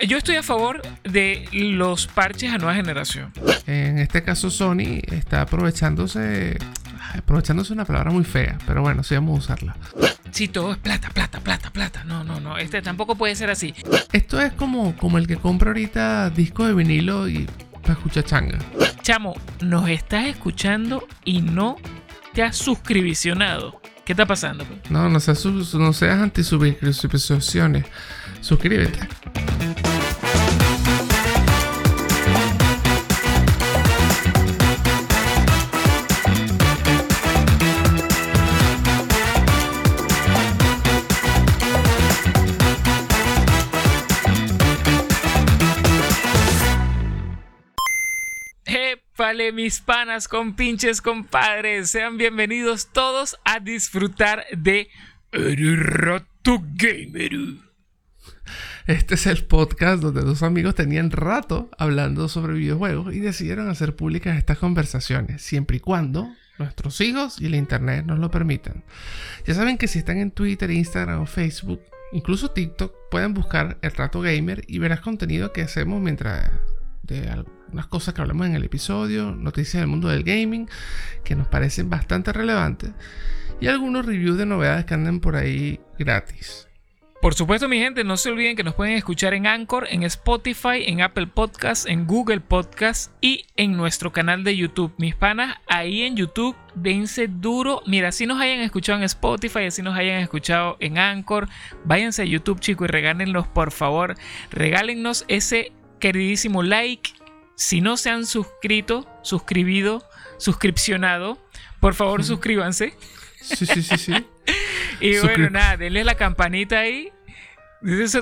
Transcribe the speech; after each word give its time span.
Yo 0.00 0.16
estoy 0.16 0.36
a 0.36 0.42
favor 0.42 0.80
de 1.04 1.48
los 1.52 2.06
parches 2.06 2.52
a 2.52 2.58
nueva 2.58 2.74
generación. 2.74 3.32
En 3.66 3.98
este 3.98 4.22
caso, 4.22 4.50
Sony 4.50 5.00
está 5.10 5.42
aprovechándose. 5.42 6.58
Aprovechándose 7.14 7.72
una 7.72 7.84
palabra 7.84 8.10
muy 8.10 8.24
fea, 8.24 8.56
pero 8.66 8.80
bueno, 8.80 9.02
sí 9.02 9.14
vamos 9.14 9.36
a 9.36 9.38
usarla. 9.38 9.76
Sí, 10.30 10.48
todo 10.48 10.72
es 10.72 10.78
plata, 10.78 11.10
plata, 11.10 11.40
plata, 11.40 11.70
plata. 11.70 12.04
No, 12.04 12.24
no, 12.24 12.40
no. 12.40 12.56
Este 12.56 12.80
tampoco 12.80 13.16
puede 13.16 13.36
ser 13.36 13.50
así. 13.50 13.74
Esto 14.12 14.40
es 14.40 14.52
como, 14.54 14.96
como 14.96 15.18
el 15.18 15.26
que 15.26 15.36
compra 15.36 15.70
ahorita 15.70 16.30
disco 16.30 16.66
de 16.66 16.72
vinilo 16.72 17.28
y 17.28 17.46
para 17.82 17.92
escuchar 17.92 18.24
changa. 18.24 18.58
Chamo, 19.02 19.34
nos 19.60 19.90
estás 19.90 20.26
escuchando 20.26 21.06
y 21.24 21.42
no 21.42 21.76
te 22.32 22.42
has 22.42 22.56
suscribicionado. 22.56 23.82
¿Qué 24.06 24.14
está 24.14 24.26
pasando? 24.26 24.64
No, 24.88 25.08
no 25.08 25.20
seas, 25.20 25.44
no 25.44 25.92
seas 25.92 26.18
anti-suscripciones. 26.18 27.84
Suscríbete. 28.40 29.00
Épale, 49.32 49.50
mis 49.52 49.80
panas 49.80 50.28
con 50.28 50.56
pinches 50.56 51.00
compadres. 51.00 51.88
Sean 51.88 52.18
bienvenidos 52.18 52.88
todos 52.92 53.38
a 53.46 53.60
disfrutar 53.60 54.44
de 54.54 54.90
El 55.30 55.78
Rato 55.78 56.62
Gamer. 56.74 57.32
Este 58.86 59.14
es 59.14 59.26
el 59.26 59.46
podcast 59.46 60.02
donde 60.02 60.20
dos 60.20 60.42
amigos 60.42 60.74
tenían 60.74 61.10
rato 61.10 61.70
hablando 61.78 62.28
sobre 62.28 62.52
videojuegos 62.52 63.14
y 63.14 63.20
decidieron 63.20 63.70
hacer 63.70 63.96
públicas 63.96 64.36
estas 64.36 64.58
conversaciones, 64.58 65.40
siempre 65.40 65.78
y 65.78 65.80
cuando 65.80 66.28
nuestros 66.58 67.00
hijos 67.00 67.40
y 67.40 67.46
el 67.46 67.54
internet 67.54 68.04
nos 68.04 68.18
lo 68.18 68.30
permitan. 68.30 68.84
Ya 69.46 69.54
saben 69.54 69.78
que 69.78 69.88
si 69.88 70.00
están 70.00 70.18
en 70.18 70.30
Twitter, 70.30 70.70
Instagram 70.70 71.22
o 71.22 71.26
Facebook, 71.26 71.80
incluso 72.12 72.50
TikTok, 72.50 72.92
pueden 73.10 73.32
buscar 73.32 73.78
el 73.80 73.92
rato 73.92 74.20
gamer 74.20 74.62
y 74.66 74.78
verás 74.78 75.00
contenido 75.00 75.54
que 75.54 75.62
hacemos 75.62 76.02
mientras 76.02 76.50
de 77.02 77.30
algunas 77.72 77.86
cosas 77.86 78.12
que 78.12 78.20
hablamos 78.20 78.46
en 78.46 78.54
el 78.54 78.64
episodio, 78.64 79.32
noticias 79.32 79.80
del 79.80 79.86
mundo 79.86 80.08
del 80.08 80.24
gaming 80.24 80.68
que 81.24 81.34
nos 81.34 81.48
parecen 81.48 81.88
bastante 81.88 82.30
relevantes 82.30 82.90
y 83.62 83.68
algunos 83.68 84.04
reviews 84.04 84.36
de 84.36 84.44
novedades 84.44 84.84
que 84.84 84.92
andan 84.92 85.20
por 85.20 85.36
ahí 85.36 85.80
gratis. 85.98 86.68
Por 87.22 87.32
supuesto, 87.32 87.70
mi 87.70 87.78
gente, 87.78 88.04
no 88.04 88.18
se 88.18 88.28
olviden 88.28 88.56
que 88.56 88.62
nos 88.62 88.74
pueden 88.74 88.94
escuchar 88.94 89.32
en 89.32 89.46
Anchor, 89.46 89.86
en 89.88 90.02
Spotify, 90.02 90.82
en 90.84 91.00
Apple 91.00 91.28
Podcasts, 91.28 91.86
en 91.86 92.06
Google 92.06 92.40
Podcasts 92.40 93.10
y 93.22 93.46
en 93.56 93.74
nuestro 93.74 94.12
canal 94.12 94.44
de 94.44 94.54
YouTube. 94.54 94.92
Mis 94.98 95.14
panas, 95.14 95.56
ahí 95.66 96.02
en 96.02 96.14
YouTube, 96.14 96.54
dense 96.74 97.26
duro. 97.26 97.80
Mira, 97.86 98.12
si 98.12 98.26
nos 98.26 98.38
hayan 98.38 98.60
escuchado 98.60 98.98
en 98.98 99.04
Spotify, 99.04 99.70
si 99.70 99.80
nos 99.80 99.96
hayan 99.96 100.20
escuchado 100.20 100.76
en 100.78 100.98
Anchor, 100.98 101.48
váyanse 101.84 102.20
a 102.20 102.26
YouTube, 102.26 102.60
chicos, 102.60 102.86
y 102.86 102.92
regálenlos, 102.92 103.46
por 103.46 103.70
favor. 103.70 104.14
Regálennos 104.50 105.24
ese 105.28 105.72
queridísimo 106.00 106.62
like. 106.62 107.21
Si 107.62 107.80
no 107.80 107.96
se 107.96 108.10
han 108.10 108.26
suscrito, 108.26 109.06
suscribido, 109.22 110.02
suscripcionado, 110.38 111.38
por 111.80 111.94
favor, 111.94 112.24
suscríbanse. 112.24 112.94
Sí, 113.40 113.66
sí, 113.66 113.82
sí, 113.82 113.96
sí. 113.98 114.12
Y 115.00 115.18
bueno, 115.18 115.50
nada, 115.50 115.76
denle 115.76 116.04
la 116.04 116.14
campanita 116.16 116.78
ahí. 116.80 117.10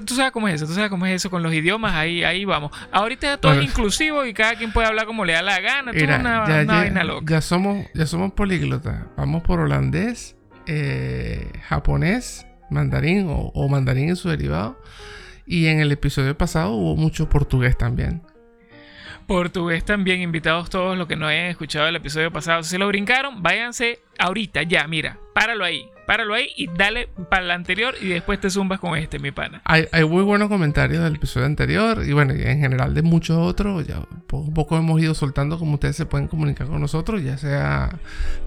Tú 0.06 0.14
sabes 0.14 0.30
cómo 0.32 0.48
es 0.48 0.54
eso, 0.54 0.66
tú 0.66 0.72
sabes 0.72 0.88
cómo 0.88 1.04
es 1.06 1.14
eso 1.16 1.28
con 1.30 1.42
los 1.42 1.52
idiomas, 1.52 1.92
ahí, 1.94 2.24
ahí 2.24 2.44
vamos. 2.46 2.70
Ahorita 2.92 3.36
todo 3.38 3.52
es 3.52 3.64
inclusivo 3.64 4.24
y 4.24 4.32
cada 4.32 4.54
quien 4.56 4.72
puede 4.72 4.86
hablar 4.88 5.04
como 5.06 5.24
le 5.26 5.34
da 5.34 5.42
la 5.42 5.60
gana, 5.60 5.92
todo 5.92 6.00
Mira, 6.00 6.18
una, 6.18 6.46
ya, 6.46 6.54
una 6.62 6.62
ya- 6.64 6.72
vaina 6.80 7.04
loca. 7.04 7.34
ya 7.34 7.40
somos, 7.42 7.86
ya 7.94 8.06
somos 8.06 8.32
políglotas. 8.32 9.04
Vamos 9.18 9.42
por 9.42 9.60
holandés, 9.60 10.36
eh, 10.66 11.50
japonés, 11.68 12.46
mandarín 12.70 13.28
o, 13.28 13.50
o 13.54 13.68
mandarín 13.68 14.08
en 14.10 14.16
su 14.16 14.28
derivado. 14.30 14.80
Y 15.46 15.66
en 15.66 15.80
el 15.80 15.92
episodio 15.92 16.36
pasado 16.38 16.72
hubo 16.72 16.96
mucho 16.96 17.28
portugués 17.28 17.76
también. 17.76 18.22
Portugués 19.30 19.84
también, 19.84 20.22
invitados 20.22 20.70
todos 20.70 20.98
los 20.98 21.06
que 21.06 21.14
no 21.14 21.24
hayan 21.24 21.44
escuchado 21.44 21.86
el 21.86 21.94
episodio 21.94 22.32
pasado. 22.32 22.64
Si 22.64 22.70
se 22.70 22.78
lo 22.78 22.88
brincaron, 22.88 23.44
váyanse 23.44 24.00
ahorita, 24.18 24.64
ya, 24.64 24.88
mira, 24.88 25.20
páralo 25.32 25.64
ahí, 25.64 25.88
páralo 26.10 26.34
ahí 26.34 26.48
y 26.56 26.66
dale 26.66 27.08
para 27.28 27.44
el 27.44 27.52
anterior 27.52 27.94
y 28.00 28.08
después 28.08 28.40
te 28.40 28.50
zumbas 28.50 28.80
con 28.80 28.98
este, 28.98 29.20
mi 29.20 29.30
pana. 29.30 29.62
Hay, 29.64 29.86
muy 30.08 30.24
buenos 30.24 30.48
comentarios 30.48 31.04
del 31.04 31.14
episodio 31.14 31.46
anterior 31.46 32.02
y 32.04 32.12
bueno, 32.12 32.34
en 32.34 32.58
general 32.58 32.94
de 32.94 33.02
muchos 33.02 33.38
otros. 33.38 33.86
Ya 33.86 34.00
poco 34.26 34.50
a 34.50 34.54
poco 34.54 34.76
hemos 34.76 35.00
ido 35.00 35.14
soltando 35.14 35.56
como 35.56 35.74
ustedes 35.74 35.94
se 35.94 36.06
pueden 36.06 36.26
comunicar 36.26 36.66
con 36.66 36.80
nosotros, 36.80 37.22
ya 37.22 37.38
sea 37.38 38.00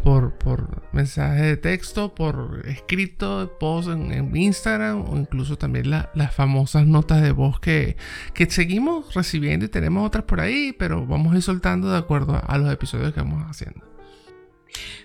por, 0.03 0.34
por 0.34 0.81
mensaje 0.91 1.41
de 1.41 1.56
texto, 1.56 2.13
por 2.13 2.63
escrito, 2.66 3.56
post 3.62 3.88
en, 3.88 4.35
Instagram 4.35 5.09
o 5.09 5.16
incluso 5.16 5.57
también 5.57 5.90
la- 5.90 6.09
las 6.16 6.35
famosas 6.35 6.85
notas 6.85 7.22
de 7.22 7.31
voz 7.31 7.62
que, 7.62 7.96
que 8.34 8.46
seguimos 8.50 9.13
recibiendo 9.13 9.63
y 9.63 9.69
tenemos 9.69 10.06
otras 10.06 10.25
por 10.25 10.41
ahí, 10.41 10.75
pero 10.78 11.06
vamos 11.06 11.31
a 11.31 11.38
ir 11.38 11.41
soltando 11.41 11.90
de 11.90 11.97
acuerdo 11.97 12.41
a 12.46 12.57
los 12.57 12.73
episodios 12.73 13.13
que 13.13 13.22
vamos 13.22 13.41
haciendo. 13.50 13.92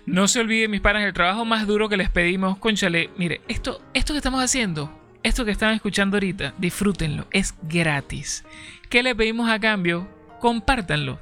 No 0.05 0.27
se 0.27 0.39
olviden, 0.39 0.71
mis 0.71 0.81
panas, 0.81 1.03
el 1.03 1.13
trabajo 1.13 1.45
más 1.45 1.67
duro 1.67 1.89
que 1.89 1.97
les 1.97 2.09
pedimos, 2.09 2.57
conchale, 2.57 3.09
mire, 3.17 3.41
esto, 3.47 3.81
esto 3.93 4.13
que 4.13 4.17
estamos 4.17 4.43
haciendo, 4.43 4.91
esto 5.23 5.45
que 5.45 5.51
están 5.51 5.73
escuchando 5.73 6.17
ahorita, 6.17 6.53
disfrútenlo, 6.57 7.27
es 7.31 7.55
gratis. 7.63 8.43
¿Qué 8.89 9.03
le 9.03 9.15
pedimos 9.15 9.49
a 9.49 9.59
cambio? 9.59 10.07
Compártanlo. 10.39 11.19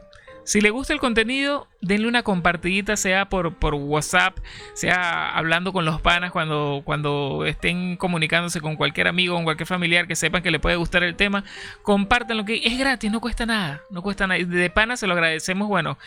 Si 0.47 0.61
les 0.61 0.71
gusta 0.71 0.93
el 0.93 1.01
contenido, 1.01 1.67
denle 1.81 2.07
una 2.07 2.23
compartidita, 2.23 2.95
sea 2.95 3.27
por, 3.27 3.55
por 3.55 3.73
WhatsApp, 3.73 4.37
sea 4.75 5.29
hablando 5.35 5.73
con 5.73 5.83
los 5.83 5.99
panas 5.99 6.31
cuando, 6.31 6.83
cuando 6.85 7.43
estén 7.45 7.97
comunicándose 7.97 8.61
con 8.61 8.77
cualquier 8.77 9.09
amigo, 9.09 9.35
con 9.35 9.43
cualquier 9.43 9.67
familiar 9.67 10.07
que 10.07 10.15
sepan 10.15 10.43
que 10.43 10.51
le 10.51 10.61
puede 10.61 10.77
gustar 10.77 11.03
el 11.03 11.17
tema. 11.17 11.43
Compártanlo, 11.81 12.45
que 12.45 12.61
es 12.63 12.79
gratis, 12.79 13.11
no 13.11 13.19
cuesta 13.19 13.45
nada. 13.45 13.81
No 13.91 14.01
cuesta 14.01 14.25
nada. 14.25 14.41
De 14.41 14.69
pana 14.69 14.95
se 14.95 15.05
lo 15.05 15.15
agradecemos, 15.15 15.67
bueno, 15.67 15.97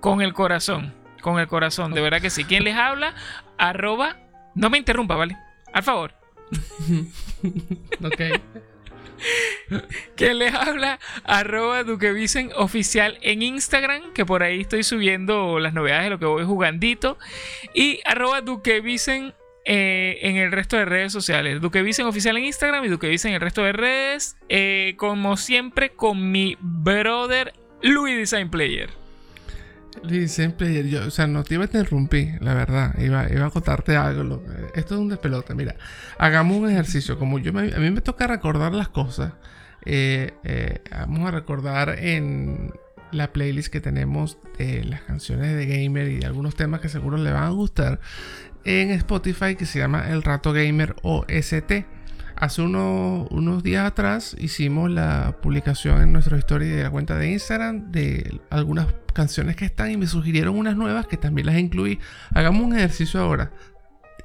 con 0.00 0.22
el 0.22 0.32
corazón. 0.32 1.03
Con 1.24 1.38
el 1.38 1.46
corazón, 1.46 1.94
de 1.94 2.02
verdad 2.02 2.20
que 2.20 2.28
sí. 2.28 2.44
¿Quién 2.44 2.64
les 2.64 2.76
habla? 2.76 3.14
Arroba. 3.56 4.18
No 4.54 4.68
me 4.68 4.76
interrumpa, 4.76 5.16
¿vale? 5.16 5.38
Al 5.72 5.82
favor. 5.82 6.12
Ok. 8.04 8.20
¿Quién 10.16 10.38
les 10.38 10.52
habla? 10.52 10.98
Arroba 11.24 11.82
Duquevicen 11.82 12.50
oficial 12.56 13.16
en 13.22 13.40
Instagram, 13.40 14.12
que 14.12 14.26
por 14.26 14.42
ahí 14.42 14.60
estoy 14.60 14.82
subiendo 14.82 15.58
las 15.60 15.72
novedades 15.72 16.04
de 16.04 16.10
lo 16.10 16.18
que 16.18 16.26
voy 16.26 16.44
jugandito. 16.44 17.16
Y 17.72 18.00
arroba 18.04 18.42
Duquevicen 18.42 19.32
eh, 19.64 20.18
en 20.20 20.36
el 20.36 20.52
resto 20.52 20.76
de 20.76 20.84
redes 20.84 21.10
sociales. 21.10 21.62
Duquevicen 21.62 22.04
oficial 22.04 22.36
en 22.36 22.44
Instagram 22.44 22.84
y 22.84 22.88
Duquevicen 22.88 23.30
en 23.30 23.36
el 23.36 23.40
resto 23.40 23.62
de 23.62 23.72
redes. 23.72 24.36
eh, 24.50 24.92
como 24.98 25.38
siempre, 25.38 25.90
con 25.94 26.30
mi 26.30 26.58
brother 26.60 27.54
Louis 27.80 28.14
Design 28.14 28.50
Player. 28.50 28.90
Luis, 30.02 30.32
siempre, 30.32 30.88
yo, 30.88 31.06
o 31.06 31.10
sea, 31.10 31.26
no 31.26 31.44
te 31.44 31.54
iba 31.54 31.64
a 31.64 31.66
interrumpir, 31.66 32.42
la 32.42 32.54
verdad. 32.54 32.98
Iba, 32.98 33.30
iba 33.30 33.46
a 33.46 33.50
contarte 33.50 33.96
algo. 33.96 34.42
esto 34.74 34.94
es 34.94 35.00
un 35.00 35.08
despelote. 35.08 35.54
Mira, 35.54 35.76
hagamos 36.18 36.58
un 36.58 36.70
ejercicio. 36.70 37.18
Como 37.18 37.38
yo 37.38 37.50
a 37.56 37.62
mí 37.62 37.90
me 37.90 38.00
toca 38.00 38.26
recordar 38.26 38.72
las 38.72 38.88
cosas, 38.88 39.32
eh, 39.84 40.32
eh, 40.44 40.80
vamos 40.90 41.28
a 41.28 41.30
recordar 41.30 41.98
en 41.98 42.72
la 43.12 43.32
playlist 43.32 43.72
que 43.72 43.80
tenemos 43.80 44.38
de 44.58 44.84
las 44.84 45.02
canciones 45.02 45.56
de 45.56 45.66
gamer 45.66 46.08
y 46.08 46.18
de 46.18 46.26
algunos 46.26 46.56
temas 46.56 46.80
que 46.80 46.88
seguro 46.88 47.16
le 47.16 47.30
van 47.30 47.44
a 47.44 47.50
gustar 47.50 48.00
en 48.64 48.90
Spotify 48.90 49.56
que 49.56 49.66
se 49.66 49.78
llama 49.78 50.10
El 50.10 50.22
Rato 50.22 50.52
Gamer 50.52 50.96
OST. 51.02 51.84
Hace 52.36 52.62
unos, 52.62 53.28
unos 53.30 53.62
días 53.62 53.86
atrás 53.86 54.36
hicimos 54.38 54.90
la 54.90 55.36
publicación 55.40 56.02
en 56.02 56.12
nuestra 56.12 56.36
historia 56.36 56.74
de 56.74 56.82
la 56.82 56.90
cuenta 56.90 57.16
de 57.16 57.30
Instagram 57.30 57.92
de 57.92 58.40
algunas 58.50 58.88
canciones 59.12 59.56
que 59.56 59.64
están 59.64 59.92
y 59.92 59.96
me 59.96 60.06
sugirieron 60.06 60.58
unas 60.58 60.76
nuevas 60.76 61.06
que 61.06 61.16
también 61.16 61.46
las 61.46 61.56
incluí. 61.56 62.00
Hagamos 62.34 62.62
un 62.62 62.76
ejercicio 62.76 63.20
ahora. 63.20 63.52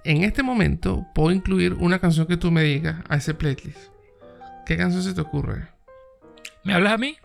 En 0.04 0.24
este 0.24 0.44
momento 0.44 1.06
puedo 1.14 1.32
incluir 1.32 1.74
una 1.74 2.00
canción 2.00 2.26
que 2.26 2.38
tú 2.38 2.52
me 2.52 2.64
digas 2.64 2.96
a 3.08 3.18
ese 3.18 3.34
playlist. 3.34 3.78
¿Qué 4.66 4.76
canción 4.76 5.04
se 5.04 5.14
te 5.14 5.22
ocurre? 5.22 5.68
¿Me 6.64 6.74
hablas 6.74 6.94
a 6.94 6.98
mí? 6.98 7.18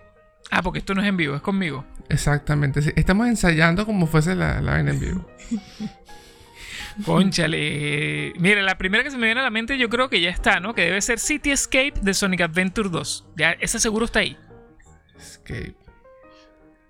Ah, 0.51 0.63
porque 0.63 0.81
esto 0.81 0.95
no 0.95 1.03
es 1.03 1.09
en 1.09 1.17
vivo, 1.17 1.35
es 1.35 1.43
conmigo. 1.43 1.85
Exactamente. 2.09 2.93
Estamos 2.97 3.27
ensayando 3.27 3.87
como 3.87 4.07
fuese 4.07 4.35
la, 4.35 4.61
la 4.61 4.79
en 4.81 5.01
vivo. 5.01 5.27
Conchale. 7.05 8.33
Mira, 8.39 8.63
la 8.63 8.79
primera 8.79 9.03
que 9.03 9.11
se 9.11 9.19
me 9.19 9.27
viene 9.27 9.41
a 9.41 9.45
la 9.45 9.51
mente 9.51 9.79
yo 9.79 9.89
creo 9.89 10.09
que 10.09 10.21
ya 10.21 10.31
está, 10.31 10.61
¿no? 10.61 10.75
Que 10.75 10.83
debe 10.83 11.01
ser 11.01 11.19
City 11.19 11.51
Escape 11.51 11.95
de 12.01 12.15
Sonic 12.15 12.43
Adventure 12.43 12.89
2. 12.89 13.27
Ya, 13.37 13.53
esa 13.53 13.79
seguro 13.79 14.05
está 14.05 14.21
ahí. 14.21 14.37
Escape. 15.17 15.75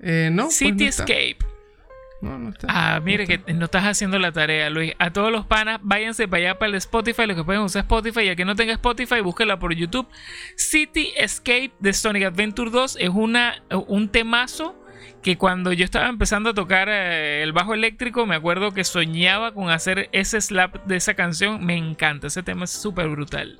Eh, 0.00 0.30
no. 0.32 0.44
pues 0.44 0.56
City 0.56 0.84
no 0.84 0.90
está. 0.90 1.04
Escape. 1.04 1.38
No, 2.20 2.38
no 2.38 2.50
está. 2.50 2.66
Ah, 2.70 3.00
mire 3.00 3.26
que 3.26 3.52
no 3.52 3.66
estás 3.66 3.84
haciendo 3.84 4.18
la 4.18 4.32
tarea, 4.32 4.70
Luis. 4.70 4.92
A 4.98 5.12
todos 5.12 5.30
los 5.30 5.46
panas, 5.46 5.78
váyanse 5.82 6.26
para 6.26 6.42
allá 6.42 6.58
para 6.58 6.70
el 6.70 6.74
Spotify, 6.76 7.26
los 7.26 7.36
que 7.36 7.44
pueden 7.44 7.62
usar 7.62 7.82
Spotify. 7.82 8.22
Y 8.22 8.28
a 8.30 8.36
que 8.36 8.44
no 8.44 8.56
tenga 8.56 8.72
Spotify, 8.72 9.20
búsquela 9.20 9.58
por 9.58 9.74
YouTube. 9.74 10.08
City 10.56 11.12
Escape 11.16 11.72
de 11.80 11.92
Sonic 11.92 12.24
Adventure 12.24 12.70
2 12.70 12.96
es 13.00 13.10
una, 13.10 13.62
un 13.88 14.08
temazo 14.08 14.83
que 15.24 15.36
cuando 15.38 15.72
yo 15.72 15.84
estaba 15.84 16.08
empezando 16.08 16.50
a 16.50 16.54
tocar 16.54 16.88
eh, 16.88 17.42
el 17.42 17.52
bajo 17.52 17.74
eléctrico, 17.74 18.26
me 18.26 18.36
acuerdo 18.36 18.72
que 18.72 18.84
soñaba 18.84 19.52
con 19.54 19.70
hacer 19.70 20.08
ese 20.12 20.40
slap 20.40 20.84
de 20.86 20.96
esa 20.96 21.14
canción. 21.14 21.64
Me 21.64 21.76
encanta, 21.76 22.28
ese 22.28 22.42
tema 22.44 22.64
es 22.64 22.70
súper 22.70 23.08
brutal. 23.08 23.56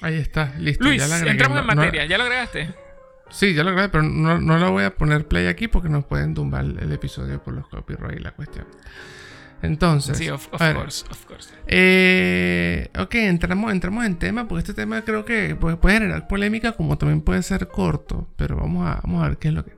Ahí 0.00 0.14
está, 0.16 0.54
listo. 0.58 0.82
Luis, 0.84 1.00
ya 1.02 1.06
la 1.08 1.14
agregué. 1.16 1.30
entramos 1.32 1.60
en 1.60 1.66
No- 1.66 1.74
no- 1.74 1.80
materia, 1.80 2.06
¿ya 2.06 2.16
lo 2.18 2.24
agregaste? 2.24 2.74
sí, 3.28 3.54
ya 3.54 3.62
lo 3.64 3.72
grabé, 3.72 3.88
pero 3.90 4.02
no, 4.04 4.40
no 4.40 4.56
la 4.58 4.68
voy 4.70 4.84
a 4.84 4.94
poner 4.94 5.26
play 5.28 5.46
aquí 5.48 5.68
porque 5.68 5.88
nos 5.88 6.04
pueden 6.06 6.32
tumbar 6.34 6.64
el 6.64 6.90
episodio 6.92 7.42
por 7.42 7.54
los 7.54 7.68
copyright 7.68 8.18
y 8.18 8.22
la 8.22 8.30
cuestión. 8.32 8.66
Entonces, 9.62 10.16
Sí, 10.18 10.28
of, 10.28 10.48
of 10.52 10.60
ver, 10.60 10.76
course, 10.76 11.04
of 11.10 11.24
course. 11.26 11.50
Eh, 11.66 12.88
ok, 12.98 13.14
entramos, 13.16 13.72
entramos 13.72 14.04
en 14.04 14.16
tema, 14.16 14.46
porque 14.46 14.60
este 14.60 14.74
tema 14.74 15.02
creo 15.02 15.24
que 15.24 15.56
puede, 15.56 15.76
puede 15.76 15.96
generar 15.96 16.28
polémica, 16.28 16.72
como 16.72 16.96
también 16.98 17.20
puede 17.22 17.42
ser 17.42 17.66
corto, 17.68 18.28
pero 18.36 18.56
vamos 18.56 18.86
a, 18.86 19.00
vamos 19.02 19.24
a 19.24 19.28
ver 19.28 19.38
qué 19.38 19.48
es 19.48 19.54
lo 19.54 19.64
que... 19.64 19.72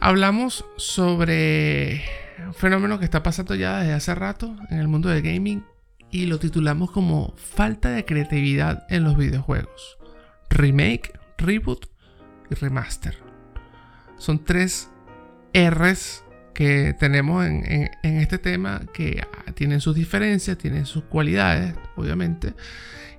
Hablamos 0.00 0.64
sobre 0.76 2.02
un 2.46 2.54
fenómeno 2.54 2.98
que 2.98 3.04
está 3.04 3.22
pasando 3.22 3.54
ya 3.54 3.80
desde 3.80 3.92
hace 3.92 4.14
rato 4.14 4.56
en 4.70 4.78
el 4.78 4.88
mundo 4.88 5.08
del 5.10 5.22
gaming 5.22 5.62
y 6.10 6.26
lo 6.26 6.38
titulamos 6.38 6.90
como 6.90 7.34
falta 7.36 7.90
de 7.90 8.04
creatividad 8.04 8.86
en 8.88 9.04
los 9.04 9.16
videojuegos. 9.16 9.98
Remake, 10.48 11.12
reboot 11.36 11.86
y 12.50 12.54
remaster. 12.54 13.18
Son 14.16 14.42
tres 14.44 14.90
R's 15.54 16.24
que 16.54 16.94
tenemos 16.98 17.46
en, 17.46 17.64
en- 18.02 18.16
este 18.20 18.38
tema 18.38 18.82
que 18.92 19.22
tienen 19.54 19.80
sus 19.80 19.94
diferencias, 19.94 20.56
tienen 20.58 20.86
sus 20.86 21.04
cualidades, 21.04 21.74
obviamente. 21.96 22.54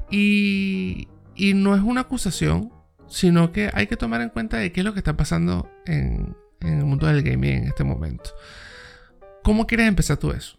Y, 0.10 1.08
y 1.36 1.54
no 1.54 1.76
es 1.76 1.82
una 1.82 2.02
acusación, 2.02 2.72
sino 3.08 3.52
que 3.52 3.70
hay 3.74 3.88
que 3.88 3.98
tomar 3.98 4.22
en 4.22 4.30
cuenta 4.30 4.58
de 4.58 4.72
qué 4.72 4.82
es 4.82 4.86
lo 4.86 4.94
que 4.94 5.00
está 5.00 5.16
pasando 5.16 5.70
en, 5.86 6.36
en 6.62 6.80
el 6.80 6.86
mundo 6.86 7.08
del 7.08 7.24
gaming 7.24 7.52
en 7.60 7.64
este 7.68 7.84
momento. 7.84 8.32
¿Cómo 9.44 9.66
quieres 9.68 9.88
empezar 9.88 10.18
tú 10.18 10.32
eso? 10.32 10.58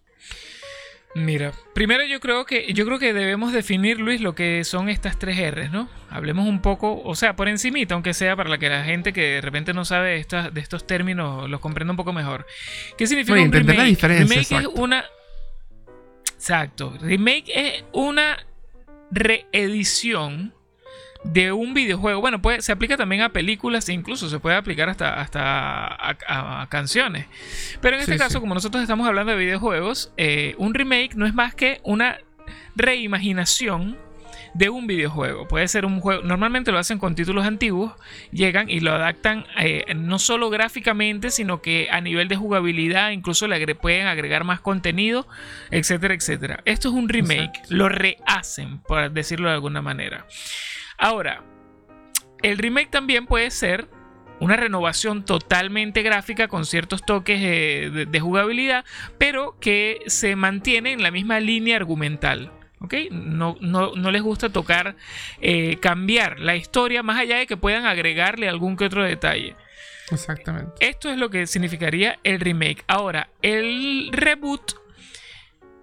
Mira, 1.14 1.52
primero 1.74 2.04
yo 2.06 2.20
creo 2.20 2.46
que 2.46 2.72
yo 2.72 2.86
creo 2.86 2.98
que 2.98 3.12
debemos 3.12 3.52
definir, 3.52 4.00
Luis, 4.00 4.22
lo 4.22 4.34
que 4.34 4.64
son 4.64 4.88
estas 4.88 5.18
tres 5.18 5.36
R's, 5.54 5.70
¿no? 5.70 5.90
Hablemos 6.08 6.48
un 6.48 6.62
poco, 6.62 7.02
o 7.04 7.14
sea, 7.14 7.36
por 7.36 7.48
encimita, 7.48 7.92
aunque 7.94 8.14
sea 8.14 8.34
para 8.34 8.48
la 8.48 8.56
que 8.56 8.70
la 8.70 8.82
gente 8.84 9.12
que 9.12 9.20
de 9.20 9.40
repente 9.42 9.74
no 9.74 9.84
sabe 9.84 10.10
de, 10.12 10.16
estas- 10.20 10.54
de 10.54 10.60
estos 10.62 10.86
términos 10.86 11.50
los 11.50 11.60
comprenda 11.60 11.92
un 11.92 11.98
poco 11.98 12.14
mejor. 12.14 12.46
¿Qué 12.96 13.06
significa 13.06 13.38
y 13.38 13.42
un 13.42 13.52
remake? 13.52 13.76
la 13.76 13.84
diferencia, 13.84 14.24
remake 14.26 14.40
exacto. 14.40 14.70
es 14.74 14.78
una 14.80 15.04
Exacto, 16.34 16.96
remake 17.00 17.52
es 17.54 17.84
una 17.92 18.36
reedición 19.10 20.54
de 21.24 21.52
un 21.52 21.72
videojuego. 21.74 22.20
Bueno, 22.20 22.42
puede, 22.42 22.62
se 22.62 22.72
aplica 22.72 22.96
también 22.96 23.22
a 23.22 23.28
películas, 23.30 23.88
e 23.88 23.92
incluso 23.92 24.28
se 24.28 24.38
puede 24.40 24.56
aplicar 24.56 24.88
hasta, 24.88 25.20
hasta 25.20 25.40
a, 25.86 26.16
a- 26.26 26.62
a 26.62 26.68
canciones. 26.68 27.26
Pero 27.80 27.96
en 27.96 28.00
este 28.02 28.14
Sí, 28.14 28.18
caso, 28.18 28.34
sí. 28.34 28.40
como 28.40 28.54
nosotros 28.54 28.82
estamos 28.82 29.06
hablando 29.06 29.32
de 29.32 29.38
videojuegos, 29.38 30.12
eh, 30.16 30.54
un 30.58 30.74
remake 30.74 31.14
no 31.14 31.26
es 31.26 31.34
más 31.34 31.54
que 31.54 31.80
una 31.84 32.18
reimaginación 32.74 33.96
de 34.54 34.68
un 34.68 34.86
videojuego. 34.86 35.48
Puede 35.48 35.66
ser 35.68 35.86
un 35.86 36.00
juego, 36.00 36.22
normalmente 36.22 36.72
lo 36.72 36.78
hacen 36.78 36.98
con 36.98 37.14
títulos 37.14 37.46
antiguos, 37.46 37.94
llegan 38.32 38.68
y 38.68 38.80
lo 38.80 38.92
adaptan 38.92 39.46
eh, 39.58 39.84
no 39.96 40.18
solo 40.18 40.50
gráficamente, 40.50 41.30
sino 41.30 41.62
que 41.62 41.88
a 41.90 42.02
nivel 42.02 42.28
de 42.28 42.36
jugabilidad, 42.36 43.12
incluso 43.12 43.46
le 43.48 43.56
agre- 43.56 43.74
pueden 43.78 44.06
agregar 44.08 44.44
más 44.44 44.60
contenido, 44.60 45.26
etcétera, 45.70 46.12
etcétera. 46.12 46.60
Esto 46.66 46.88
es 46.90 46.94
un 46.94 47.08
remake, 47.08 47.44
Exacto. 47.60 47.74
lo 47.74 47.88
rehacen, 47.88 48.78
por 48.80 49.10
decirlo 49.10 49.48
de 49.48 49.54
alguna 49.54 49.80
manera. 49.80 50.26
Ahora, 51.02 51.42
el 52.42 52.58
remake 52.58 52.88
también 52.88 53.26
puede 53.26 53.50
ser 53.50 53.88
una 54.38 54.54
renovación 54.54 55.24
totalmente 55.24 56.02
gráfica 56.02 56.46
con 56.46 56.64
ciertos 56.64 57.04
toques 57.04 57.40
eh, 57.42 57.90
de, 57.92 58.06
de 58.06 58.20
jugabilidad, 58.20 58.84
pero 59.18 59.56
que 59.60 60.00
se 60.06 60.36
mantiene 60.36 60.92
en 60.92 61.02
la 61.02 61.10
misma 61.10 61.40
línea 61.40 61.74
argumental. 61.74 62.52
¿ok? 62.82 62.94
No, 63.10 63.56
no, 63.60 63.96
no 63.96 64.10
les 64.12 64.22
gusta 64.22 64.50
tocar, 64.50 64.94
eh, 65.40 65.78
cambiar 65.80 66.38
la 66.38 66.54
historia 66.54 67.02
más 67.02 67.18
allá 67.18 67.38
de 67.38 67.48
que 67.48 67.56
puedan 67.56 67.84
agregarle 67.84 68.48
algún 68.48 68.76
que 68.76 68.84
otro 68.84 69.02
detalle. 69.02 69.56
Exactamente. 70.10 70.72
Esto 70.80 71.10
es 71.10 71.18
lo 71.18 71.30
que 71.30 71.48
significaría 71.48 72.18
el 72.22 72.38
remake. 72.38 72.84
Ahora, 72.86 73.30
el 73.40 74.10
reboot, 74.12 74.74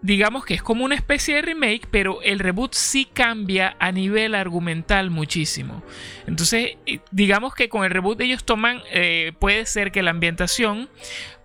digamos 0.01 0.45
que 0.45 0.53
es 0.53 0.63
como 0.63 0.85
una 0.85 0.95
especie 0.95 1.35
de 1.35 1.41
remake, 1.41 1.87
pero 1.91 2.21
el 2.21 2.39
reboot 2.39 2.73
sí 2.73 3.05
cambia 3.05 3.75
a 3.79 3.91
nivel 3.91 4.35
argumental 4.35 5.09
muchísimo. 5.09 5.83
Entonces, 6.27 6.77
eh, 6.85 6.99
digamos 7.11 7.53
que 7.53 7.69
con 7.69 7.83
el 7.83 7.91
reboot 7.91 8.21
ellos 8.21 8.43
toman, 8.43 8.81
eh, 8.91 9.33
puede 9.39 9.65
ser 9.65 9.91
que 9.91 10.01
la 10.01 10.11
ambientación, 10.11 10.89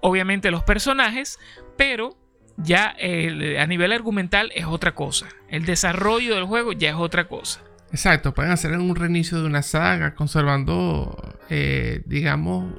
obviamente 0.00 0.50
los 0.50 0.62
personajes, 0.62 1.38
pero 1.76 2.16
ya 2.56 2.94
a 2.96 3.66
nivel 3.66 3.90
argumental 3.90 4.52
es 4.54 4.66
otra 4.66 4.94
cosa. 4.94 5.26
El 5.48 5.64
desarrollo 5.64 6.36
del 6.36 6.44
juego 6.44 6.72
ya 6.72 6.90
es 6.90 6.94
otra 6.94 7.26
cosa. 7.26 7.60
Exacto, 7.94 8.34
pueden 8.34 8.50
hacer 8.50 8.72
un 8.72 8.96
reinicio 8.96 9.38
de 9.38 9.46
una 9.46 9.62
saga 9.62 10.16
conservando, 10.16 11.38
eh, 11.48 12.02
digamos, 12.06 12.74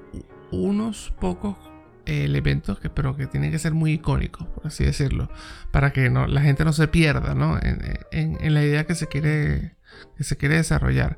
unos 0.51 1.13
pocos 1.21 1.55
elementos 2.05 2.79
que, 2.79 2.89
pero 2.89 3.15
que 3.15 3.27
tienen 3.27 3.51
que 3.51 3.59
ser 3.59 3.73
muy 3.73 3.93
icónicos, 3.93 4.47
por 4.47 4.67
así 4.67 4.83
decirlo, 4.83 5.29
para 5.71 5.91
que 5.91 6.09
la 6.09 6.41
gente 6.41 6.65
no 6.65 6.73
se 6.73 6.87
pierda 6.87 7.35
¿no? 7.35 7.59
En, 7.61 8.53
la 8.53 8.63
idea 8.63 8.85
que 8.85 8.95
se 8.95 9.07
quiere, 9.07 9.75
que 10.17 10.23
se 10.23 10.37
quiere 10.37 10.55
desarrollar. 10.55 11.17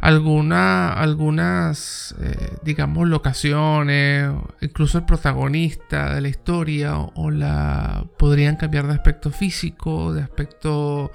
Alguna, 0.00 0.92
algunas, 0.92 2.14
eh, 2.20 2.58
digamos, 2.62 3.08
locaciones, 3.08 4.30
incluso 4.60 4.98
el 4.98 5.04
protagonista 5.04 6.14
de 6.14 6.20
la 6.20 6.28
historia, 6.28 6.98
o, 6.98 7.30
la 7.30 8.04
podrían 8.18 8.56
cambiar 8.56 8.86
de 8.86 8.92
aspecto 8.92 9.30
físico, 9.30 10.12
de 10.12 10.22
aspecto 10.22 11.10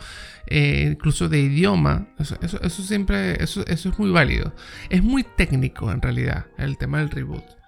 eh, 0.47 0.89
incluso 0.91 1.29
de 1.29 1.41
idioma. 1.41 2.07
Eso 2.17 2.83
siempre, 2.83 3.41
eso, 3.43 3.63
eso 3.67 3.89
es 3.89 3.99
muy 3.99 4.09
válido. 4.09 4.51
Es 4.89 5.03
muy 5.03 5.23
técnico 5.23 5.91
en 5.91 6.01
realidad 6.01 6.47
el 6.57 6.77
tema 6.79 6.97
del 6.99 7.11
reboot. 7.11 7.60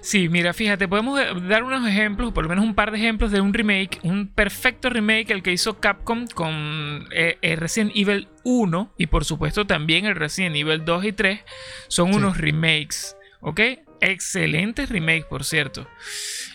Sí, 0.00 0.28
mira, 0.28 0.52
fíjate, 0.52 0.88
podemos 0.88 1.20
eh, 1.20 1.26
dar 1.48 1.64
unos 1.64 1.86
ejemplos, 1.88 2.32
por 2.32 2.44
lo 2.44 2.48
menos 2.50 2.64
un 2.64 2.74
par 2.74 2.90
de 2.90 2.98
ejemplos 2.98 3.30
de 3.30 3.40
un 3.40 3.52
remake, 3.52 3.98
un 4.02 4.28
perfecto 4.28 4.90
remake, 4.90 5.30
el 5.32 5.42
que 5.42 5.52
hizo 5.52 5.80
Capcom 5.80 6.26
con 6.34 7.06
eh, 7.12 7.38
eh, 7.42 7.56
Resident 7.56 7.92
Evil 7.94 8.28
1 8.44 8.94
y 8.96 9.06
por 9.06 9.24
supuesto 9.24 9.66
también 9.66 10.06
el 10.06 10.14
Resident 10.16 10.56
Evil 10.56 10.84
2 10.84 11.04
y 11.04 11.12
3 11.12 11.40
son 11.88 12.12
Sí. 12.12 12.16
unos 12.18 12.38
remakes, 12.38 13.16
¿ok? 13.40 13.60
Excelentes 14.00 14.88
remakes, 14.88 15.24
por 15.24 15.44
cierto. 15.44 15.88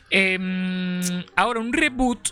Em, 0.09 1.01
ahora, 1.35 1.59
un 1.59 1.73
reboot, 1.73 2.29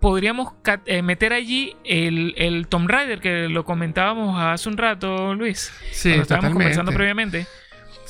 podríamos 0.00 0.52
eh, 0.86 1.02
meter 1.02 1.32
allí 1.32 1.74
el, 1.84 2.34
el 2.36 2.66
Tomb 2.68 2.88
Raider 2.88 3.20
que 3.20 3.48
lo 3.48 3.64
comentábamos 3.64 4.40
hace 4.40 4.68
un 4.68 4.76
rato, 4.76 5.34
Luis. 5.34 5.72
Sí, 5.92 6.10
cuando 6.10 6.22
estábamos 6.22 6.52
conversando 6.52 6.92
previamente. 6.92 7.46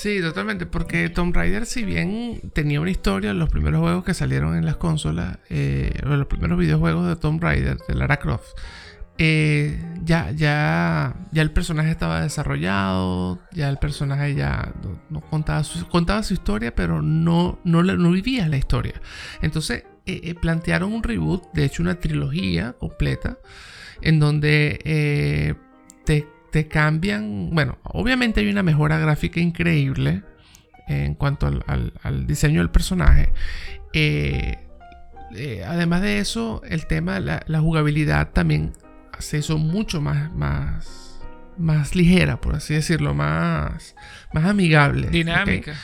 Sí, 0.02 0.21
totalmente, 0.21 0.66
porque 0.66 1.09
Tomb 1.11 1.32
Raider, 1.32 1.64
si 1.64 1.85
bien 1.85 2.50
tenía 2.52 2.80
una 2.80 2.90
historia, 2.90 3.32
los 3.35 3.49
primeros 3.49 3.82
juegos 3.82 4.02
que 4.02 4.14
salieron 4.14 4.56
en 4.56 4.66
las 4.66 4.75
consolas, 4.75 5.38
eh, 5.49 5.97
los 6.02 6.26
primeros 6.26 6.59
videojuegos 6.59 7.06
de 7.06 7.14
Tomb 7.14 7.40
Raider, 7.40 7.78
de 7.87 7.94
Lara 7.94 8.16
Croft, 8.16 8.49
eh, 9.16 9.80
ya, 10.02 10.32
ya, 10.32 11.14
ya 11.30 11.42
el 11.42 11.52
personaje 11.52 11.92
estaba 11.92 12.21
desarrollado, 12.21 13.38
ya 13.52 13.68
el 13.68 13.78
personaje 13.78 14.35
ya 14.35 14.73
contaba, 15.30 15.62
su, 15.62 16.35
historia, 16.35 16.75
pero 16.75 17.00
no, 17.00 17.61
no, 17.62 17.85
no 17.85 18.11
vivía 18.11 18.49
la 18.49 18.56
historia. 18.56 19.00
Entonces 19.40 19.85
eh, 20.06 20.21
eh, 20.25 20.35
plantearon 20.35 20.92
un 20.92 21.04
reboot, 21.04 21.44
de 21.52 21.64
hecho 21.64 21.80
una 21.80 22.00
trilogía 22.00 22.73
completa, 22.73 23.38
en 24.00 24.18
donde 24.18 25.54
te, 26.04 26.26
te 26.52 26.68
cambian, 26.68 27.50
bueno, 27.52 27.78
obviamente 27.82 28.40
hay 28.40 28.49
una 28.50 28.62
mejora 28.62 28.99
gráfica 28.99 29.40
increíble 29.40 30.23
en 30.87 31.14
cuanto 31.14 31.47
al, 31.47 31.64
al- 31.66 31.94
al 32.02 32.26
diseño 32.26 32.61
del 32.61 32.71
personaje. 32.71 33.32
Eh, 33.94 34.59
eh, 35.35 35.64
además 35.66 36.02
de 36.02 36.18
eso, 36.18 36.61
el 36.68 36.87
tema, 36.87 37.18
la, 37.21 37.42
la 37.47 37.61
jugabilidad 37.61 38.30
también 38.32 38.73
se 39.18 39.38
hizo 39.38 39.56
mucho 39.56 40.00
más, 40.02 40.30
más, 40.35 41.21
más 41.56 41.94
ligera, 41.97 42.40
por 42.40 42.54
así 42.54 42.75
decirlo, 42.75 43.14
más, 43.14 43.94
más 44.35 44.44
amigable. 44.44 45.09
Dinámica. 45.09 45.75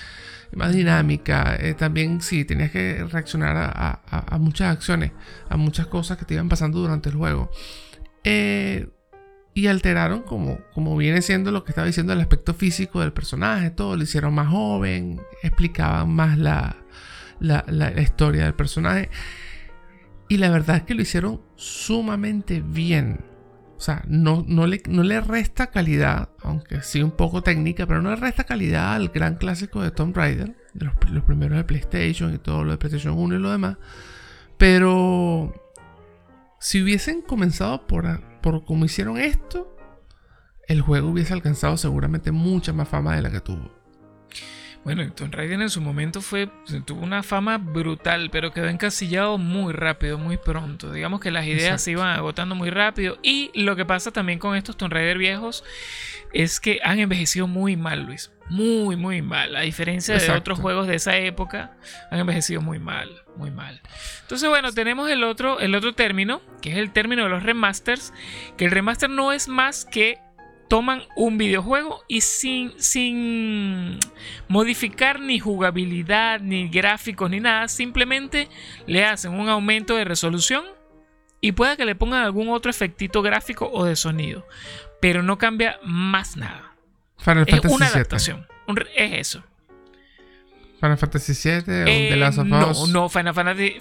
más 0.52 0.74
dinámica. 0.74 1.56
Eh, 1.58 1.72
también 1.74 2.20
sí, 2.20 2.44
tenías 2.44 2.70
que 2.70 3.04
reaccionar 3.10 3.56
a, 3.56 3.68
a- 4.06 4.34
a 4.34 4.38
muchas 4.38 4.70
acciones, 4.72 5.12
a 5.48 5.56
muchas 5.56 5.86
cosas 5.86 6.18
que 6.18 6.26
te 6.26 6.34
iban 6.34 6.48
pasando 6.50 6.78
durante 6.78 7.08
el 7.08 7.14
juego. 7.16 7.50
Eh, 8.24 8.88
y 9.58 9.66
alteraron 9.66 10.22
como, 10.22 10.60
como 10.72 10.96
viene 10.96 11.20
siendo 11.20 11.50
lo 11.50 11.64
que 11.64 11.72
estaba 11.72 11.88
diciendo 11.88 12.12
el 12.12 12.20
aspecto 12.20 12.54
físico 12.54 13.00
del 13.00 13.12
personaje, 13.12 13.70
todo 13.70 13.96
lo 13.96 14.04
hicieron 14.04 14.32
más 14.32 14.46
joven, 14.46 15.20
explicaban 15.42 16.10
más 16.10 16.38
la, 16.38 16.76
la, 17.40 18.00
historia 18.00 18.44
del 18.44 18.54
personaje. 18.54 19.10
Y 20.28 20.36
la 20.36 20.50
verdad 20.50 20.76
es 20.76 20.82
que 20.84 20.94
lo 20.94 21.02
hicieron 21.02 21.42
sumamente 21.56 22.62
bien. 22.64 23.24
O 23.76 23.80
sea, 23.80 24.04
no, 24.06 24.44
no, 24.46 24.68
le, 24.68 24.80
no 24.88 25.02
le 25.02 25.20
resta 25.20 25.72
calidad, 25.72 26.28
aunque 26.42 26.80
sí 26.82 27.02
un 27.02 27.10
poco 27.10 27.42
técnica, 27.42 27.84
pero 27.84 28.00
no 28.00 28.10
le 28.10 28.16
resta 28.16 28.44
calidad 28.44 28.94
al 28.94 29.08
gran 29.08 29.38
clásico 29.38 29.82
de 29.82 29.90
Tomb 29.90 30.16
Raider, 30.16 30.54
de 30.72 30.84
los, 30.84 30.94
los 31.10 31.24
primeros 31.24 31.58
de 31.58 31.64
PlayStation 31.64 32.32
y 32.32 32.38
todo 32.38 32.62
lo 32.62 32.70
de 32.70 32.78
PlayStation 32.78 33.18
1 33.18 33.34
y 33.34 33.38
lo 33.40 33.50
demás. 33.50 33.76
Pero 34.56 35.52
si 36.60 36.80
hubiesen 36.80 37.22
comenzado 37.22 37.88
por, 37.88 38.06
por 38.40 38.64
como 38.64 38.84
hicieron 38.84 39.18
esto, 39.18 39.76
el 40.66 40.82
juego 40.82 41.08
hubiese 41.10 41.32
alcanzado 41.32 41.76
seguramente 41.76 42.30
mucha 42.32 42.72
más 42.72 42.88
fama 42.88 43.16
de 43.16 43.22
la 43.22 43.30
que 43.30 43.40
tuvo. 43.40 43.77
Bueno, 44.88 45.06
Tomb 45.12 45.34
Raider 45.34 45.60
en 45.60 45.68
su 45.68 45.82
momento 45.82 46.22
fue 46.22 46.48
tuvo 46.86 47.02
una 47.02 47.22
fama 47.22 47.58
brutal, 47.58 48.30
pero 48.30 48.52
quedó 48.54 48.68
encasillado 48.68 49.36
muy 49.36 49.74
rápido, 49.74 50.16
muy 50.16 50.38
pronto. 50.38 50.90
Digamos 50.90 51.20
que 51.20 51.30
las 51.30 51.44
ideas 51.44 51.82
se 51.82 51.90
iban 51.90 52.08
agotando 52.08 52.54
muy 52.54 52.70
rápido. 52.70 53.18
Y 53.22 53.50
lo 53.52 53.76
que 53.76 53.84
pasa 53.84 54.12
también 54.12 54.38
con 54.38 54.56
estos 54.56 54.78
Tomb 54.78 54.94
Raider 54.94 55.18
viejos 55.18 55.62
es 56.32 56.58
que 56.58 56.80
han 56.82 57.00
envejecido 57.00 57.46
muy 57.46 57.76
mal, 57.76 58.04
Luis. 58.04 58.30
Muy, 58.48 58.96
muy 58.96 59.20
mal. 59.20 59.56
A 59.56 59.60
diferencia 59.60 60.16
de 60.16 60.30
otros 60.30 60.58
juegos 60.58 60.86
de 60.86 60.94
esa 60.94 61.18
época, 61.18 61.76
han 62.10 62.20
envejecido 62.20 62.62
muy 62.62 62.78
mal, 62.78 63.10
muy 63.36 63.50
mal. 63.50 63.82
Entonces, 64.22 64.48
bueno, 64.48 64.72
tenemos 64.72 65.10
el 65.10 65.22
otro, 65.22 65.60
el 65.60 65.74
otro 65.74 65.92
término, 65.92 66.40
que 66.62 66.70
es 66.70 66.78
el 66.78 66.92
término 66.92 67.24
de 67.24 67.28
los 67.28 67.42
remasters, 67.42 68.14
que 68.56 68.64
el 68.64 68.70
remaster 68.70 69.10
no 69.10 69.32
es 69.32 69.48
más 69.48 69.84
que 69.84 70.18
toman 70.68 71.02
un 71.16 71.38
videojuego 71.38 72.04
y 72.08 72.20
sin, 72.20 72.72
sin 72.80 73.98
modificar 74.48 75.20
ni 75.20 75.38
jugabilidad, 75.38 76.40
ni 76.40 76.68
gráficos, 76.68 77.30
ni 77.30 77.40
nada, 77.40 77.68
simplemente 77.68 78.48
le 78.86 79.04
hacen 79.04 79.32
un 79.32 79.48
aumento 79.48 79.96
de 79.96 80.04
resolución 80.04 80.64
y 81.40 81.52
puede 81.52 81.76
que 81.76 81.84
le 81.84 81.94
pongan 81.94 82.22
algún 82.22 82.48
otro 82.48 82.70
efectito 82.70 83.22
gráfico 83.22 83.70
o 83.72 83.84
de 83.84 83.96
sonido, 83.96 84.46
pero 85.00 85.22
no 85.22 85.38
cambia 85.38 85.78
más 85.84 86.36
nada. 86.36 86.74
es 87.46 87.64
una 87.64 87.86
adaptación, 87.86 88.46
es 88.94 89.12
eso. 89.12 89.44
Final 90.80 90.98
Fantasy 90.98 91.32
VII 91.32 91.58
o 91.58 91.84
The 91.84 92.16
Last 92.16 92.38
of 92.38 92.44
Us. 92.44 92.50
No, 92.50 92.86
no, 92.86 93.08
Final 93.08 93.34
Fantasy, 93.34 93.78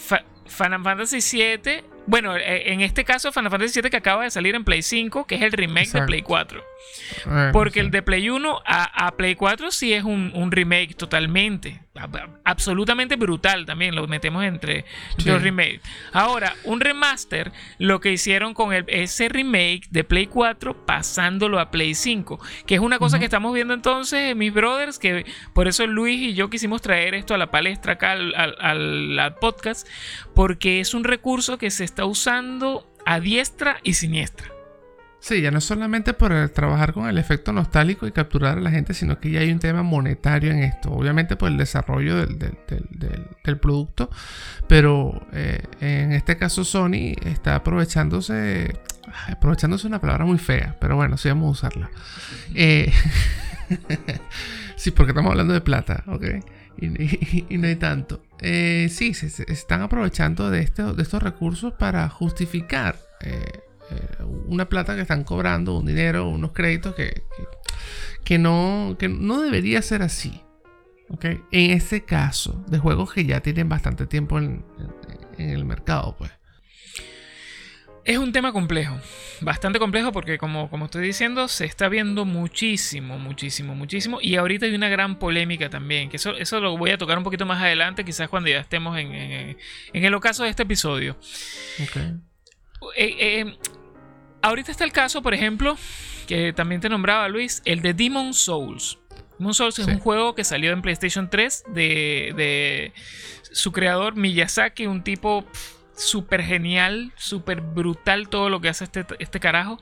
Final 0.47 0.83
Fantasy 0.83 1.37
VII 1.37 1.96
bueno, 2.07 2.37
eh, 2.37 2.71
en 2.71 2.79
este 2.79 3.03
caso 3.03 3.33
Final 3.33 3.51
Fantasy 3.51 3.81
VII 3.81 3.91
que 3.91 3.97
acaba 3.97 4.23
de 4.23 4.31
salir 4.31 4.55
en 4.55 4.63
Play 4.63 4.81
5, 4.81 5.27
que 5.27 5.35
es 5.35 5.41
el 5.41 5.51
remake 5.51 5.91
de 5.91 6.01
Play 6.03 6.21
4. 6.21 6.63
Eh, 7.25 7.49
Porque 7.51 7.81
el 7.81 7.91
de 7.91 8.01
Play 8.01 8.29
1 8.29 8.61
a, 8.65 9.13
Play 9.17 9.35
4 9.35 9.71
sí 9.71 9.93
es 9.93 10.05
un, 10.05 10.51
remake 10.51 10.95
totalmente. 10.95 11.81
Absolutamente 12.45 13.15
brutal 13.15 13.65
también. 13.65 13.93
Lo 13.95 14.07
metemos 14.07 14.45
entre 14.45 14.85
los 15.25 15.41
remakes. 15.41 15.81
Ahora, 16.13 16.53
un 16.63 16.79
remaster, 16.79 17.51
lo 17.77 17.99
que 17.99 18.13
hicieron 18.13 18.53
con 18.53 18.71
el, 18.71 18.85
ese 18.87 19.27
remake 19.27 19.87
de 19.89 20.03
Play 20.03 20.27
4 20.27 20.85
pasándolo 20.85 21.59
a 21.59 21.71
Play 21.71 21.93
5. 21.93 22.39
Que 22.65 22.75
es 22.75 22.81
una 22.81 22.99
cosa 22.99 23.19
que 23.19 23.25
estamos 23.25 23.53
viendo 23.53 23.73
entonces, 23.73 24.33
mis 24.35 24.53
brothers, 24.53 24.97
que 24.97 25.25
por 25.53 25.67
eso 25.67 25.85
Luis 25.87 26.21
y 26.21 26.33
yo 26.35 26.49
quisimos 26.49 26.81
traer 26.81 27.15
esto 27.15 27.33
a 27.33 27.37
la 27.37 27.51
palestra 27.51 27.93
acá 27.93 28.13
al, 28.13 28.33
al 28.35 29.35
podcast. 29.41 29.85
Porque 30.33 30.79
es 30.79 30.93
un 30.93 31.03
recurso 31.03 31.57
que 31.57 31.71
se 31.71 31.83
está 31.83 31.96
usando 32.05 32.87
a 33.05 33.19
diestra 33.19 33.77
y 33.83 33.93
siniestra. 33.93 34.57
Sí, 35.19 35.41
ya 35.41 35.51
no 35.51 35.59
solamente 35.59 36.13
por 36.13 36.49
trabajar 36.49 36.93
con 36.93 37.09
el 37.09 37.17
efecto 37.17 37.51
nostálgico 37.51 38.07
y 38.07 38.11
capturar 38.11 38.59
a 38.59 38.61
la 38.61 38.69
gente, 38.69 38.93
sino 38.93 39.19
que 39.19 39.31
ya 39.31 39.39
hay 39.41 39.51
un 39.51 39.59
tema 39.59 39.83
monetario 39.83 40.51
en 40.51 40.59
esto. 40.59 40.91
Obviamente 40.91 41.35
por 41.35 41.49
el 41.49 41.57
desarrollo 41.57 42.25
del, 42.25 43.59
producto, 43.59 44.09
pero 44.67 45.27
eh, 45.33 45.63
en 45.81 46.13
este 46.13 46.37
caso 46.37 46.63
Sony 46.63 47.15
está 47.25 47.55
aprovechándose, 47.55 48.79
aprovechándose 49.27 49.87
una 49.87 49.99
palabra 49.99 50.23
muy 50.23 50.37
fea, 50.37 50.77
pero 50.79 50.95
bueno, 50.95 51.17
sí 51.17 51.27
vamos 51.29 51.47
a 51.47 51.51
usarla. 51.67 51.89
Eh, 52.53 52.93
sí, 54.75 54.91
porque 54.91 55.11
estamos 55.11 55.31
hablando 55.31 55.53
de 55.53 55.61
plata, 55.61 56.03
¿ok? 56.07 56.23
Y, 56.79 57.57
no 57.57 57.67
hay 57.67 57.75
tanto. 57.75 58.23
Eh, 58.39 58.87
sí, 58.91 59.13
se, 59.13 59.51
están 59.51 59.81
aprovechando 59.81 60.49
de, 60.49 60.61
este, 60.61 60.83
de 60.83 61.01
estos 61.01 61.21
recursos 61.23 61.73
para 61.73 62.07
justificar 62.09 62.97
eh, 63.21 63.61
una 64.47 64.69
plata 64.69 64.95
que 64.95 65.01
están 65.01 65.23
cobrando, 65.23 65.77
un 65.77 65.85
dinero, 65.85 66.27
unos 66.27 66.51
créditos 66.51 66.95
que, 66.95 67.23
que, 68.23 68.37
no, 68.37 68.95
que 68.99 69.09
no 69.09 69.41
debería 69.41 69.81
ser 69.81 70.01
así. 70.01 70.41
¿okay? 71.09 71.41
En 71.51 71.71
este 71.71 72.03
caso, 72.03 72.63
de 72.67 72.79
juegos 72.79 73.13
que 73.13 73.25
ya 73.25 73.41
tienen 73.41 73.69
bastante 73.69 74.05
tiempo 74.05 74.37
en, 74.37 74.63
el 75.37 75.65
mercado, 75.65 76.15
pues. 76.17 76.31
Es 78.07 78.17
un 78.17 78.31
tema 78.31 78.53
complejo, 78.53 78.97
bastante 79.41 79.79
complejo 79.79 80.13
porque 80.13 80.37
como, 80.37 80.69
como 80.69 80.85
estoy 80.85 81.05
diciendo, 81.05 81.49
se 81.49 81.65
está 81.65 81.89
viendo 81.89 82.23
muchísimo, 82.23 83.19
muchísimo, 83.19 83.75
muchísimo. 83.75 84.19
Y 84.21 84.37
ahorita 84.37 84.65
hay 84.65 84.73
una 84.73 84.87
gran 84.87 85.19
polémica 85.19 85.69
también, 85.69 86.09
que 86.09 86.15
eso, 86.15 86.31
eso 86.37 86.61
lo 86.61 86.77
voy 86.77 86.91
a 86.91 86.97
tocar 86.97 87.17
un 87.17 87.25
poquito 87.25 87.45
más 87.45 87.61
adelante, 87.61 88.05
quizás 88.05 88.29
cuando 88.29 88.49
ya 88.49 88.61
estemos 88.61 88.97
en, 88.97 89.13
en, 89.13 89.57
el 89.91 90.13
ocaso 90.13 90.45
de 90.45 90.51
este 90.51 90.63
episodio. 90.63 91.17
Okay. 91.83 92.13
Eh, 92.95 93.15
eh, 93.19 93.57
ahorita 94.41 94.71
está 94.71 94.85
el 94.85 94.93
caso, 94.93 95.21
por 95.21 95.33
ejemplo, 95.33 95.77
que 96.27 96.53
también 96.53 96.79
te 96.79 96.87
nombraba 96.87 97.27
Luis, 97.27 97.61
el 97.65 97.81
de 97.81 97.93
Demon 97.93 98.33
Souls. 98.33 98.99
Demon 99.37 99.53
Souls 99.53 99.79
es 99.79 99.87
un 99.87 99.99
juego 99.99 100.33
que 100.33 100.45
salió 100.45 100.71
en 100.71 100.81
PlayStation 100.81 101.29
3 101.29 101.65
de, 101.73 102.93
su 103.51 103.73
creador 103.73 104.15
Miyazaki, 104.15 104.87
un 104.87 105.03
tipo 105.03 105.45
súper 105.97 106.43
genial, 106.43 107.11
súper 107.17 107.61
brutal 107.61 108.29
todo 108.29 108.49
lo 108.49 108.61
que 108.61 108.69
hace 108.69 108.85
este, 108.85 109.05
este 109.19 109.39
carajo. 109.39 109.79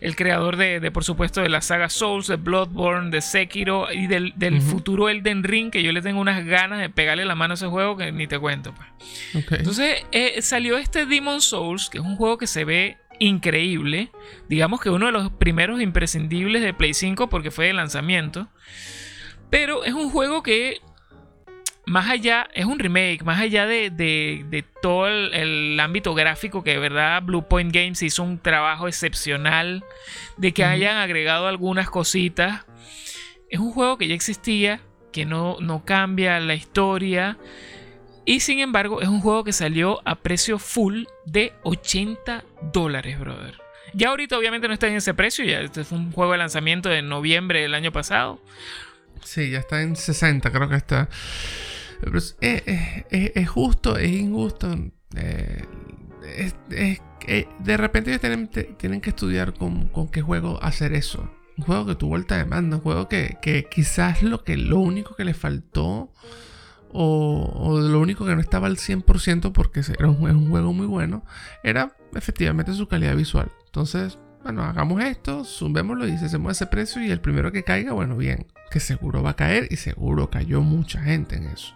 El 0.00 0.16
creador 0.16 0.56
de, 0.56 0.90
por 0.92 1.04
supuesto, 1.04 1.42
de 1.42 1.50
la 1.50 1.60
saga 1.60 1.90
Souls, 1.90 2.26
de 2.26 2.36
Bloodborne, 2.36 3.10
de 3.10 3.20
Sekiro 3.20 3.92
y 3.92 4.06
del, 4.06 4.62
futuro 4.62 5.10
Elden 5.10 5.44
Ring, 5.44 5.70
que 5.70 5.82
yo 5.82 5.92
le 5.92 6.00
tengo 6.00 6.20
unas 6.20 6.46
ganas 6.46 6.80
de 6.80 6.88
pegarle 6.88 7.26
la 7.26 7.34
mano 7.34 7.52
a 7.52 7.56
ese 7.56 7.66
juego 7.66 7.98
que 7.98 8.10
ni 8.10 8.26
te 8.26 8.38
cuento. 8.38 8.72
Pues. 8.72 9.44
Entonces 9.50 10.02
eh, 10.12 10.40
salió 10.40 10.78
este 10.78 11.04
Demon 11.04 11.42
Souls, 11.42 11.90
que 11.90 11.98
es 11.98 12.04
un 12.04 12.16
juego 12.16 12.38
que 12.38 12.46
se 12.46 12.64
ve 12.64 12.96
increíble. 13.18 14.10
Digamos 14.48 14.80
que 14.80 14.88
uno 14.90 15.06
de 15.06 15.12
los 15.12 15.30
primeros 15.32 15.82
imprescindibles 15.82 16.62
de 16.62 16.72
Play 16.72 16.94
5 16.94 17.28
porque 17.28 17.50
fue 17.50 17.66
de 17.66 17.74
lanzamiento. 17.74 18.48
Pero 19.50 19.84
es 19.84 19.92
un 19.92 20.10
juego 20.10 20.42
que, 20.42 20.80
más 21.90 22.08
allá, 22.08 22.48
es 22.54 22.66
un 22.66 22.78
remake, 22.78 23.24
más 23.24 23.40
allá 23.40 23.66
de, 23.66 24.64
todo 24.80 25.08
el, 25.08 25.80
ámbito 25.80 26.14
gráfico 26.14 26.62
que 26.62 26.70
de 26.70 26.78
verdad 26.78 27.20
Blue 27.20 27.48
Point 27.48 27.74
Games 27.74 28.00
hizo 28.04 28.22
un 28.22 28.38
trabajo 28.38 28.86
excepcional, 28.86 29.82
de 30.36 30.52
que 30.52 30.64
hayan 30.64 30.98
agregado 30.98 31.48
algunas 31.48 31.90
cositas. 31.90 32.64
Es 33.48 33.58
un 33.58 33.72
juego 33.72 33.98
que 33.98 34.06
ya 34.06 34.14
existía, 34.14 34.80
que 35.10 35.26
no, 35.26 35.56
no 35.58 35.84
cambia 35.84 36.38
la 36.38 36.54
historia. 36.54 37.38
Y 38.24 38.38
sin 38.38 38.60
embargo, 38.60 39.02
es 39.02 39.08
un 39.08 39.20
juego 39.20 39.42
que 39.42 39.52
salió 39.52 40.00
a 40.04 40.14
precio 40.14 40.60
full 40.60 41.06
de 41.26 41.54
80 41.64 42.44
dólares, 42.72 43.18
brother. 43.18 43.60
Ya 43.94 44.10
ahorita 44.10 44.38
obviamente 44.38 44.68
no 44.68 44.74
está 44.74 44.86
en 44.86 44.94
ese 44.94 45.12
precio, 45.12 45.44
ya 45.44 45.58
este 45.58 45.82
fue 45.82 45.98
un 45.98 46.12
juego 46.12 46.30
de 46.30 46.38
lanzamiento 46.38 46.88
de 46.88 47.02
noviembre 47.02 47.62
del 47.62 47.74
año 47.74 47.90
pasado. 47.90 48.40
Sí, 49.24 49.50
ya 49.50 49.58
está 49.58 49.82
en 49.82 49.96
60, 49.96 50.52
creo 50.52 50.68
que 50.68 50.76
está. 50.76 51.08
Es, 52.40 53.48
justo, 53.48 53.96
es 53.96 54.10
injusto. 54.10 54.76
Eh, 55.16 55.64
de 57.58 57.76
repente 57.76 58.10
ellos 58.10 58.20
tienen, 58.78 59.00
que 59.00 59.10
estudiar 59.10 59.54
con, 59.54 59.90
qué 60.10 60.22
juego 60.22 60.62
hacer 60.62 60.92
eso. 60.92 61.30
Un 61.56 61.64
juego 61.64 61.86
que 61.86 61.94
tuvo 61.94 62.16
alta 62.16 62.36
demanda, 62.38 62.76
un 62.76 62.82
juego 62.82 63.08
que, 63.08 63.66
quizás 63.70 64.22
lo, 64.22 64.40
único 64.78 65.14
que 65.14 65.24
le 65.24 65.34
faltó 65.34 66.12
o, 66.92 67.78
lo 67.80 68.00
único 68.00 68.24
que 68.24 68.34
no 68.34 68.40
estaba 68.40 68.66
al 68.66 68.76
100% 68.76 69.52
porque 69.52 69.80
era 69.80 70.08
un, 70.08 70.48
juego 70.48 70.72
muy 70.72 70.86
bueno, 70.86 71.24
era 71.62 71.96
efectivamente 72.14 72.72
su 72.72 72.88
calidad 72.88 73.14
visual. 73.14 73.52
Entonces, 73.66 74.18
bueno, 74.42 74.64
hagamos 74.64 75.02
esto, 75.02 75.44
zumbémoslo 75.44 76.08
y 76.08 76.12
hacemos 76.12 76.52
ese 76.52 76.66
precio 76.66 77.02
y 77.02 77.10
el 77.10 77.20
primero 77.20 77.52
que 77.52 77.62
caiga, 77.62 77.92
bueno, 77.92 78.16
bien, 78.16 78.46
que 78.70 78.80
seguro 78.80 79.22
va 79.22 79.30
a 79.30 79.36
caer 79.36 79.68
y 79.70 79.76
seguro 79.76 80.30
cayó 80.30 80.62
mucha 80.62 81.02
gente 81.02 81.36
en 81.36 81.48
eso. 81.48 81.74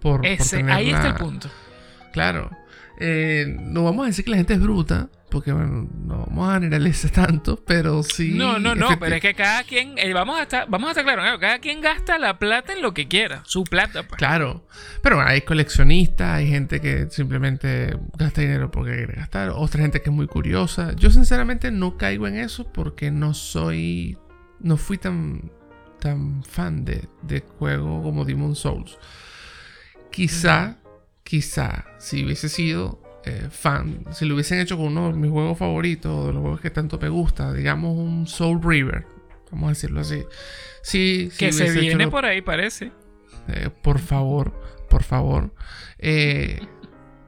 Por, 0.00 0.24
ese, 0.24 0.62
ahí 0.70 0.90
está 0.90 1.08
el 1.08 1.14
punto. 1.14 1.50
Claro, 2.12 2.50
eh, 2.98 3.46
no 3.58 3.84
vamos 3.84 4.04
a 4.04 4.06
decir 4.08 4.24
que 4.24 4.30
la 4.30 4.36
gente 4.36 4.52
es 4.52 4.60
bruta, 4.60 5.08
porque 5.30 5.52
bueno, 5.52 5.88
no 6.04 6.26
vamos 6.26 6.50
a 6.50 6.54
generalizar 6.54 7.10
tanto, 7.10 7.56
pero 7.64 8.02
sí. 8.02 8.32
No, 8.34 8.58
no, 8.58 8.74
no, 8.74 8.98
pero 8.98 9.16
es 9.16 9.22
que 9.22 9.32
cada 9.32 9.62
quien, 9.64 9.96
eh, 9.96 10.12
vamos 10.12 10.38
a 10.38 10.42
estar, 10.42 10.68
vamos 10.68 10.88
a 10.88 10.90
estar 10.90 11.04
claros, 11.04 11.40
cada 11.40 11.58
quien 11.60 11.80
gasta 11.80 12.18
la 12.18 12.38
plata 12.38 12.74
en 12.74 12.82
lo 12.82 12.92
que 12.92 13.08
quiera, 13.08 13.42
su 13.46 13.64
plata. 13.64 14.02
Pues. 14.02 14.18
Claro, 14.18 14.66
pero 15.02 15.20
hay 15.22 15.40
coleccionistas, 15.40 16.36
hay 16.36 16.48
gente 16.48 16.80
que 16.80 17.08
simplemente 17.10 17.96
gasta 18.18 18.42
dinero 18.42 18.70
porque 18.70 18.94
quiere 18.96 19.14
gastar, 19.14 19.50
otra 19.50 19.80
gente 19.80 20.02
que 20.02 20.10
es 20.10 20.14
muy 20.14 20.26
curiosa. 20.26 20.92
Yo 20.94 21.10
sinceramente 21.10 21.70
no 21.70 21.96
caigo 21.96 22.26
en 22.26 22.36
eso 22.36 22.70
porque 22.70 23.10
no 23.10 23.32
soy, 23.32 24.18
no 24.58 24.76
fui 24.76 24.98
tan, 24.98 25.50
tan 26.00 26.44
fan 26.44 26.84
de, 26.84 27.08
de 27.22 27.40
juego 27.40 28.02
como 28.02 28.26
Demon 28.26 28.54
Souls. 28.54 28.98
Quizá, 30.10 30.76
quizá, 31.22 31.86
si 31.98 32.24
hubiese 32.24 32.48
sido 32.48 33.00
eh, 33.24 33.48
fan, 33.50 34.04
si 34.12 34.24
lo 34.24 34.34
hubiesen 34.34 34.60
hecho 34.60 34.76
con 34.76 34.86
uno 34.86 35.12
de 35.12 35.18
mis 35.18 35.30
juegos 35.30 35.58
favoritos, 35.58 36.26
de 36.26 36.32
los 36.32 36.42
juegos 36.42 36.60
que 36.60 36.70
tanto 36.70 36.98
me 36.98 37.08
gusta, 37.08 37.52
digamos 37.52 37.96
un 37.96 38.26
Soul 38.26 38.60
River, 38.62 39.06
vamos 39.50 39.66
a 39.66 39.70
decirlo 39.70 40.00
así. 40.00 40.24
Sí, 40.82 41.30
que 41.38 41.52
se 41.52 41.70
viene 41.70 42.08
por 42.08 42.24
ahí, 42.24 42.40
parece. 42.40 42.92
Eh, 43.48 43.70
por 43.82 43.98
favor, 43.98 44.52
por 44.88 45.02
favor. 45.02 45.52
Eh, 45.98 46.60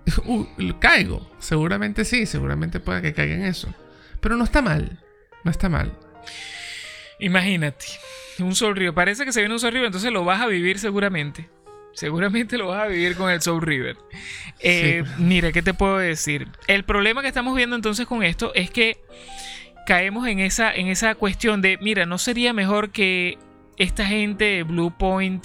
caigo, 0.81 1.31
seguramente 1.39 2.05
sí, 2.05 2.27
seguramente 2.27 2.81
pueda 2.81 3.03
que 3.03 3.13
caiga 3.13 3.35
en 3.35 3.45
eso. 3.45 3.73
Pero 4.21 4.37
no 4.37 4.45
está 4.45 4.63
mal, 4.63 4.99
no 5.45 5.51
está 5.51 5.69
mal. 5.69 5.93
Imagínate, 7.19 7.87
un 8.39 8.55
Soul 8.55 8.77
River, 8.77 8.95
parece 8.95 9.25
que 9.25 9.33
se 9.33 9.41
viene 9.41 9.55
un 9.55 9.61
Soul 9.61 9.73
River, 9.75 9.87
entonces 9.87 10.13
lo 10.13 10.25
vas 10.25 10.41
a 10.41 10.47
vivir 10.47 10.79
seguramente. 10.79 11.49
Seguramente 11.95 12.57
lo 12.59 12.69
vas 12.69 12.85
a 12.85 12.87
vivir 12.87 13.17
con 13.17 13.31
el 13.31 13.43
Soul 13.43 13.63
River. 13.63 13.97
Eh, 14.61 15.05
mira, 15.19 15.53
¿qué 15.53 15.63
te 15.63 15.75
puedo 15.75 15.99
decir? 15.99 16.49
El 16.67 16.85
problema 16.85 17.23
que 17.23 17.29
estamos 17.29 17.55
viendo 17.55 17.77
entonces 17.77 18.07
con 18.07 18.23
esto 18.23 18.53
es 18.55 18.71
que 18.71 19.01
caemos 19.87 20.27
en 20.29 20.39
esa, 20.39 20.73
en 20.75 20.89
esa 20.89 21.15
cuestión 21.15 21.61
de, 21.63 21.79
mira, 21.81 22.07
¿no 22.07 22.19
sería 22.19 22.53
mejor 22.53 22.91
que 22.91 23.39
esta 23.77 24.07
gente 24.07 24.45
de 24.45 24.63
Blue 24.63 24.93
Point 24.97 25.45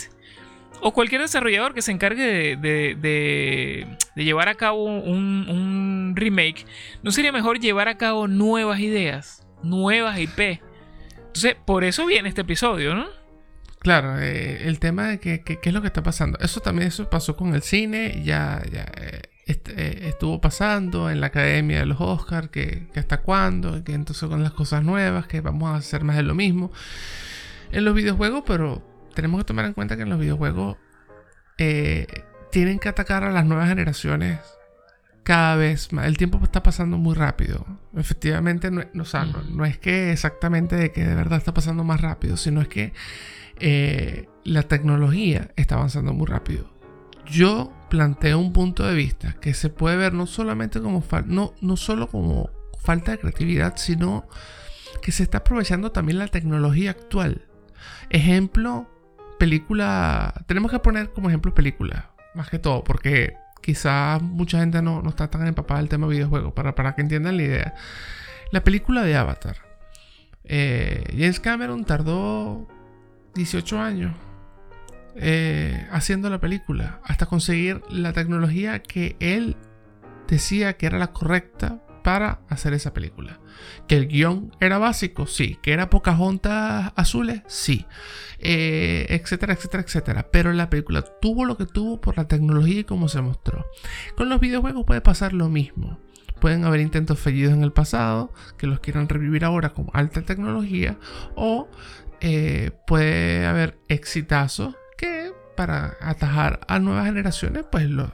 o 0.82 0.94
cualquier 0.94 1.22
desarrollador 1.22 1.74
que 1.74 1.82
se 1.82 1.92
encargue 1.92 2.56
de, 2.56 3.88
llevar 4.16 4.50
a 4.50 4.56
cabo 4.56 4.84
un, 4.84 5.50
un, 5.50 6.14
remake, 6.16 6.66
¿no 7.04 7.12
sería 7.12 7.32
mejor 7.32 7.60
llevar 7.60 7.88
a 7.88 7.98
cabo 7.98 8.28
nuevas 8.28 8.80
ideas, 8.80 9.46
nuevas 9.64 10.20
IP? 10.20 10.62
Entonces, 11.18 11.56
por 11.66 11.84
eso 11.84 12.06
viene 12.06 12.30
este 12.30 12.42
episodio, 12.42 12.96
¿no? 12.96 13.08
Claro, 13.88 14.20
eh, 14.20 14.68
el 14.68 14.80
tema 14.80 15.08
de 15.08 15.20
que, 15.22 15.44
qué 15.44 15.60
es 15.64 15.74
lo 15.74 15.80
que 15.80 15.88
está 15.88 16.04
pasando. 16.04 16.38
Eso 16.40 16.60
también 16.60 16.90
eso 16.90 17.10
pasó 17.10 17.38
con 17.38 17.56
el 17.56 17.62
cine, 17.62 18.22
ya, 18.22 18.62
ya 18.70 18.86
eh, 18.98 19.22
eh, 19.46 20.00
estuvo 20.10 20.42
pasando 20.42 21.10
en 21.10 21.22
la 21.22 21.28
Academia 21.28 21.80
de 21.80 21.86
los 21.86 22.02
Oscars, 22.02 22.50
que, 22.50 22.90
hasta 22.98 23.22
cuándo, 23.22 23.82
que 23.86 23.94
entonces 23.94 24.28
con 24.28 24.44
las 24.44 24.52
cosas 24.52 24.84
nuevas, 24.84 25.28
que 25.28 25.40
vamos 25.40 25.70
a 25.72 25.78
hacer 25.78 26.04
más 26.04 26.18
de 26.18 26.24
lo 26.24 26.36
mismo. 26.36 26.70
En 27.72 27.86
los 27.86 27.96
videojuegos, 27.96 28.44
pero 28.46 28.86
tenemos 29.16 29.40
que 29.40 29.46
tomar 29.46 29.64
en 29.64 29.72
cuenta 29.72 29.96
que 29.96 30.02
en 30.02 30.10
los 30.10 30.20
videojuegos 30.20 30.76
tienen 31.56 32.80
que 32.80 32.90
atacar 32.90 33.24
a 33.24 33.32
las 33.32 33.46
nuevas 33.46 33.70
generaciones 33.70 34.40
cada 35.24 35.56
vez 35.56 35.94
más. 35.94 36.08
El 36.08 36.18
tiempo 36.18 36.42
está 36.44 36.62
pasando 36.62 36.98
muy 36.98 37.16
rápido. 37.16 37.66
Efectivamente, 37.96 38.70
no, 38.70 38.84
no 38.94 39.66
es 39.66 39.78
que 39.78 40.12
exactamente 40.12 40.76
de 40.76 40.92
que 40.92 41.06
de 41.06 41.16
verdad 41.16 41.38
está 41.38 41.54
pasando 41.54 41.86
más 41.86 42.02
rápido, 42.02 42.36
sino 42.36 42.60
es 42.60 42.68
que 42.68 42.92
eh, 43.60 44.28
la 44.44 44.64
tecnología 44.64 45.52
está 45.56 45.76
avanzando 45.76 46.14
muy 46.14 46.28
rápido. 46.28 46.70
Yo 47.26 47.74
planteo 47.90 48.40
un 48.40 48.54
punto 48.54 48.86
de 48.86 48.96
vista 48.96 49.34
que 49.42 49.54
se 49.54 49.70
puede 49.70 49.98
ver 49.98 50.14
no 50.14 50.26
como 50.82 51.02
solo 51.78 52.08
como 52.08 52.50
falta 52.80 53.12
de 53.12 53.20
creatividad, 53.20 53.76
sino 53.78 54.28
que 55.02 55.12
se 55.12 55.24
está 55.24 55.40
aprovechando 55.40 55.92
también 55.92 56.20
la 56.20 56.28
tecnología 56.28 56.92
actual. 56.92 57.48
Ejemplo, 58.10 58.90
película. 59.38 60.34
Tenemos 60.48 60.72
que 60.72 60.80
poner 60.80 61.12
como 61.12 61.30
ejemplo 61.30 61.54
película, 61.54 62.12
más 62.34 62.50
que 62.50 62.60
todo, 62.60 62.84
porque 62.84 63.36
quizás 63.62 64.22
mucha 64.22 64.60
gente 64.60 64.82
no, 64.82 65.04
está 65.08 65.30
tan 65.30 65.46
empapada 65.48 65.82
del 65.82 65.90
tema 65.90 66.08
videojuegos, 66.08 66.54
para, 66.54 66.76
para 66.76 66.96
que 66.96 67.02
entiendan 67.02 67.38
la 67.38 67.44
idea. 67.44 67.74
La 68.52 68.64
película 68.64 69.04
de 69.04 69.16
Avatar. 69.16 69.58
Eh, 70.46 71.04
James 71.12 71.42
Cameron 71.42 71.84
tardó 71.84 72.68
18 73.38 73.80
años 73.80 74.14
eh, 75.16 75.88
haciendo 75.92 76.30
la 76.30 76.40
película 76.40 77.00
hasta 77.04 77.26
conseguir 77.26 77.82
la 77.90 78.14
tecnología 78.14 78.84
que 78.84 79.16
él 79.20 79.56
decía 80.28 80.74
que 80.78 80.86
era 80.86 81.00
la 81.00 81.12
correcta 81.12 81.82
para 82.04 82.40
hacer 82.48 82.74
esa 82.74 82.94
película. 82.94 83.40
Que 83.88 83.98
el 83.98 84.08
guion 84.08 84.56
era 84.62 84.78
básico, 84.78 85.28
sí. 85.28 85.58
Que 85.62 85.74
era 85.74 85.90
pocas 85.90 86.16
juntas 86.16 86.94
azules, 86.96 87.42
sí. 87.48 87.86
Eh, 88.40 89.08
etcétera, 89.10 89.54
etcétera, 89.54 89.84
etcétera. 89.84 90.28
Pero 90.32 90.54
la 90.54 90.70
película 90.70 91.02
tuvo 91.02 91.44
lo 91.44 91.58
que 91.58 91.66
tuvo 91.66 92.00
por 92.00 92.16
la 92.16 92.28
tecnología 92.28 92.80
y 92.80 92.84
cómo 92.86 93.10
se 93.10 93.22
mostró. 93.22 93.66
Con 94.16 94.30
los 94.30 94.40
videojuegos 94.40 94.86
puede 94.86 95.02
pasar 95.02 95.34
lo 95.34 95.50
mismo. 95.50 96.00
Pueden 96.40 96.64
haber 96.64 96.80
intentos 96.80 97.20
fallidos 97.20 97.54
en 97.54 97.64
el 97.64 97.74
pasado 97.74 98.32
que 98.58 98.68
los 98.68 98.80
quieran 98.80 99.10
revivir 99.10 99.44
ahora 99.44 99.74
con 99.74 99.88
alta 99.92 100.22
tecnología 100.22 100.98
o 101.36 101.68
eh, 102.22 102.72
puede 102.88 103.46
haber 103.46 103.78
exitazos 103.88 104.76
que 104.98 105.32
para 105.56 105.98
atajar 106.02 106.60
a 106.68 106.80
nuevas 106.80 107.06
generaciones 107.06 107.66
pues 107.72 107.90
los 107.90 108.10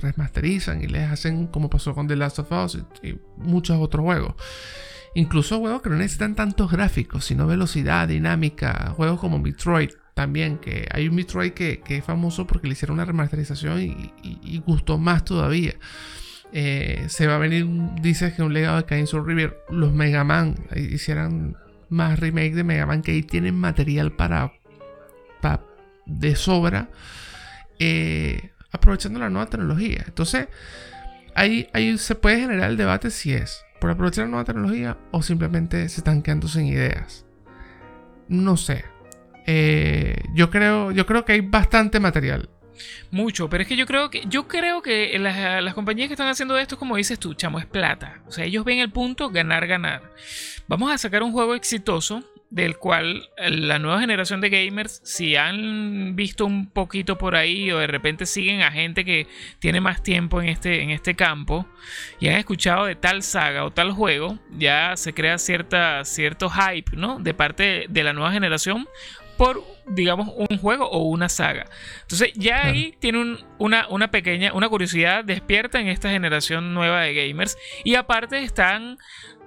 remasterizan 0.00 0.82
y 0.82 0.86
les 0.86 1.10
hacen 1.10 1.46
como 1.46 1.70
pasó 1.70 1.94
con 1.94 2.06
The 2.08 2.16
Last 2.16 2.38
of 2.40 2.52
Us 2.52 2.78
y, 3.02 3.18
muchos 3.36 3.78
otros 3.80 4.04
juegos. 4.04 4.34
Incluso 5.14 5.58
juegos 5.58 5.82
que 5.82 5.90
no 5.90 5.96
necesitan 5.96 6.34
tantos 6.34 6.70
gráficos, 6.70 7.26
sino 7.26 7.46
velocidad, 7.46 8.08
dinámica. 8.08 8.94
Juegos 8.96 9.20
como 9.20 9.38
Metroid 9.38 9.90
también, 10.14 10.58
que 10.58 10.88
hay 10.90 11.08
un 11.08 11.14
Metroid 11.14 11.52
que, 11.52 11.82
es 11.86 12.04
famoso 12.04 12.46
porque 12.46 12.66
le 12.66 12.72
hicieron 12.72 12.94
una 12.94 13.04
remasterización 13.04 13.80
y, 13.80 14.58
gustó 14.64 14.98
más 14.98 15.24
todavía. 15.24 15.74
Eh, 16.54 17.06
se 17.08 17.26
va 17.26 17.36
a 17.36 17.38
venir, 17.38 17.66
dices 18.00 18.34
que 18.34 18.42
un 18.42 18.52
legado 18.52 18.76
de 18.76 18.84
Cain 18.84 19.06
Soul 19.06 19.26
River, 19.26 19.58
los 19.70 19.92
Mega 19.92 20.22
Man 20.22 20.54
hicieran 20.76 21.56
más 21.92 22.18
remake 22.18 22.54
de 22.54 22.64
Mega 22.64 22.86
Man 22.86 23.02
que 23.02 23.12
ahí 23.12 23.22
tienen 23.22 23.54
material 23.54 24.12
para, 24.12 24.52
de 26.06 26.34
sobra 26.34 26.88
eh, 27.78 28.50
aprovechando 28.72 29.18
la 29.18 29.30
nueva 29.30 29.46
tecnología. 29.46 30.04
Entonces, 30.06 30.48
ahí, 31.34 31.68
ahí 31.72 31.96
se 31.98 32.14
puede 32.14 32.40
generar 32.40 32.70
el 32.70 32.76
debate 32.76 33.10
si 33.10 33.32
es 33.32 33.64
por 33.80 33.90
aprovechar 33.90 34.24
la 34.24 34.30
nueva 34.30 34.44
tecnología 34.44 34.96
o 35.10 35.22
simplemente 35.22 35.88
se 35.88 36.00
están 36.00 36.22
quedando 36.22 36.48
sin 36.48 36.66
ideas. 36.66 37.26
No 38.28 38.56
sé. 38.56 38.84
Eh, 39.46 40.16
yo, 40.34 40.50
creo, 40.50 40.92
yo 40.92 41.04
creo 41.04 41.24
que 41.24 41.32
hay 41.32 41.40
bastante 41.40 42.00
material. 42.00 42.48
Mucho, 43.10 43.48
pero 43.48 43.62
es 43.62 43.68
que 43.68 43.76
yo 43.76 43.86
creo 43.86 44.10
que 44.10 44.22
yo 44.26 44.48
creo 44.48 44.82
que 44.82 45.18
las, 45.18 45.62
las, 45.62 45.74
compañías 45.74 46.08
que 46.08 46.14
están 46.14 46.28
haciendo 46.28 46.58
esto, 46.58 46.78
como 46.78 46.96
dices 46.96 47.18
tú, 47.18 47.34
chamo, 47.34 47.58
es 47.58 47.66
plata. 47.66 48.22
O 48.26 48.32
sea, 48.32 48.44
ellos 48.44 48.64
ven 48.64 48.78
el 48.78 48.90
punto 48.90 49.30
ganar, 49.30 49.66
ganar. 49.66 50.02
Vamos 50.68 50.90
a 50.92 50.98
sacar 50.98 51.22
un 51.22 51.32
juego 51.32 51.54
exitoso 51.54 52.24
del 52.52 52.76
cual 52.76 53.30
la 53.38 53.78
nueva 53.78 53.98
generación 53.98 54.42
de 54.42 54.50
gamers, 54.50 55.00
si 55.04 55.36
han 55.36 56.14
visto 56.14 56.44
un 56.44 56.68
poquito 56.68 57.16
por 57.16 57.34
ahí 57.34 57.72
o 57.72 57.78
de 57.78 57.86
repente 57.86 58.26
siguen 58.26 58.60
a 58.60 58.70
gente 58.70 59.06
que 59.06 59.26
tiene 59.58 59.80
más 59.80 60.02
tiempo 60.02 60.42
en 60.42 60.50
este, 60.50 60.82
en 60.82 60.90
este 60.90 61.14
campo 61.14 61.66
y 62.20 62.28
han 62.28 62.34
escuchado 62.34 62.84
de 62.84 62.94
tal 62.94 63.22
saga 63.22 63.64
o 63.64 63.70
tal 63.70 63.92
juego, 63.92 64.38
ya 64.50 64.98
se 64.98 65.14
crea 65.14 65.38
cierta, 65.38 66.04
cierto 66.04 66.50
hype 66.50 66.94
¿no? 66.94 67.18
de 67.18 67.32
parte 67.32 67.86
de 67.88 68.04
la 68.04 68.12
nueva 68.12 68.32
generación 68.32 68.86
por, 69.36 69.64
digamos, 69.86 70.28
un 70.36 70.58
juego 70.58 70.88
o 70.88 71.02
una 71.08 71.28
saga. 71.28 71.66
Entonces 72.02 72.32
ya 72.34 72.66
ahí 72.66 72.94
tiene 72.98 73.38
una, 73.58 73.88
una 73.88 74.10
pequeña, 74.10 74.52
una 74.52 74.68
curiosidad 74.68 75.24
despierta 75.24 75.80
en 75.80 75.88
esta 75.88 76.10
generación 76.10 76.74
nueva 76.74 77.02
de 77.02 77.14
gamers. 77.14 77.56
Y 77.84 77.94
aparte 77.94 78.42
están 78.42 78.98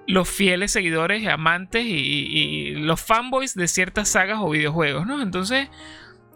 los 0.08 0.30
fieles 0.30 0.72
seguidores, 0.72 1.28
amantes 1.28 1.86
y, 1.86 2.76
los 2.76 3.02
fanboys 3.02 3.56
de 3.56 3.68
ciertas 3.68 4.10
sagas 4.10 4.38
o 4.40 4.50
videojuegos, 4.50 5.06
¿no? 5.08 5.22
Entonces, 5.22 5.70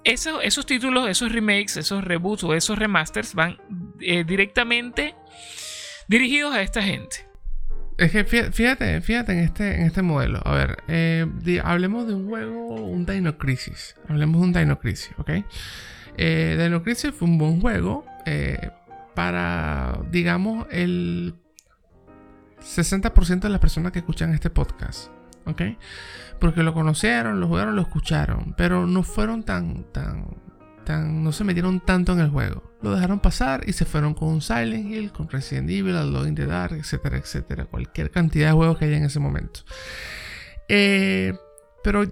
esos, 0.03 0.43
esos 0.43 0.65
títulos, 0.65 1.09
esos 1.09 1.31
remakes, 1.31 1.77
esos 1.77 2.03
reboots 2.03 2.43
o 2.43 2.53
esos 2.53 2.79
remasters 2.79 3.35
van 3.35 3.57
eh, 3.99 4.23
directamente 4.23 5.15
dirigidos 6.07 6.53
a 6.53 6.61
esta 6.61 6.81
gente. 6.81 7.28
Es 7.99 8.13
que 8.13 8.23
fíjate, 8.23 9.01
fíjate 9.01 9.33
en 9.33 9.39
este, 9.39 9.75
en 9.75 9.81
este 9.81 10.01
modelo. 10.01 10.39
A 10.45 10.53
ver, 10.53 10.77
eh, 10.87 11.27
hablemos 11.65 12.07
de 12.07 12.13
un 12.13 12.29
juego, 12.29 12.75
un 12.75 13.05
Dino 13.05 13.37
Crisis. 13.37 13.95
Hablemos 14.07 14.39
de 14.39 14.47
un 14.47 14.53
Dino 14.53 14.79
Crisis, 14.79 15.11
¿ok? 15.17 15.31
Eh, 16.15 16.57
Dino 16.57 16.81
Crisis 16.81 17.11
fue 17.13 17.27
un 17.27 17.37
buen 17.37 17.59
juego 17.59 18.05
eh, 18.25 18.71
para, 19.15 19.99
digamos, 20.11 20.65
el 20.71 21.35
60% 22.61 23.41
de 23.41 23.49
las 23.49 23.59
personas 23.59 23.91
que 23.91 23.99
escuchan 23.99 24.33
este 24.33 24.49
podcast, 24.49 25.09
¿ok? 25.45 25.61
Porque 26.39 26.63
lo 26.63 26.73
conocieron, 26.73 27.41
lo 27.41 27.49
jugaron, 27.49 27.75
lo 27.75 27.81
escucharon, 27.81 28.53
pero 28.57 28.87
no 28.87 29.03
fueron 29.03 29.43
tan, 29.43 29.83
tan, 29.91 30.37
no 30.97 31.31
se 31.31 31.43
metieron 31.43 31.79
tanto 31.79 32.13
en 32.13 32.19
el 32.19 32.29
juego 32.29 32.69
lo 32.81 32.91
dejaron 32.91 33.19
pasar 33.19 33.67
y 33.67 33.73
se 33.73 33.85
fueron 33.85 34.13
con 34.13 34.41
Silent 34.41 34.91
Hill, 34.91 35.11
con 35.11 35.29
Resident 35.29 35.69
Evil, 35.69 35.95
Alone 35.95 36.29
in 36.29 36.35
the 36.35 36.45
Dark, 36.45 36.73
etcétera, 36.73 37.17
etcétera. 37.17 37.65
Cualquier 37.65 38.09
cantidad 38.09 38.47
de 38.47 38.53
juegos 38.53 38.77
que 38.77 38.85
haya 38.85 38.97
en 38.97 39.03
ese 39.03 39.19
momento. 39.19 39.61
Eh, 40.69 41.33
pero, 41.83 42.03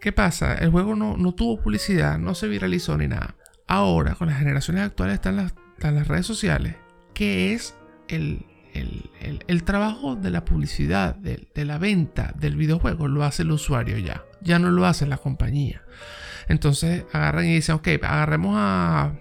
¿qué 0.00 0.12
pasa? 0.12 0.54
El 0.54 0.70
juego 0.70 0.96
no, 0.96 1.34
tuvo 1.34 1.60
publicidad, 1.60 2.18
no 2.18 2.34
se 2.34 2.48
viralizó 2.48 2.96
ni 2.96 3.06
nada. 3.06 3.36
Ahora, 3.68 4.14
con 4.14 4.28
las 4.28 4.38
generaciones 4.38 4.82
actuales, 4.82 5.14
están 5.14 5.36
las, 5.36 5.54
las 5.78 6.08
redes 6.08 6.26
sociales, 6.26 6.76
que 7.14 7.52
es 7.52 7.76
el, 8.08 8.44
trabajo 9.64 10.16
de 10.16 10.30
la 10.30 10.44
publicidad, 10.44 11.14
de, 11.14 11.48
de 11.54 11.64
la 11.64 11.78
venta 11.78 12.32
del 12.36 12.56
videojuego, 12.56 13.06
lo 13.06 13.24
hace 13.24 13.42
el 13.42 13.52
usuario 13.52 13.98
ya. 13.98 14.24
Ya 14.40 14.58
no 14.58 14.70
lo 14.70 14.86
hace 14.86 15.06
la 15.06 15.18
compañía. 15.18 15.82
Entonces 16.48 17.04
agarran 17.12 17.46
y 17.46 17.54
dicen, 17.54 17.76
ok, 17.76 17.88
agarremos 18.02 18.54
a 18.56 19.12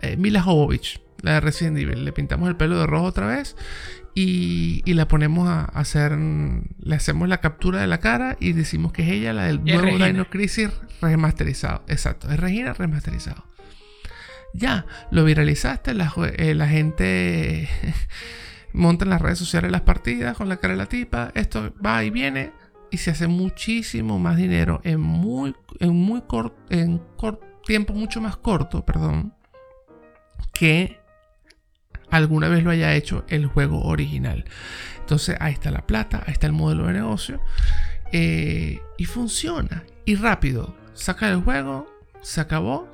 eh, 0.00 0.16
Mila 0.16 0.42
Jovovich, 0.42 1.00
la 1.22 1.34
de 1.34 1.40
Resident 1.40 1.78
Evil. 1.78 2.04
Le 2.04 2.12
pintamos 2.12 2.48
el 2.48 2.56
pelo 2.56 2.78
de 2.78 2.86
rojo 2.86 3.04
otra 3.04 3.26
vez 3.26 3.56
y, 4.14 4.82
la 4.92 5.08
ponemos 5.08 5.48
a 5.48 5.64
hacer. 5.64 6.12
Le 6.12 6.94
hacemos 6.94 7.28
la 7.28 7.40
captura 7.40 7.80
de 7.80 7.86
la 7.86 7.98
cara 7.98 8.36
y 8.40 8.52
decimos 8.52 8.92
que 8.92 9.02
es 9.02 9.08
ella, 9.10 9.32
la 9.32 9.44
del 9.44 9.64
nuevo 9.64 10.04
Dino 10.04 10.28
Crisis 10.28 10.70
remasterizado. 11.00 11.82
Exacto, 11.88 12.30
es 12.30 12.38
Regina 12.38 12.74
remasterizado. 12.74 13.44
Ya, 14.54 14.84
lo 15.10 15.24
viralizaste, 15.24 15.94
la, 15.94 16.12
eh, 16.36 16.54
la 16.54 16.68
gente 16.68 17.68
monta 18.72 19.04
en 19.04 19.10
las 19.10 19.22
redes 19.22 19.38
sociales 19.38 19.70
las 19.70 19.80
partidas 19.80 20.36
con 20.36 20.48
la 20.48 20.58
cara 20.58 20.74
de 20.74 20.78
la 20.78 20.86
tipa. 20.86 21.32
Esto 21.34 21.72
va 21.84 22.04
y 22.04 22.10
viene 22.10 22.52
y 22.92 22.98
se 22.98 23.10
hace 23.10 23.26
muchísimo 23.26 24.18
más 24.18 24.36
dinero 24.36 24.80
en 24.84 25.00
muy, 25.00 25.56
en 25.80 25.96
muy 25.96 26.20
corto, 26.22 26.54
en 26.68 27.00
tiempo 27.64 27.94
mucho 27.94 28.20
más 28.20 28.36
corto, 28.36 28.84
perdón, 28.84 29.34
que 30.52 31.00
alguna 32.10 32.48
vez 32.48 32.62
lo 32.62 32.70
haya 32.70 32.94
hecho 32.94 33.24
el 33.28 33.46
juego 33.46 33.82
original. 33.82 34.44
Entonces 35.00 35.36
ahí 35.40 35.54
está 35.54 35.70
la 35.70 35.86
plata, 35.86 36.22
ahí 36.26 36.34
está 36.34 36.46
el 36.46 36.52
modelo 36.52 36.86
de 36.86 36.92
negocio 36.92 37.40
eh, 38.12 38.82
y 38.98 39.04
funciona. 39.06 39.84
Y 40.04 40.16
rápido, 40.16 40.76
saca 40.92 41.30
el 41.30 41.40
juego, 41.40 41.86
se 42.20 42.42
acabó, 42.42 42.88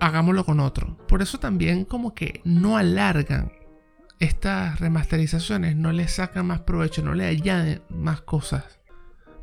hagámoslo 0.00 0.44
con 0.44 0.58
otro. 0.58 0.96
Por 1.06 1.22
eso 1.22 1.38
también 1.38 1.84
como 1.84 2.12
que 2.12 2.40
no 2.42 2.76
alargan 2.76 3.52
estas 4.18 4.80
remasterizaciones, 4.80 5.76
no 5.76 5.92
le 5.92 6.08
sacan 6.08 6.46
más 6.46 6.62
provecho, 6.62 7.02
no 7.04 7.14
le 7.14 7.26
añaden 7.26 7.82
más 7.88 8.20
cosas. 8.22 8.75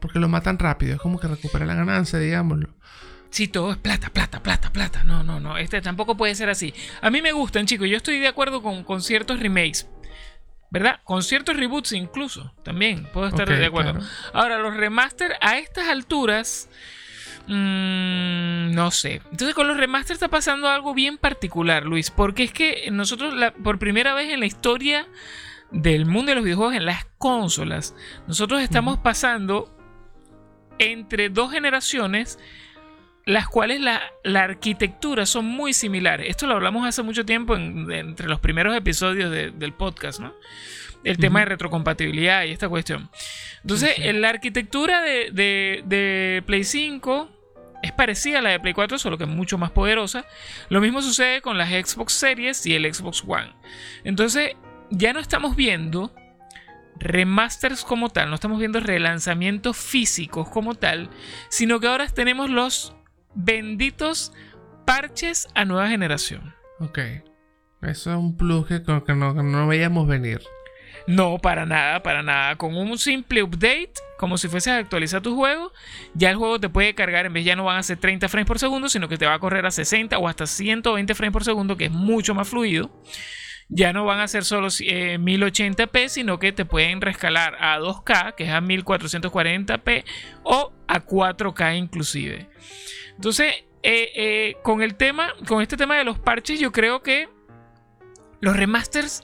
Porque 0.03 0.19
lo 0.19 0.27
matan 0.27 0.59
rápido, 0.59 0.95
es 0.95 0.99
como 0.99 1.17
que 1.17 1.29
recupera 1.29 1.65
la 1.65 1.75
ganancia, 1.75 2.19
digámoslo. 2.19 2.67
Sí, 3.29 3.47
todo 3.47 3.71
es 3.71 3.77
plata, 3.77 4.09
plata, 4.09 4.43
plata, 4.43 4.69
plata. 4.73 5.05
No, 5.05 5.23
no, 5.23 5.39
no. 5.39 5.57
Este 5.57 5.81
tampoco 5.81 6.17
puede 6.17 6.35
ser 6.35 6.49
así. 6.49 6.73
A 6.99 7.09
mí 7.09 7.21
me 7.21 7.31
gustan, 7.31 7.65
chicos. 7.67 7.87
Yo 7.87 7.95
estoy 7.95 8.19
de 8.19 8.27
acuerdo 8.27 8.61
con, 8.61 9.01
ciertos 9.01 9.39
remakes. 9.39 9.87
¿Verdad? 10.69 10.99
Con 11.05 11.23
ciertos 11.23 11.55
reboots 11.55 11.93
incluso. 11.93 12.53
También 12.65 13.07
puedo 13.13 13.27
estar 13.27 13.47
de 13.47 13.65
acuerdo. 13.65 14.01
Ahora, 14.33 14.57
los 14.57 14.75
remaster 14.75 15.37
a 15.39 15.57
estas 15.57 15.87
alturas. 15.87 16.67
Mmm, 17.47 18.73
no 18.73 18.91
sé. 18.91 19.21
Entonces 19.31 19.55
con 19.55 19.69
los 19.69 19.77
remaster 19.77 20.15
está 20.15 20.27
pasando 20.27 20.67
algo 20.67 20.93
bien 20.93 21.17
particular, 21.17 21.85
Luis. 21.85 22.11
Porque 22.11 22.43
es 22.43 22.51
que 22.51 22.89
nosotros 22.91 23.33
por 23.63 23.79
primera 23.79 24.13
vez 24.13 24.33
en 24.33 24.41
la 24.41 24.47
historia 24.47 25.07
del 25.71 26.05
mundo 26.05 26.31
de 26.31 26.35
los 26.35 26.43
videojuegos 26.43 26.75
en 26.75 26.85
las 26.85 27.05
consolas, 27.17 27.95
nosotros 28.27 28.61
estamos 28.61 28.97
pasando 28.97 29.73
entre 30.79 31.29
dos 31.29 31.51
generaciones 31.51 32.39
las 33.25 33.47
cuales 33.47 33.79
la, 33.79 34.01
arquitectura 34.35 35.25
son 35.25 35.45
muy 35.45 35.73
similares. 35.73 36.27
Esto 36.29 36.45
lo 36.47 36.55
hablamos 36.55 36.85
hace 36.87 37.03
mucho 37.03 37.25
tiempo 37.25 37.55
entre 37.55 38.27
los 38.27 38.39
primeros 38.39 38.75
episodios 38.75 39.31
del 39.31 39.73
podcast, 39.73 40.19
¿no? 40.19 40.33
El 41.03 41.17
tema 41.17 41.39
de 41.39 41.45
retrocompatibilidad 41.45 42.45
y 42.45 42.51
esta 42.51 42.69
cuestión. 42.69 43.09
Entonces, 43.61 43.97
la 44.15 44.29
arquitectura 44.29 45.01
de, 45.01 45.29
de, 45.31 46.43
Play 46.45 46.63
5 46.63 47.29
es 47.81 47.91
parecida 47.91 48.39
a 48.39 48.41
la 48.41 48.49
de 48.51 48.59
Play 48.59 48.73
4, 48.73 48.97
solo 48.97 49.17
que 49.17 49.25
mucho 49.25 49.57
más 49.57 49.71
poderosa. 49.71 50.25
Lo 50.69 50.79
mismo 50.79 51.01
sucede 51.01 51.41
con 51.41 51.57
las 51.57 51.69
Xbox 51.69 52.13
Series 52.13 52.65
y 52.65 52.75
el 52.75 52.93
Xbox 52.93 53.23
One. 53.25 53.53
Entonces, 54.05 54.55
ya 54.91 55.11
no 55.11 55.19
estamos 55.19 55.55
viendo 55.55 56.13
remasters 56.99 57.83
como 57.83 58.09
tal, 58.09 58.29
no 58.29 58.35
estamos 58.35 58.59
viendo 58.59 58.79
relanzamientos 58.79 59.77
físicos 59.77 60.49
como 60.49 60.75
tal, 60.75 61.09
sino 61.49 61.79
que 61.79 61.87
ahora 61.87 62.07
tenemos 62.07 62.49
los 62.49 62.95
benditos 63.35 64.33
parches 64.85 65.47
a 65.55 65.65
nueva 65.65 65.89
generación. 65.89 66.53
Ok. 66.79 66.99
Eso 67.81 68.11
es 68.11 68.17
un 68.17 68.37
plus 68.37 68.65
que, 68.67 68.81
no, 69.13 69.67
veíamos 69.67 70.07
venir. 70.07 70.41
No, 71.05 71.37
para 71.37 71.65
nada, 71.65 72.01
para 72.01 72.23
nada. 72.23 72.55
Con 72.55 72.77
un 72.77 72.97
simple 72.97 73.43
update, 73.43 73.93
como 74.17 74.37
si 74.37 74.47
fueses 74.47 74.71
a 74.71 74.77
actualizar 74.77 75.21
tu 75.21 75.35
juego, 75.35 75.73
ya 76.13 76.29
el 76.29 76.37
juego 76.37 76.59
te 76.59 76.69
puede 76.69 76.95
cargar, 76.95 77.25
en 77.25 77.33
vez 77.33 77.43
ya 77.43 77.57
no 77.57 77.65
van 77.65 77.77
a 77.77 77.83
ser 77.83 77.97
30 77.97 78.29
frames 78.29 78.47
por 78.47 78.59
segundo, 78.59 78.87
sino 78.87 79.09
que 79.09 79.17
te 79.17 79.25
va 79.25 79.33
a 79.33 79.39
correr 79.39 79.65
a 79.65 79.71
60 79.71 80.17
o 80.17 80.27
hasta 80.29 80.47
120 80.47 81.13
frames 81.13 81.33
por 81.33 81.43
segundo, 81.43 81.75
que 81.75 81.85
es 81.85 81.91
mucho 81.91 82.33
más 82.33 82.47
fluido. 82.47 82.89
Ya 83.75 83.91
no 83.91 84.05
van 84.05 84.19
a 84.19 84.27
ser 84.27 84.45
solo 84.45 84.67
1080p, 84.67 85.89
eh, 85.95 86.09
sino 86.09 86.37
que 86.37 86.51
te 86.51 86.63
pueden 86.63 87.01
rescalar 87.01 87.55
a 87.59 87.79
2K, 87.79 88.35
que 88.35 88.43
es 88.43 88.51
a 88.51 88.61
1440p, 88.61 90.03
o 90.43 90.71
a 90.87 90.99
4K 91.05 91.77
inclusive. 91.77 92.49
Entonces, 93.15 93.53
eh, 93.81 94.11
eh, 94.15 94.55
con 94.63 94.81
el 94.81 94.95
tema, 94.95 95.33
con 95.47 95.61
este 95.61 95.75
tema 95.75 95.97
de 95.97 96.03
los 96.03 96.19
parches, 96.19 96.59
yo 96.59 96.71
creo 96.71 97.01
que 97.01 97.29
los 98.41 98.55
remasters, 98.55 99.23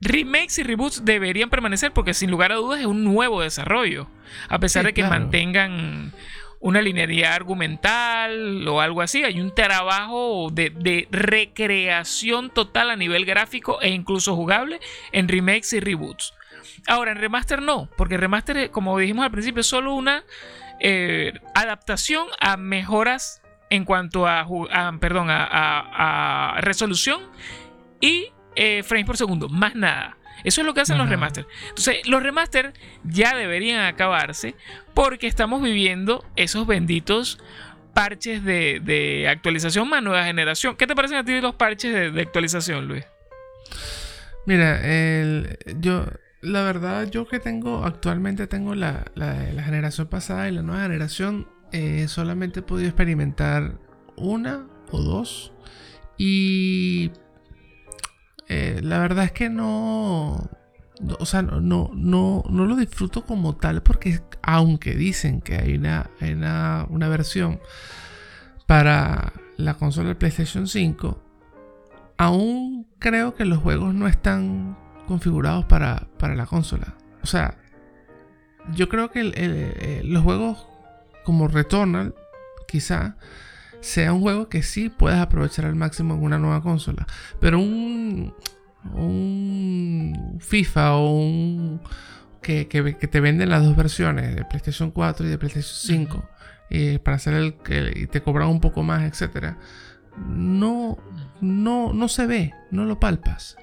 remakes 0.00 0.58
y 0.58 0.64
reboots 0.64 1.04
deberían 1.04 1.48
permanecer 1.48 1.92
porque 1.92 2.14
sin 2.14 2.30
lugar 2.30 2.50
a 2.50 2.56
dudas 2.56 2.80
es 2.80 2.86
un 2.86 3.04
nuevo 3.04 3.42
desarrollo. 3.42 4.08
A 4.48 4.58
pesar 4.58 4.84
de 4.84 4.92
que 4.92 5.04
mantengan 5.04 6.12
una 6.62 6.80
linealidad 6.80 7.34
argumental 7.34 8.66
o 8.68 8.80
algo 8.80 9.02
así. 9.02 9.24
Hay 9.24 9.40
un 9.40 9.54
trabajo 9.54 10.48
de, 10.50 11.08
recreación 11.10 12.50
total 12.50 12.90
a 12.90 12.96
nivel 12.96 13.26
gráfico 13.26 13.82
e 13.82 13.90
incluso 13.90 14.34
jugable 14.34 14.80
en 15.10 15.28
remakes 15.28 15.72
y 15.74 15.80
reboots. 15.80 16.32
Ahora, 16.86 17.12
en 17.12 17.18
remaster 17.18 17.60
no, 17.60 17.90
porque 17.96 18.16
remaster, 18.16 18.70
como 18.70 18.96
dijimos 18.96 19.24
al 19.24 19.32
principio, 19.32 19.60
es 19.60 19.66
solo 19.66 19.92
una 19.94 20.24
eh, 20.80 21.32
adaptación 21.54 22.28
a 22.40 22.56
mejoras 22.56 23.42
en 23.68 23.84
cuanto 23.84 24.26
a, 24.26 24.46
perdón, 25.00 25.28
a, 25.30 26.58
resolución 26.60 27.22
y 28.00 28.28
eh, 28.54 28.82
frames 28.84 29.06
por 29.06 29.16
segundo, 29.16 29.48
más 29.48 29.74
nada. 29.74 30.16
Eso 30.44 30.60
es 30.60 30.66
lo 30.66 30.74
que 30.74 30.80
hacen 30.80 30.98
los 30.98 31.08
remaster. 31.08 31.46
Entonces, 31.68 32.06
los 32.06 32.22
remaster 32.22 32.72
ya 33.04 33.36
deberían 33.36 33.84
acabarse 33.84 34.54
porque 34.94 35.26
estamos 35.26 35.62
viviendo 35.62 36.24
esos 36.36 36.66
benditos 36.66 37.38
parches 37.94 38.42
de, 38.44 39.26
actualización 39.28 39.88
más 39.88 40.02
nueva 40.02 40.24
generación. 40.24 40.76
¿Qué 40.76 40.86
te 40.86 40.94
parecen 40.94 41.18
a 41.18 41.24
ti 41.24 41.40
los 41.40 41.54
parches 41.54 41.92
de, 41.92 42.10
de 42.10 42.22
actualización, 42.22 42.88
Luis? 42.88 43.04
Mira, 44.46 44.80
el, 44.82 45.58
yo 45.78 46.06
la 46.42 46.62
verdad, 46.62 47.08
yo 47.08 47.26
que 47.26 47.38
tengo, 47.38 47.84
actualmente 47.84 48.46
tengo 48.48 48.74
la, 48.74 49.04
generación 49.64 50.08
pasada 50.08 50.48
y 50.48 50.52
la 50.52 50.62
nueva 50.62 50.82
generación, 50.82 51.48
eh, 51.70 52.06
solamente 52.08 52.60
he 52.60 52.62
podido 52.62 52.88
experimentar 52.88 53.78
una 54.16 54.66
o 54.90 55.00
dos. 55.00 55.52
Y 56.18 57.12
eh, 58.48 58.80
la 58.82 58.98
verdad 58.98 59.24
es 59.24 59.32
que 59.32 59.48
no, 59.48 60.50
o 61.18 61.26
sea, 61.26 61.42
no, 61.42 61.60
no, 61.60 61.90
no, 61.94 62.66
lo 62.66 62.76
disfruto 62.76 63.24
como 63.24 63.56
tal 63.56 63.82
porque 63.82 64.20
aunque 64.42 64.94
dicen 64.94 65.40
que 65.40 65.56
hay 65.56 65.74
una, 65.74 66.10
una, 66.20 66.86
una 66.88 67.08
versión 67.08 67.60
para 68.66 69.32
la 69.56 69.74
consola 69.74 70.10
de 70.10 70.14
PlayStation 70.14 70.66
5, 70.66 71.22
aún 72.18 72.86
creo 72.98 73.34
que 73.34 73.44
los 73.44 73.58
juegos 73.58 73.94
no 73.94 74.06
están 74.06 74.76
configurados 75.06 75.64
para, 75.64 76.08
la 76.20 76.46
consola. 76.46 76.94
O 77.22 77.26
sea, 77.26 77.58
yo 78.74 78.88
creo 78.88 79.10
que 79.10 79.32
eh, 79.34 80.02
los 80.04 80.22
juegos 80.22 80.66
como 81.24 81.48
Returnal, 81.48 82.14
quizá, 82.66 83.16
sea 83.82 84.14
un 84.14 84.22
juego 84.22 84.48
que 84.48 84.62
sí 84.62 84.88
puedes 84.88 85.18
aprovechar 85.18 85.66
al 85.66 85.74
máximo 85.74 86.14
en 86.14 86.22
una 86.22 86.38
nueva 86.38 86.62
consola. 86.62 87.06
Pero 87.38 87.58
un, 87.58 88.34
un 88.94 90.38
FIFA 90.40 90.94
o 90.94 91.12
un 91.18 91.80
que, 92.40 92.64
te 92.64 93.20
venden 93.20 93.50
las 93.50 93.62
dos 93.62 93.76
versiones 93.76 94.34
de 94.34 94.44
PlayStation 94.44 94.90
4 94.90 95.26
y 95.26 95.28
de 95.28 95.38
PlayStation 95.38 95.98
5 96.08 96.28
y 96.70 96.98
para 96.98 97.16
hacer 97.16 97.34
el 97.34 97.54
que 97.54 97.92
y 97.94 98.06
te 98.06 98.22
cobran 98.22 98.48
un 98.48 98.60
poco 98.60 98.82
más, 98.82 99.02
etcétera. 99.02 99.58
No, 100.16 100.98
no, 101.40 101.92
no 101.92 102.08
se 102.08 102.26
ve, 102.26 102.54
no 102.70 102.84
lo 102.84 102.98
palpas. 102.98 103.56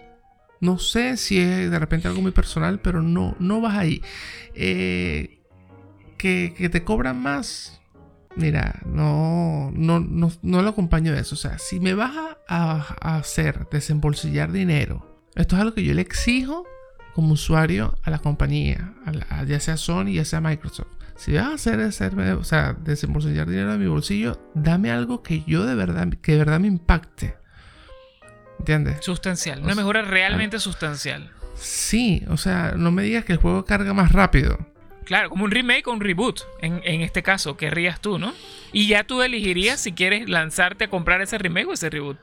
No 0.62 0.78
sé 0.78 1.18
si 1.18 1.40
es 1.40 1.72
de 1.72 1.80
repente 1.80 2.08
algo 2.08 2.22
muy 2.22 2.32
personal, 2.32 2.80
pero 2.82 3.02
no, 3.02 3.36
no 3.40 3.62
vas 3.62 3.78
ahí. 3.78 4.02
Eh, 4.54 5.40
que, 6.18 6.70
te 6.72 6.84
cobran 6.84 7.22
más. 7.22 7.79
Mira, 8.36 8.80
no, 8.86 9.72
no, 9.74 10.00
no, 10.00 10.62
lo 10.62 10.70
acompaño 10.70 11.14
de 11.14 11.22
eso. 11.22 11.36
O 11.36 11.38
sea, 11.38 11.58
si 11.60 11.80
me 11.80 11.94
vas 11.94 12.12
a, 12.48 12.80
hacer 13.02 13.68
desembolsillar 13.72 14.52
dinero, 14.52 15.06
esto 15.36 15.56
es 15.56 15.62
algo 15.62 15.74
que 15.74 15.84
yo 15.84 15.94
le 15.94 16.02
exijo 16.02 16.66
como 17.14 17.34
usuario 17.34 17.98
a 18.04 18.12
la 18.12 18.20
compañía, 18.20 18.94
ya 19.46 19.60
sea 19.60 19.78
Sony, 19.78 20.14
ya 20.14 20.26
sea 20.26 20.42
Microsoft. 20.42 20.88
Si 21.18 21.34
vas 21.34 21.48
a 21.48 21.54
hacer, 21.56 21.82
hacerme, 21.82 22.32
o 22.32 22.46
sea, 22.46 22.74
desembolsillar 22.74 23.50
dinero 23.50 23.74
en 23.74 23.80
mi 23.82 23.88
bolsillo, 23.88 24.40
dame 24.54 24.90
algo 24.90 25.22
que 25.22 25.44
yo 25.46 25.66
de 25.66 25.76
verdad, 25.76 26.08
que 26.22 26.34
de 26.34 26.38
verdad 26.38 26.62
me 26.62 26.68
impacte. 26.68 27.36
¿Entiendes? 28.60 28.98
Sustancial, 29.02 29.62
una 29.62 29.76
mejora 29.76 30.02
realmente 30.02 30.60
sustancial. 30.60 31.32
Sí, 31.56 32.24
o 32.30 32.38
sea, 32.38 32.74
no 32.78 32.92
me 32.92 33.04
digas 33.04 33.26
que 33.26 33.34
el 33.34 33.40
juego 33.40 33.66
carga 33.66 33.94
más 33.94 34.14
rápido. 34.14 34.58
Claro, 35.10 35.32
como 35.32 35.46
un 35.46 35.50
remake 35.50 35.88
o 35.88 35.92
un 35.92 36.02
reboot, 36.02 36.42
en, 36.62 37.02
este 37.02 37.24
caso, 37.24 37.58
querrías 37.58 38.00
tú, 38.00 38.20
¿no? 38.20 38.32
Y 38.72 38.88
ya 38.88 39.06
tú 39.06 39.24
elegirías 39.24 39.80
si 39.80 39.94
quieres 39.94 40.30
lanzarte 40.30 40.84
a 40.84 40.90
comprar 40.92 41.20
ese 41.22 41.40
remake 41.40 41.68
o 41.68 41.74
ese 41.74 41.90
reboot. 41.90 42.20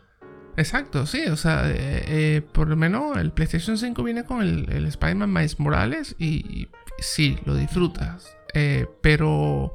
Exacto, 0.56 1.04
sí, 1.04 1.26
o 1.26 1.36
sea, 1.36 1.68
eh, 1.68 1.74
eh, 2.06 2.42
por 2.52 2.68
lo 2.68 2.76
menos 2.76 3.16
el 3.16 3.32
PlayStation 3.32 3.76
5 3.76 4.04
viene 4.04 4.22
con 4.22 4.40
el, 4.40 4.70
el 4.70 4.86
Spider-Man 4.86 5.32
Miles 5.32 5.58
Morales 5.58 6.14
y, 6.20 6.68
sí, 7.00 7.36
lo 7.44 7.56
disfrutas. 7.56 8.36
Eh, 8.54 8.86
pero, 9.02 9.74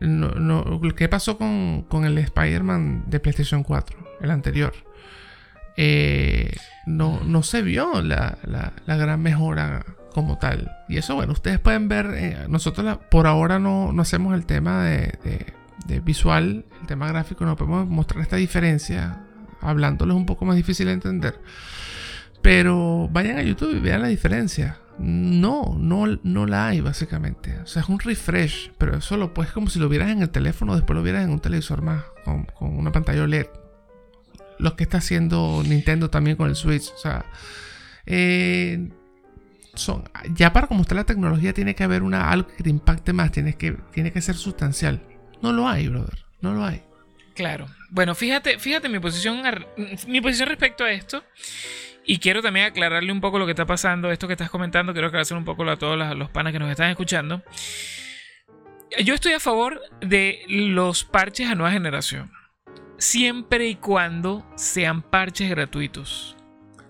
no, 0.00 0.80
¿qué 0.96 1.08
pasó 1.08 1.38
con, 1.38 2.04
el 2.04 2.18
Spider-Man 2.18 3.04
de 3.06 3.20
PlayStation 3.20 3.62
4, 3.62 4.16
el 4.22 4.30
anterior? 4.32 4.74
No, 6.86 7.20
no 7.22 7.42
se 7.44 7.62
vio 7.62 8.02
la- 8.02 8.38
la 8.42 8.96
gran 8.96 9.22
mejora 9.22 9.86
como 10.14 10.38
tal. 10.38 10.70
Y 10.88 10.96
eso, 10.96 11.14
bueno, 11.14 11.32
ustedes 11.34 11.58
pueden 11.58 11.88
ver, 11.88 12.10
eh, 12.14 12.46
nosotros 12.48 12.98
por 13.10 13.26
ahora 13.26 13.58
no, 13.58 13.92
no 13.92 14.00
hacemos 14.00 14.32
el 14.34 14.46
tema 14.46 14.84
de, 14.84 15.18
de- 15.22 15.52
de 15.86 16.00
visual, 16.00 16.64
el 16.80 16.86
tema 16.86 17.08
gráfico, 17.08 17.44
no 17.44 17.56
podemos 17.56 17.86
mostrar 17.86 18.22
esta 18.22 18.36
diferencia, 18.36 19.20
hablándoles 19.60 20.16
un 20.16 20.24
poco 20.24 20.46
más 20.46 20.56
difícil 20.56 20.86
de 20.86 20.92
entender. 20.94 21.38
Pero 22.40 23.08
vayan 23.10 23.38
a 23.38 23.42
YouTube 23.42 23.76
y 23.76 23.80
vean 23.80 24.02
la 24.02 24.08
diferencia. 24.08 24.78
No, 24.98 25.76
no, 25.78 26.06
no 26.22 26.46
la 26.46 26.68
hay 26.68 26.80
básicamente. 26.80 27.58
O 27.58 27.66
sea, 27.66 27.82
es 27.82 27.88
un 27.88 27.98
refresh, 27.98 28.70
pero 28.78 28.96
eso 28.96 29.16
lo 29.16 29.34
puedes 29.34 29.52
como 29.52 29.68
si 29.68 29.78
lo 29.78 29.88
vieras 29.88 30.10
en 30.10 30.22
el 30.22 30.30
teléfono, 30.30 30.74
después 30.74 30.96
lo 30.96 31.02
vieras 31.02 31.24
en 31.24 31.30
un 31.30 31.40
televisor 31.40 31.82
más, 31.82 32.04
con, 32.24 32.44
con 32.44 32.76
una 32.76 32.92
pantalla 32.92 33.22
OLED. 33.24 33.46
Lo 34.58 34.76
que 34.76 34.84
está 34.84 34.98
haciendo 34.98 35.62
Nintendo 35.66 36.10
también 36.10 36.36
con 36.36 36.48
el 36.48 36.54
Switch. 36.54 36.92
O 36.94 36.98
sea, 36.98 37.24
eh, 38.06 38.88
son, 39.74 40.04
ya 40.30 40.52
para 40.52 40.66
como 40.66 40.82
está 40.82 40.94
la 40.94 41.04
tecnología 41.04 41.52
tiene 41.52 41.74
que 41.74 41.84
haber 41.84 42.02
una, 42.02 42.30
algo 42.30 42.48
que 42.48 42.62
te 42.62 42.70
impacte 42.70 43.12
más, 43.12 43.32
tiene 43.32 43.54
que, 43.56 43.72
tiene 43.92 44.12
que 44.12 44.20
ser 44.20 44.36
sustancial. 44.36 45.02
No 45.42 45.52
lo 45.52 45.68
hay, 45.68 45.88
brother. 45.88 46.24
No 46.40 46.54
lo 46.54 46.64
hay. 46.64 46.82
Claro. 47.34 47.66
Bueno, 47.90 48.14
fíjate, 48.14 48.58
fíjate 48.58 48.88
mi 48.88 48.98
posición, 48.98 49.42
mi 50.06 50.20
posición 50.20 50.48
respecto 50.48 50.84
a 50.84 50.92
esto. 50.92 51.24
Y 52.06 52.18
quiero 52.18 52.42
también 52.42 52.66
aclararle 52.66 53.10
un 53.12 53.20
poco 53.20 53.38
lo 53.38 53.46
que 53.46 53.52
está 53.52 53.66
pasando, 53.66 54.10
esto 54.10 54.26
que 54.26 54.34
estás 54.34 54.50
comentando, 54.50 54.92
quiero 54.92 55.08
aclarar 55.08 55.38
un 55.38 55.44
poco 55.44 55.68
a 55.68 55.76
todos 55.76 55.98
los 56.16 56.30
panas 56.30 56.52
que 56.52 56.58
nos 56.58 56.70
están 56.70 56.90
escuchando. 56.90 57.42
Yo 59.02 59.14
estoy 59.14 59.32
a 59.32 59.40
favor 59.40 59.80
de 60.00 60.44
los 60.48 61.04
parches 61.04 61.48
a 61.48 61.54
nueva 61.54 61.72
generación. 61.72 62.30
Siempre 62.98 63.68
y 63.68 63.76
cuando 63.76 64.46
sean 64.56 65.02
parches 65.02 65.50
gratuitos. 65.50 66.36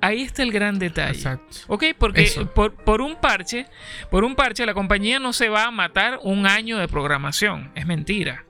Ahí 0.05 0.23
está 0.23 0.43
el 0.43 0.53
gran 0.53 0.79
detalle. 0.79 1.13
Exacto. 1.17 1.57
Ok, 1.69 1.85
porque 1.99 2.25
por, 2.55 2.75
por 2.75 3.01
un 3.01 3.17
parche, 3.17 3.67
por 4.11 4.25
un 4.25 4.35
parche, 4.35 4.67
la 4.67 4.75
compañía 4.75 5.19
no 5.19 5.33
se 5.33 5.49
va 5.49 5.65
a 5.65 5.71
matar 5.71 6.19
un 6.23 6.47
año 6.47 6.79
de 6.79 6.89
programación. 6.89 7.71
Es 7.75 7.87
mentira. 7.87 8.45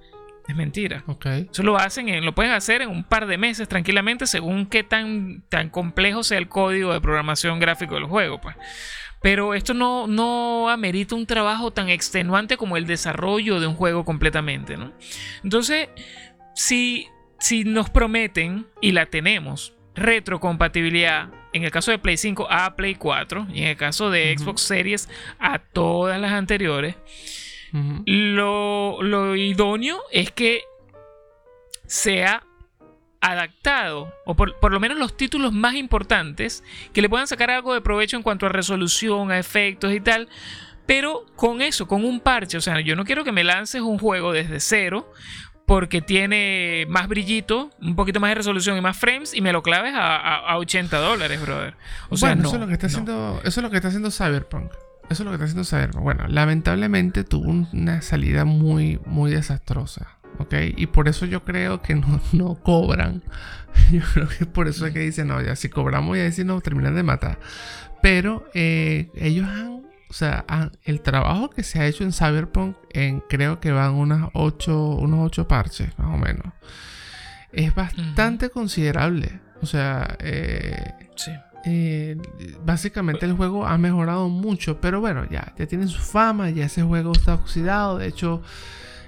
Es 0.47 0.55
mentira. 0.55 1.03
Ok. 1.07 1.27
Eso 1.51 1.63
lo 1.63 1.77
hacen, 1.79 2.09
en- 2.11 2.25
lo 2.25 2.35
pueden 2.35 2.53
hacer 2.53 2.83
en 2.83 2.91
un 2.91 3.05
par 3.05 3.27
de 3.27 3.39
meses 3.39 3.67
tranquilamente, 3.69 4.27
según 4.27 4.67
qué 4.67 4.83
tan, 4.83 5.43
tan 5.49 5.71
complejo 5.71 6.23
sea 6.23 6.37
el 6.39 6.49
código 6.49 6.93
de 6.93 7.01
programación 7.01 7.59
gráfico 7.61 7.95
del 7.95 8.05
juego, 8.05 8.41
pues. 8.41 8.55
Pero 9.23 9.55
esto 9.55 9.73
no, 9.73 10.07
no 10.07 10.69
amerita 10.69 11.15
un 11.15 11.25
trabajo 11.25 11.71
tan 11.71 11.89
extenuante 11.89 12.59
como 12.59 12.77
el 12.77 12.87
desarrollo 12.87 13.59
de 13.59 13.67
un 13.67 13.75
juego 13.75 14.05
completamente, 14.05 14.77
¿no? 14.77 14.93
Entonces, 15.43 15.89
si, 16.55 17.09
si 17.39 17.65
nos 17.65 17.89
prometen, 17.89 18.67
y 18.83 18.93
la 18.93 19.07
tenemos, 19.07 19.73
retrocompatibilidad, 19.95 21.29
en 21.55 21.63
el 21.63 21.71
caso 21.71 21.93
de 21.93 21.99
Play 21.99 22.17
5 22.17 22.49
a 22.51 22.75
Play 22.75 22.97
4, 22.97 23.47
y 23.55 23.63
en 23.63 23.69
el 23.69 23.77
caso 23.77 24.11
de. 24.11 24.37
Xbox 24.37 24.63
Series 24.63 25.09
a 25.39 25.61
todas 25.61 26.21
las 26.21 26.33
anteriores, 26.33 26.97
lo, 27.73 29.03
lo 29.03 29.37
idóneo 29.37 30.01
es 30.11 30.33
que 30.33 30.63
sea 31.87 32.43
adaptado, 33.21 34.13
o 34.27 34.35
por, 34.35 34.59
por 34.59 34.73
lo 34.73 34.81
menos 34.81 34.99
los 34.99 35.17
títulos 35.17 35.53
más 35.53 35.75
importantes, 35.75 36.65
que 36.93 37.01
le 37.01 37.09
puedan 37.09 37.29
sacar 37.29 37.51
algo 37.51 37.73
de 37.73 37.81
provecho 37.81 38.17
en 38.17 38.25
cuanto 38.25 38.47
a 38.47 38.49
resolución, 38.49 39.31
a 39.31 39.39
efectos 39.39 39.93
y 39.93 40.01
tal. 40.01 40.29
Pero 40.87 41.25
con 41.37 41.63
eso, 41.63 41.87
con 41.87 42.05
un 42.05 42.21
parche, 42.21 42.59
o 42.59 42.61
sea, 42.61 42.81
yo 42.81 42.97
no 42.97 43.05
quiero 43.05 43.25
que 43.25 43.33
me 43.33 43.45
lances 43.45 43.81
un 43.81 43.99
juego 43.99 44.33
desde 44.33 44.61
cero 44.61 45.11
porque 45.67 46.03
tiene 46.03 46.87
más 46.89 47.09
brillito, 47.09 47.71
un 47.81 47.97
poquito 47.97 48.21
más 48.21 48.31
de 48.31 48.35
resolución 48.37 48.77
y 48.77 48.81
más 48.81 48.97
frames 48.97 49.33
y 49.35 49.41
me 49.41 49.53
lo 49.53 49.63
claves 49.63 49.95
a, 49.95 50.17
a- 50.17 50.53
a 50.53 50.59
80 50.59 50.97
dólares, 50.99 51.41
brother. 51.41 51.75
O 52.11 52.17
sea, 52.17 52.31
bueno, 52.31 52.43
no, 52.43 52.49
eso 52.49 52.57
es 52.57 52.61
lo 52.61 52.67
que 52.67 52.73
está 52.75 52.87
no. 52.87 52.91
haciendo. 52.91 53.41
Eso 53.45 53.61
es 53.61 53.65
lo 53.65 53.71
que 53.71 53.77
está 53.77 53.89
haciendo 53.89 54.11
Cyberpunk. 54.11 54.73
Eso 55.11 55.23
es 55.23 55.25
lo 55.25 55.31
que 55.31 55.35
está 55.35 55.45
haciendo 55.45 55.65
Cyberpunk. 55.65 56.03
Bueno, 56.03 56.27
lamentablemente 56.29 57.25
tuvo 57.25 57.49
un- 57.51 57.69
una 57.73 58.03
salida 58.03 58.45
muy, 58.45 59.01
muy 59.07 59.31
desastrosa. 59.31 60.19
¿Ok? 60.39 60.53
Y 60.77 60.89
por 60.89 61.07
eso 61.09 61.27
yo 61.27 61.45
creo 61.45 61.81
que 61.81 61.95
no, 61.95 62.21
no 62.33 62.55
cobran. 62.57 63.23
Yo 63.93 64.01
creo 64.13 64.29
que 64.29 64.47
por 64.47 64.69
eso 64.69 64.87
es 64.87 64.93
que 64.93 65.01
dicen, 65.01 65.27
no, 65.29 65.43
ya 65.43 65.57
si 65.57 65.69
cobramos 65.69 66.17
ya 66.17 66.31
si 66.31 66.45
nos 66.45 66.63
terminan 66.63 66.95
de 66.95 67.03
matar. 67.03 67.41
Pero 68.03 68.49
eh, 68.55 69.09
ellos 69.17 69.49
han. 69.49 69.83
O 70.15 70.17
sea, 70.17 70.45
han- 70.47 70.71
el 70.85 71.01
trabajo 71.01 71.51
que 71.51 71.65
se 71.65 71.81
ha 71.81 71.87
hecho 71.87 72.05
en 72.05 72.13
Cyberpunk, 72.13 72.77
en, 72.91 73.19
creo 73.29 73.59
que 73.59 73.73
van 73.73 73.95
unas 73.95 74.29
ocho, 74.33 74.91
unos 74.91 75.19
8 75.27 75.49
parches, 75.49 75.89
más 75.99 76.15
o 76.15 76.17
menos. 76.17 76.45
Es 77.51 77.75
bastante 77.75 78.49
considerable. 78.49 79.41
O 79.61 79.67
sea, 79.67 80.17
eh, 80.21 80.93
Sí. 81.17 81.33
eh, 81.65 82.17
básicamente 82.65 83.27
el 83.27 83.33
juego 83.33 83.67
ha 83.67 83.77
mejorado 83.77 84.29
mucho, 84.29 84.81
pero 84.81 85.01
bueno, 85.01 85.25
ya, 85.29 85.53
ya 85.59 85.67
tiene 85.67 85.89
su 85.89 85.99
fama, 86.01 86.49
ya 86.51 86.67
ese 86.67 86.85
juego 86.85 87.11
está 87.11 87.35
oxidado. 87.35 87.99
De 87.99 88.07
hecho, 88.07 88.41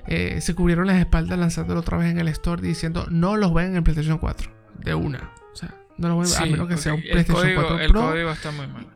eh, 0.08 0.40
se 0.40 0.56
cubrieron 0.56 0.88
las 0.88 0.96
espaldas 0.98 1.38
lanzándolo 1.38 1.78
otra 1.80 1.98
vez 1.98 2.10
en 2.10 2.18
el 2.18 2.26
store 2.28 2.62
diciendo 2.62 3.06
no 3.10 3.36
los 3.36 3.54
ven 3.54 3.76
en 3.76 3.84
PlayStation 3.84 4.18
4, 4.18 4.50
de 4.82 4.94
una. 4.96 5.30
O 5.52 5.56
sea, 5.56 5.72
no 5.98 6.08
los 6.08 6.18
ven 6.32 6.36
a 6.40 6.44
Sí, 6.44 6.50
menos 6.50 6.66
que 6.66 6.76
sea 6.78 6.94
un 6.94 7.00
PlayStation 7.02 7.46
el 7.46 7.54
código, 7.54 7.68
4 7.68 7.84
el 7.84 7.90
Pro. 7.92 8.00
código 8.00 8.30
está 8.32 8.50
muy 8.50 8.66
mal. 8.66 8.86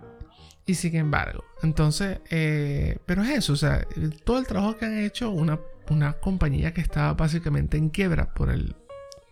Y 0.67 0.75
sin 0.75 0.95
embargo, 0.97 1.43
entonces, 1.63 2.21
eh, 2.31 2.99
pero 3.07 3.23
es 3.23 3.31
eso, 3.31 3.55
o 3.55 3.57
sea, 3.57 3.85
todo 4.25 4.39
el 4.39 4.47
trabajo 4.47 4.77
que 4.77 4.85
han 4.87 4.99
hecho 4.99 5.31
una, 5.31 5.59
una 5.89 6.13
compañía 6.15 6.73
que 6.73 6.81
estaba 6.81 7.15
básicamente 7.15 7.77
en 7.77 7.89
quiebra 7.89 8.33
por 8.35 8.51
el, 8.51 8.77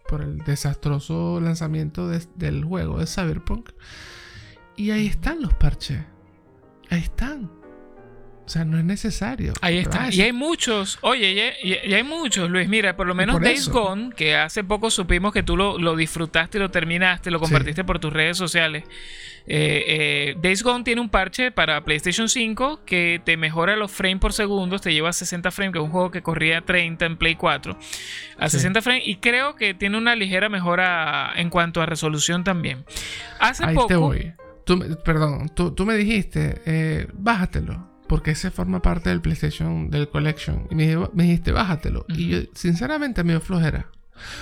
por 0.08 0.22
el 0.22 0.38
desastroso 0.38 1.40
lanzamiento 1.40 2.08
de- 2.08 2.26
del 2.34 2.64
juego 2.64 2.98
de 2.98 3.06
Cyberpunk. 3.06 3.70
Y 4.76 4.90
ahí 4.90 5.06
están 5.06 5.42
los 5.42 5.54
parches. 5.54 6.00
Ahí 6.90 7.00
están. 7.00 7.50
O 8.48 8.50
sea, 8.50 8.64
no 8.64 8.78
es 8.78 8.84
necesario. 8.84 9.52
Ahí 9.60 9.76
está. 9.76 10.08
Y 10.10 10.22
hay 10.22 10.32
muchos, 10.32 10.96
oye, 11.02 11.32
y 11.32 11.38
hay, 11.38 11.78
y 11.84 11.92
hay 11.92 12.02
muchos, 12.02 12.48
Luis. 12.48 12.66
Mira, 12.66 12.96
por 12.96 13.06
lo 13.06 13.14
menos 13.14 13.34
por 13.34 13.44
Days 13.44 13.60
eso. 13.60 13.72
Gone, 13.72 14.10
que 14.16 14.36
hace 14.36 14.64
poco 14.64 14.90
supimos 14.90 15.34
que 15.34 15.42
tú 15.42 15.54
lo, 15.54 15.76
lo 15.76 15.94
disfrutaste 15.96 16.56
y 16.56 16.60
lo 16.62 16.70
terminaste, 16.70 17.30
lo 17.30 17.40
compartiste 17.40 17.84
por 17.84 17.98
tus 17.98 18.10
redes 18.10 18.38
sociales. 18.38 18.84
Eh, 19.46 19.84
eh, 19.86 20.36
Days 20.40 20.62
Gone 20.62 20.82
tiene 20.82 21.02
un 21.02 21.10
parche 21.10 21.50
para 21.52 21.84
PlayStation 21.84 22.26
5 22.30 22.86
que 22.86 23.20
te 23.22 23.36
mejora 23.36 23.76
los 23.76 23.92
frames 23.92 24.18
por 24.18 24.32
segundo, 24.32 24.78
te 24.78 24.94
lleva 24.94 25.10
a 25.10 25.12
60 25.12 25.50
frames, 25.50 25.74
que 25.74 25.78
es 25.80 25.84
un 25.84 25.90
juego 25.90 26.10
que 26.10 26.22
corría 26.22 26.58
a 26.58 26.60
30 26.62 27.04
en 27.04 27.16
Play 27.18 27.34
4, 27.34 27.76
a 28.38 28.48
Sí. 28.48 28.56
60 28.56 28.80
frames, 28.80 29.02
y 29.06 29.16
creo 29.16 29.56
que 29.56 29.74
tiene 29.74 29.98
una 29.98 30.16
ligera 30.16 30.48
mejora 30.48 31.34
en 31.36 31.50
cuanto 31.50 31.82
a 31.82 31.86
resolución 31.86 32.44
también. 32.44 32.86
Hace 33.40 33.66
ahí 33.66 33.74
poco. 33.74 33.88
te 33.88 33.96
voy. 33.96 34.32
Tú, 34.64 34.98
perdón, 35.04 35.50
tú, 35.54 35.72
tú 35.72 35.84
me 35.84 35.96
dijiste, 35.96 36.62
eh, 36.64 37.06
bájatelo. 37.12 37.88
Porque 38.08 38.30
ese 38.32 38.50
forma 38.50 38.80
parte 38.82 39.10
del 39.10 39.20
PlayStation, 39.20 39.90
del 39.90 40.08
Collection. 40.08 40.66
Y 40.70 40.74
me, 40.74 40.96
me 41.12 41.24
dijiste, 41.24 41.52
bájatelo. 41.52 42.06
Y 42.08 42.28
yo, 42.28 42.38
sinceramente, 42.54 43.22
me 43.24 43.32
dio 43.34 43.40
flojera. 43.40 43.86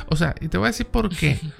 O 0.09 0.17
sea, 0.17 0.35
y 0.41 0.49
te 0.49 0.57
voy 0.59 0.67
a 0.67 0.71
decir 0.71 0.87
por 0.87 1.09
qué. 1.15 1.39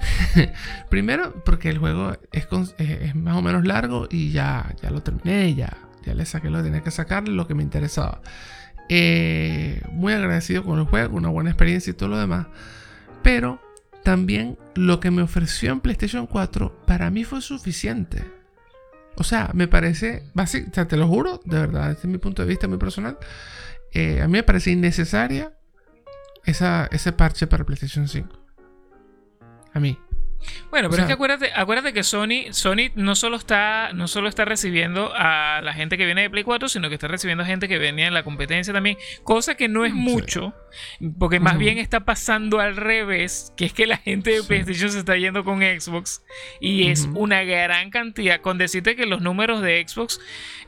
Primero, 0.88 1.34
porque 1.44 1.68
el 1.68 1.76
juego 1.78 2.16
es, 2.32 2.46
con- 2.46 2.68
es- 2.78 3.00
es 3.02 3.14
más 3.14 3.36
o 3.36 3.42
menos 3.42 3.66
largo 3.66 4.08
y 4.10 4.30
ya, 4.32 4.74
ya 4.82 4.90
lo 4.90 5.02
terminé, 5.02 5.54
ya, 5.54 5.76
ya 6.04 6.14
le 6.14 6.24
saqué 6.24 6.48
lo 6.48 6.58
que 6.58 6.64
tenía 6.64 6.80
que 6.82 6.90
sacar, 6.90 7.28
lo 7.28 7.46
que 7.46 7.54
me 7.54 7.62
interesaba. 7.62 8.22
Eh, 8.88 9.82
muy 9.92 10.12
agradecido 10.14 10.64
con 10.64 10.78
el 10.78 10.86
juego, 10.86 11.16
una 11.16 11.28
buena 11.28 11.50
experiencia 11.50 11.90
y 11.90 11.94
todo 11.94 12.08
lo 12.08 12.18
demás. 12.18 12.46
Pero 13.22 13.60
también 14.02 14.58
lo 14.74 14.98
que 15.00 15.10
me 15.10 15.20
ofreció 15.22 15.72
en 15.72 15.80
PlayStation 15.80 16.26
4 16.26 16.82
para 16.86 17.10
mí 17.10 17.24
fue 17.24 17.42
suficiente. 17.42 18.24
O 19.16 19.24
sea, 19.24 19.50
me 19.54 19.68
parece, 19.68 20.22
básico, 20.34 20.68
o 20.70 20.74
sea, 20.74 20.88
te 20.88 20.96
lo 20.96 21.06
juro, 21.06 21.40
de 21.44 21.58
verdad, 21.58 21.90
desde 21.90 22.08
mi 22.08 22.18
punto 22.18 22.42
de 22.42 22.48
vista 22.48 22.68
muy 22.68 22.78
personal, 22.78 23.18
eh, 23.92 24.22
a 24.22 24.26
mí 24.26 24.32
me 24.32 24.42
parece 24.42 24.70
innecesaria 24.70 25.52
esa, 26.44 26.88
ese 26.90 27.12
parche 27.12 27.46
para 27.46 27.64
PlayStation 27.64 28.08
5. 28.08 28.28
A 29.72 29.80
mí. 29.80 29.98
Bueno, 30.70 30.88
O 30.88 30.90
pero 30.90 31.02
es 31.02 31.06
que 31.06 31.12
acuérdate, 31.12 31.50
acuérdate 31.54 31.92
que 31.92 32.02
Sony, 32.02 32.52
Sony 32.52 32.90
no 32.94 33.14
solo 33.14 33.36
está, 33.36 33.90
no 33.92 34.08
solo 34.08 34.28
está 34.28 34.44
recibiendo 34.44 35.12
a 35.14 35.60
la 35.62 35.72
gente 35.74 35.98
que 35.98 36.06
viene 36.06 36.22
de 36.22 36.30
Play 36.30 36.44
4, 36.44 36.68
sino 36.68 36.88
que 36.88 36.94
está 36.94 37.08
recibiendo 37.08 37.44
a 37.44 37.46
gente 37.46 37.68
que 37.68 37.78
venía 37.78 38.06
en 38.06 38.14
la 38.14 38.22
competencia 38.22 38.72
también, 38.72 38.96
cosa 39.24 39.56
que 39.56 39.68
no 39.68 39.84
es 39.84 39.92
Sí. 39.92 39.98
mucho, 39.98 40.54
porque 41.18 41.40
más 41.40 41.58
bien 41.58 41.78
está 41.78 42.00
pasando 42.00 42.60
al 42.60 42.76
revés, 42.76 43.52
que 43.56 43.64
es 43.66 43.72
que 43.72 43.86
la 43.86 43.96
gente 43.98 44.30
de 44.30 44.40
Sí. 44.40 44.46
PlayStation 44.48 44.90
se 44.90 44.98
está 45.00 45.16
yendo 45.16 45.44
con 45.44 45.60
Xbox 45.60 46.22
y 46.60 46.88
es 46.88 47.08
una 47.14 47.42
gran 47.44 47.90
cantidad. 47.90 48.40
Con 48.40 48.56
decirte 48.58 48.96
que 48.96 49.06
los 49.06 49.20
números 49.20 49.60
de 49.62 49.84
Xbox, 49.86 50.20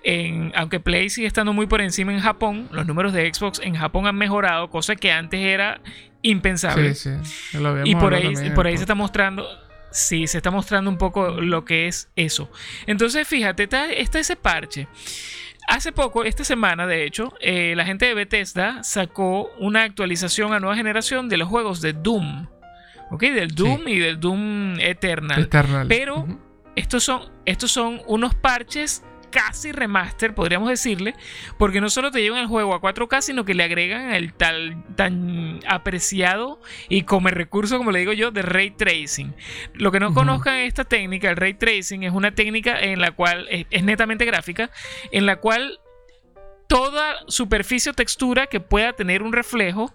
en, 0.05 0.53
aunque 0.55 0.81
Play 0.81 1.09
sigue 1.11 1.27
estando 1.27 1.53
muy 1.53 1.67
por 1.67 1.81
encima 1.81 2.13
en 2.13 2.21
Japón, 2.21 2.69
los 2.73 2.87
números 2.87 3.13
de 3.13 3.33
Xbox 3.33 3.61
en 3.63 3.75
Japón 3.77 4.07
han 4.07 4.17
mejorado, 4.17 4.69
cosa 4.71 4.97
que 4.97 5.13
antes 5.13 5.41
era 5.41 5.81
impensable. 6.23 6.95
Sí, 6.95 7.11
sí. 7.25 7.59
Lo 7.59 7.85
Y 7.85 7.95
por 7.95 8.15
ahí, 8.15 8.35
también 8.35 8.55
por 8.55 8.67
se 8.67 8.75
está 8.75 8.95
mostrando. 8.95 9.47
Sí, 9.91 10.27
se 10.27 10.39
está 10.39 10.51
mostrando 10.51 10.91
un 10.91 10.97
poco 10.97 11.31
lo 11.31 11.65
que 11.65 11.87
es 11.87 12.09
eso. 12.17 12.51
Entonces, 12.87 13.29
fíjate, 13.29 13.65
está, 13.65 13.93
está 13.93 14.19
ese 14.19 14.37
parche. 14.37 14.89
Hace 15.69 15.93
poco, 15.93 16.25
esta 16.25 16.45
semana 16.45 16.87
de 16.87 17.05
hecho, 17.05 17.35
eh, 17.41 17.75
la 17.77 17.85
gente 17.85 18.07
de 18.07 18.15
Bethesda 18.15 18.83
sacó 18.83 19.51
una 19.59 19.85
actualización 19.85 20.53
a 20.53 20.61
nueva 20.61 20.77
generación 20.77 21.29
de 21.29 21.37
los 21.37 21.49
juegos 21.49 21.81
de 21.81 21.93
Doom. 21.93 22.47
¿Ok? 23.11 23.23
Del 23.25 23.55
Doom 23.55 23.87
y 23.89 23.99
del 23.99 24.19
Doom 24.19 24.81
Eternal. 24.81 25.43
Eternal. 25.43 25.87
Pero 25.87 26.27
estos, 26.75 27.05
son, 27.05 27.31
estos 27.45 27.71
son 27.71 28.01
unos 28.07 28.35
parches 28.35 29.05
casi 29.33 29.73
remaster, 29.73 30.35
podríamos 30.35 30.68
decirle, 30.68 31.16
porque 31.59 31.81
no 31.81 31.90
solo 31.90 32.12
te 32.12 32.23
llevan 32.23 32.38
el 32.38 32.47
juego 32.47 32.75
a 32.75 32.81
4K, 32.81 33.23
sino 33.23 33.45
que 33.45 33.55
le 33.55 33.64
agregan 33.64 34.12
el 34.12 34.33
tal 34.33 34.85
tan 34.95 35.59
apreciado 35.66 36.61
y 36.88 37.03
como 37.03 37.29
recurso, 37.29 37.79
como 37.79 37.90
le 37.90 37.99
digo 37.99 38.12
yo, 38.12 38.31
de 38.31 38.42
ray 38.42 38.71
tracing. 38.71 39.35
Lo 39.75 39.90
que 39.90 39.99
no 39.99 40.14
conozcan 40.14 40.57
esta 40.59 40.85
técnica, 40.85 41.31
el 41.31 41.37
ray 41.37 41.55
tracing, 41.55 42.05
es 42.05 42.12
una 42.12 42.33
técnica 42.33 42.79
en 42.79 43.01
la 43.01 43.11
cual 43.11 43.49
es, 43.51 43.83
netamente 43.83 44.25
gráfica, 44.25 44.71
en 45.11 45.27
la 45.27 45.37
cual 45.37 45.81
toda 46.68 47.16
superficie 47.27 47.90
o 47.90 47.95
textura 47.95 48.47
que 48.47 48.61
pueda 48.61 48.92
tener 48.92 49.23
un 49.23 49.33
reflejo, 49.33 49.92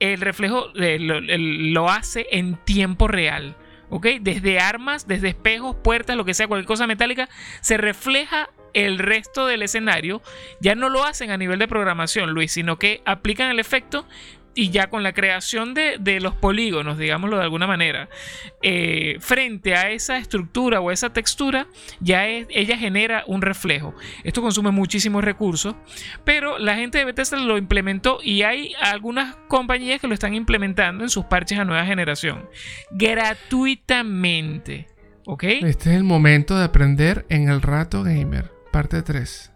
el 0.00 0.20
reflejo 0.20 0.72
eh, 0.74 0.98
lo 0.98 1.88
hace 1.88 2.26
en 2.32 2.56
tiempo 2.64 3.06
real. 3.06 3.56
¿Ok? 3.90 4.06
Desde 4.20 4.58
armas, 4.58 5.06
desde 5.06 5.28
espejos, 5.28 5.76
puertas, 5.76 6.16
lo 6.16 6.24
que 6.24 6.34
sea, 6.34 6.48
cualquier 6.48 6.66
cosa 6.66 6.86
metálica, 6.86 7.28
se 7.60 7.76
refleja 7.76 8.48
el 8.72 8.98
resto 8.98 9.46
del 9.46 9.62
escenario. 9.62 10.22
Ya 10.60 10.74
no 10.74 10.88
lo 10.88 11.04
hacen 11.04 11.30
a 11.30 11.36
nivel 11.36 11.58
de 11.58 11.68
programación, 11.68 12.30
Luis, 12.30 12.52
sino 12.52 12.78
que 12.78 13.02
aplican 13.04 13.50
el 13.50 13.58
efecto 13.58 14.06
y 14.54 14.70
ya 14.70 14.88
con 14.88 15.02
la 15.02 15.12
creación 15.12 15.74
de, 15.74 16.20
los 16.20 16.34
polígonos, 16.34 16.98
digámoslo 16.98 17.36
de 17.36 17.44
alguna 17.44 17.66
manera, 17.66 18.08
eh, 18.62 19.16
frente 19.20 19.74
a 19.74 19.90
esa 19.90 20.18
estructura 20.18 20.80
o 20.80 20.90
esa 20.90 21.12
textura, 21.12 21.66
ya 22.00 22.26
ella 22.26 22.76
genera 22.76 23.24
un 23.26 23.42
reflejo. 23.42 23.94
Esto 24.24 24.42
consume 24.42 24.70
muchísimos 24.70 25.24
recursos, 25.24 25.74
pero 26.24 26.58
la 26.58 26.76
gente 26.76 26.98
de 26.98 27.04
Bethesda 27.04 27.38
lo 27.38 27.58
implementó 27.58 28.18
y 28.22 28.42
hay 28.42 28.74
algunas 28.80 29.36
compañías 29.48 30.00
que 30.00 30.08
lo 30.08 30.14
están 30.14 30.34
implementando 30.34 31.04
en 31.04 31.10
sus 31.10 31.24
parches 31.26 31.58
a 31.58 31.64
nueva 31.64 31.84
generación, 31.86 32.48
gratuitamente. 32.90 34.88
¿Ok? 35.26 35.44
Este 35.44 35.90
es 35.90 35.96
el 35.96 36.04
momento 36.04 36.58
de 36.58 36.64
aprender 36.64 37.24
en 37.28 37.48
el 37.48 37.62
rato 37.62 38.02
gamer, 38.02 38.50
parte 38.72 39.02
3. 39.02 39.52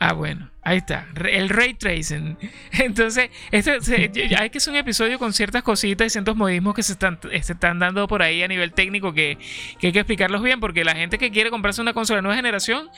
Ah, 0.00 0.14
bueno. 0.14 0.51
Ahí 0.64 0.78
está, 0.78 1.08
el 1.28 1.48
ray 1.48 1.74
tracing. 1.74 2.38
Entonces, 2.72 3.30
este, 3.50 4.36
hay 4.36 4.50
que 4.50 4.58
hacer 4.58 4.72
un 4.72 4.78
episodio 4.78 5.18
con 5.18 5.32
ciertas 5.32 5.64
cositas 5.64 6.06
y 6.06 6.10
ciertos 6.10 6.36
modismos 6.36 6.74
que 6.74 6.84
se 6.84 6.92
están, 6.92 7.18
se 7.20 7.52
están 7.52 7.80
dando 7.80 8.06
por 8.06 8.22
ahí 8.22 8.44
a 8.44 8.48
nivel 8.48 8.72
técnico 8.72 9.12
que, 9.12 9.38
hay 9.82 9.92
que 9.92 9.98
explicarlos 9.98 10.40
bien, 10.40 10.60
porque 10.60 10.84
la 10.84 10.94
gente 10.94 11.18
que 11.18 11.32
quiere 11.32 11.50
comprarse 11.50 11.82
una 11.82 11.92
consola 11.92 12.18
de 12.18 12.22
nueva 12.22 12.36
generación, 12.36 12.88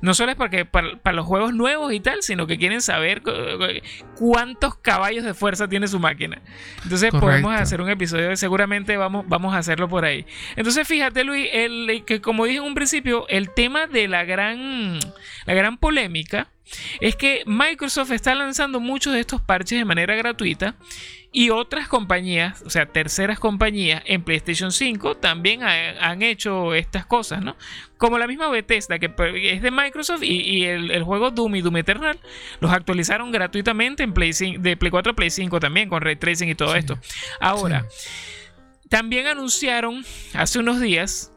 no 0.00 0.14
solo 0.14 0.30
es 0.30 0.36
porque 0.36 0.64
para, 0.64 1.12
los 1.12 1.26
juegos 1.26 1.52
nuevos 1.54 1.92
y 1.92 1.98
tal, 1.98 2.22
sino 2.22 2.46
que 2.46 2.56
quieren 2.56 2.80
saber 2.80 3.22
cuántos 4.14 4.76
caballos 4.76 5.24
de 5.24 5.34
fuerza 5.34 5.66
tiene 5.66 5.88
su 5.88 5.98
máquina. 5.98 6.40
Entonces, 6.84 7.10
podemos 7.10 7.52
hacer 7.52 7.80
un 7.80 7.90
episodio, 7.90 8.36
seguramente 8.36 8.96
vamos, 8.96 9.24
vamos 9.26 9.54
a 9.54 9.58
hacerlo 9.58 9.88
por 9.88 10.04
ahí. 10.04 10.24
Entonces, 10.54 10.86
fíjate, 10.86 11.24
Luis, 11.24 11.48
el, 11.52 12.04
que 12.06 12.20
como 12.20 12.44
dije 12.44 12.58
en 12.58 12.64
un 12.64 12.74
principio, 12.74 13.26
el 13.28 13.52
tema 13.52 13.88
de 13.88 14.06
la 14.06 14.24
gran, 14.24 15.00
la 15.46 15.54
gran 15.54 15.78
polémica 15.78 16.48
es 17.00 17.16
que 17.16 17.42
Microsoft 17.46 18.12
está 18.12 18.34
lanzando 18.34 18.80
muchos 18.80 19.12
de 19.12 19.20
estos 19.20 19.40
parches 19.40 19.78
de 19.78 19.84
manera 19.84 20.14
gratuita 20.16 20.76
y 21.30 21.50
otras 21.50 21.88
compañías, 21.88 22.62
o 22.62 22.70
sea, 22.70 22.86
terceras 22.86 23.38
compañías 23.38 24.02
en 24.06 24.22
PlayStation 24.22 24.72
5 24.72 25.18
también 25.18 25.62
han 25.62 26.22
hecho 26.22 26.74
estas 26.74 27.04
cosas, 27.04 27.42
¿no? 27.42 27.56
Como 27.98 28.18
la 28.18 28.26
misma 28.26 28.48
Bethesda, 28.48 28.98
que 28.98 29.12
es 29.52 29.60
de 29.60 29.70
Microsoft 29.70 30.22
y, 30.22 30.64
el, 30.64 31.02
juego 31.02 31.30
Doom 31.30 31.56
y 31.56 31.60
Doom 31.60 31.76
Eternal 31.76 32.18
los 32.60 32.72
actualizaron 32.72 33.30
gratuitamente 33.30 34.02
en 34.02 34.14
Play 34.14 34.32
de 34.58 34.76
Play 34.76 34.90
4 34.90 35.12
a 35.12 35.14
Play 35.14 35.30
5 35.30 35.60
también, 35.60 35.88
con 35.88 36.00
ray 36.00 36.16
tracing 36.16 36.48
y 36.48 36.54
todo 36.54 36.74
esto. 36.74 36.98
Ahora, 37.40 37.86
también 38.88 39.26
anunciaron 39.26 40.04
hace 40.32 40.58
unos 40.58 40.80
días 40.80 41.32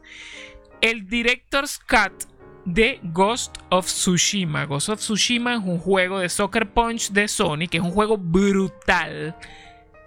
el 0.80 1.06
Director's 1.06 1.78
Cut 1.78 2.31
de 2.64 3.00
Ghost 3.02 3.58
of 3.70 3.86
Tsushima. 3.86 4.66
Ghost 4.66 4.88
of 4.88 4.98
Tsushima 4.98 5.54
es 5.54 5.60
un 5.60 5.78
juego 5.78 6.18
de 6.18 6.28
Soccer 6.28 6.70
Punch 6.70 7.10
de 7.10 7.28
Sony, 7.28 7.68
que 7.70 7.78
es 7.78 7.82
un 7.82 7.90
juego 7.90 8.16
brutal. 8.16 9.36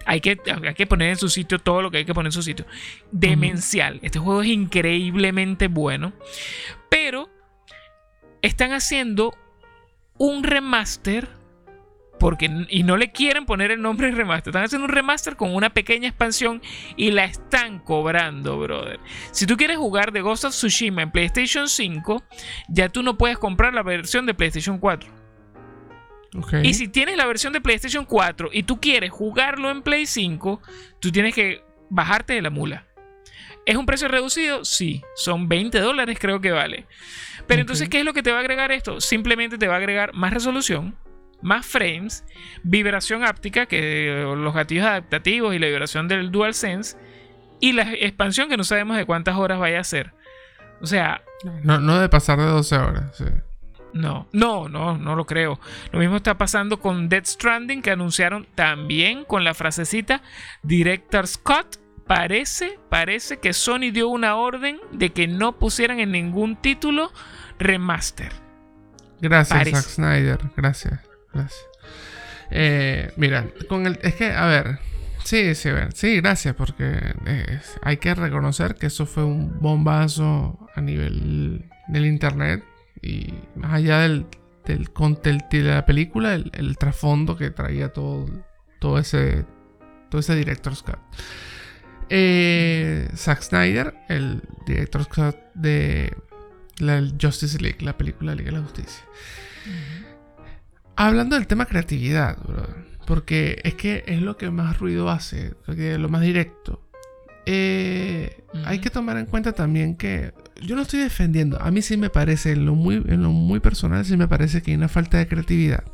Hay 0.04 0.20
que, 0.20 0.38
hay 0.46 0.74
que 0.74 0.86
poner 0.86 1.10
en 1.10 1.16
su 1.16 1.28
sitio 1.28 1.58
todo 1.58 1.82
lo 1.82 1.90
que 1.90 1.98
hay 1.98 2.04
que 2.04 2.14
poner 2.14 2.28
en 2.28 2.32
su 2.32 2.42
sitio. 2.42 2.64
Demencial. 3.10 3.98
Este 4.02 4.18
juego 4.18 4.42
es 4.42 4.48
increíblemente 4.48 5.68
bueno. 5.68 6.12
Pero 6.88 7.28
están 8.42 8.72
haciendo 8.72 9.34
un 10.18 10.44
remaster 10.44 11.28
porque, 12.18 12.50
y 12.68 12.82
no 12.82 12.96
le 12.96 13.12
quieren 13.12 13.46
poner 13.46 13.70
el 13.70 13.82
nombre 13.82 14.10
remaster. 14.10 14.50
Están 14.50 14.64
haciendo 14.64 14.86
un 14.86 14.92
remaster 14.92 15.36
con 15.36 15.54
una 15.54 15.70
pequeña 15.70 16.08
expansión 16.08 16.62
y 16.96 17.10
la 17.10 17.24
están 17.24 17.78
cobrando, 17.78 18.58
brother. 18.58 19.00
Si 19.32 19.46
tú 19.46 19.56
quieres 19.56 19.76
jugar 19.76 20.12
de 20.12 20.20
Ghost 20.22 20.44
of 20.44 20.52
Tsushima 20.52 21.02
en 21.02 21.10
PlayStation 21.10 21.68
5, 21.68 22.24
ya 22.68 22.88
tú 22.88 23.02
no 23.02 23.18
puedes 23.18 23.38
comprar 23.38 23.74
la 23.74 23.82
versión 23.82 24.26
de 24.26 24.34
PlayStation 24.34 24.78
4. 24.78 25.26
Y 26.62 26.74
si 26.74 26.88
tienes 26.88 27.16
la 27.16 27.26
versión 27.26 27.52
de 27.52 27.60
PlayStation 27.60 28.04
4 28.04 28.50
y 28.52 28.64
tú 28.64 28.80
quieres 28.80 29.10
jugarlo 29.10 29.70
en 29.70 29.82
Play 29.82 30.06
5, 30.06 30.60
tú 31.00 31.10
tienes 31.10 31.34
que 31.34 31.62
bajarte 31.88 32.34
de 32.34 32.42
la 32.42 32.50
mula. 32.50 32.86
¿Es 33.64 33.76
un 33.76 33.86
precio 33.86 34.06
reducido? 34.08 34.64
Sí, 34.64 35.02
son 35.14 35.48
20 35.48 35.80
dólares 35.80 36.18
creo 36.20 36.40
que 36.40 36.52
vale. 36.52 36.86
Pero 37.46 37.60
entonces, 37.60 37.88
¿qué 37.88 38.00
es 38.00 38.04
lo 38.04 38.12
que 38.12 38.22
te 38.22 38.30
va 38.32 38.38
a 38.38 38.40
agregar 38.40 38.70
esto? 38.70 39.00
Simplemente 39.00 39.58
te 39.58 39.66
va 39.66 39.74
a 39.74 39.78
agregar 39.78 40.12
más 40.14 40.32
resolución, 40.32 40.96
más 41.46 41.64
frames, 41.64 42.24
vibración 42.64 43.22
áptica, 43.22 43.66
que 43.66 44.24
los 44.36 44.52
gatillos 44.52 44.84
adaptativos 44.84 45.54
y 45.54 45.60
la 45.60 45.68
vibración 45.68 46.08
del 46.08 46.32
DualSense, 46.32 46.96
y 47.60 47.72
la 47.72 47.92
expansión 47.92 48.48
que 48.48 48.56
no 48.56 48.64
sabemos 48.64 48.96
de 48.96 49.06
cuántas 49.06 49.36
horas 49.36 49.60
vaya 49.60 49.78
a 49.78 49.84
ser. 49.84 50.12
O 50.80 50.86
sea. 50.86 51.22
No, 51.62 51.78
no 51.78 51.94
debe 51.94 52.08
pasar 52.08 52.40
de 52.40 52.46
12 52.46 52.76
horas. 52.76 53.24
No, 53.92 54.26
no, 54.32 54.68
no, 54.68 54.98
no 54.98 55.14
lo 55.14 55.24
creo. 55.24 55.60
Lo 55.92 56.00
mismo 56.00 56.16
está 56.16 56.36
pasando 56.36 56.80
con 56.80 57.08
Dead 57.08 57.24
Stranding, 57.24 57.80
que 57.80 57.92
anunciaron 57.92 58.48
también 58.56 59.24
con 59.24 59.44
la 59.44 59.54
frasecita 59.54 60.22
Director's 60.64 61.38
Cut. 61.38 61.76
Parece, 62.08 62.80
parece 62.88 63.38
que 63.38 63.52
Sony 63.52 63.92
dio 63.92 64.08
una 64.08 64.34
orden 64.34 64.80
de 64.90 65.10
que 65.10 65.28
no 65.28 65.58
pusieran 65.60 66.00
en 66.00 66.10
ningún 66.10 66.56
título 66.56 67.12
remaster. 67.60 68.32
Gracias, 69.20 69.70
Zack 69.70 69.82
Snyder. 69.82 70.38
Gracias. 70.56 71.05
Gracias. 71.36 71.66
Eh, 72.50 73.12
mira, 73.16 73.46
es 74.02 74.14
que, 74.14 74.30
a 74.32 74.46
ver, 74.46 74.78
sí, 75.24 75.54
sí, 75.54 75.70
sí, 75.94 76.16
gracias, 76.16 76.54
porque 76.54 77.14
hay 77.82 77.96
que 77.98 78.14
reconocer 78.14 78.76
que 78.76 78.86
eso 78.86 79.06
fue 79.06 79.24
un 79.24 79.60
bombazo 79.60 80.68
a 80.74 80.80
nivel 80.80 81.68
del 81.88 82.06
internet 82.06 82.64
y 83.02 83.34
más 83.56 83.74
allá 83.74 84.00
del, 84.00 84.26
del, 84.64 84.88
de 85.50 85.62
la 85.62 85.86
película, 85.86 86.34
el, 86.34 86.76
trasfondo 86.78 87.36
que 87.36 87.50
traía 87.50 87.92
todo, 87.92 88.26
todo 88.78 88.98
ese, 88.98 89.44
todo 90.08 90.20
ese 90.20 90.34
director's 90.34 90.82
cut. 90.82 90.98
Eh, 92.08 93.08
Zack 93.16 93.42
Snyder, 93.42 93.94
el 94.08 94.42
director's 94.66 95.08
cut 95.08 95.36
de 95.54 96.16
la 96.78 97.02
Justice 97.20 97.58
League, 97.60 97.78
la 97.80 97.96
película 97.96 98.32
de 98.32 98.36
Liga 98.36 98.50
de 98.52 98.58
la 98.58 98.62
Justicia. 98.62 99.04
Hablando 100.96 101.36
del 101.36 101.46
tema 101.46 101.66
creatividad, 101.66 102.38
porque 103.06 103.60
es 103.64 103.74
que 103.74 104.02
es 104.06 104.22
lo 104.22 104.38
que 104.38 104.50
más 104.50 104.78
ruido 104.78 105.10
hace, 105.10 105.54
lo 105.66 106.08
más 106.08 106.22
directo. 106.22 106.82
Eh, 107.44 108.42
hay 108.64 108.80
que 108.80 108.90
tomar 108.90 109.18
en 109.18 109.26
cuenta 109.26 109.52
también 109.52 109.96
que 109.96 110.32
yo 110.62 110.74
lo 110.74 110.82
estoy 110.82 111.00
defendiendo. 111.00 111.60
A 111.60 111.70
mí 111.70 111.82
sí 111.82 111.98
me 111.98 112.08
parece, 112.08 112.52
en 112.52 112.64
lo 112.64 112.74
muy, 112.74 112.96
en 112.96 113.22
lo 113.22 113.30
muy 113.30 113.60
personal, 113.60 114.04
sí 114.06 114.16
me 114.16 114.26
parece 114.26 114.62
que 114.62 114.70
hay 114.70 114.76
una 114.76 114.88
falta 114.88 115.18
de 115.18 115.28
creatividad. 115.28 115.84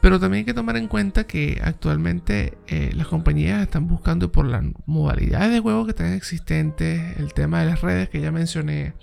Pero 0.00 0.20
también 0.20 0.42
hay 0.42 0.44
que 0.44 0.54
tomar 0.54 0.76
en 0.76 0.86
cuenta 0.86 1.24
que 1.24 1.60
actualmente 1.62 2.56
eh, 2.68 2.92
las 2.94 3.08
compañías 3.08 3.60
están 3.60 3.88
buscando 3.88 4.30
por 4.30 4.46
las 4.46 4.62
modalidades 4.86 5.50
de 5.50 5.58
juego 5.58 5.84
que 5.84 5.90
están 5.90 6.12
existentes, 6.12 7.18
el 7.18 7.34
tema 7.34 7.60
de 7.60 7.66
las 7.66 7.80
redes 7.80 8.08
que 8.08 8.20
ya 8.20 8.30
mencioné, 8.30 8.94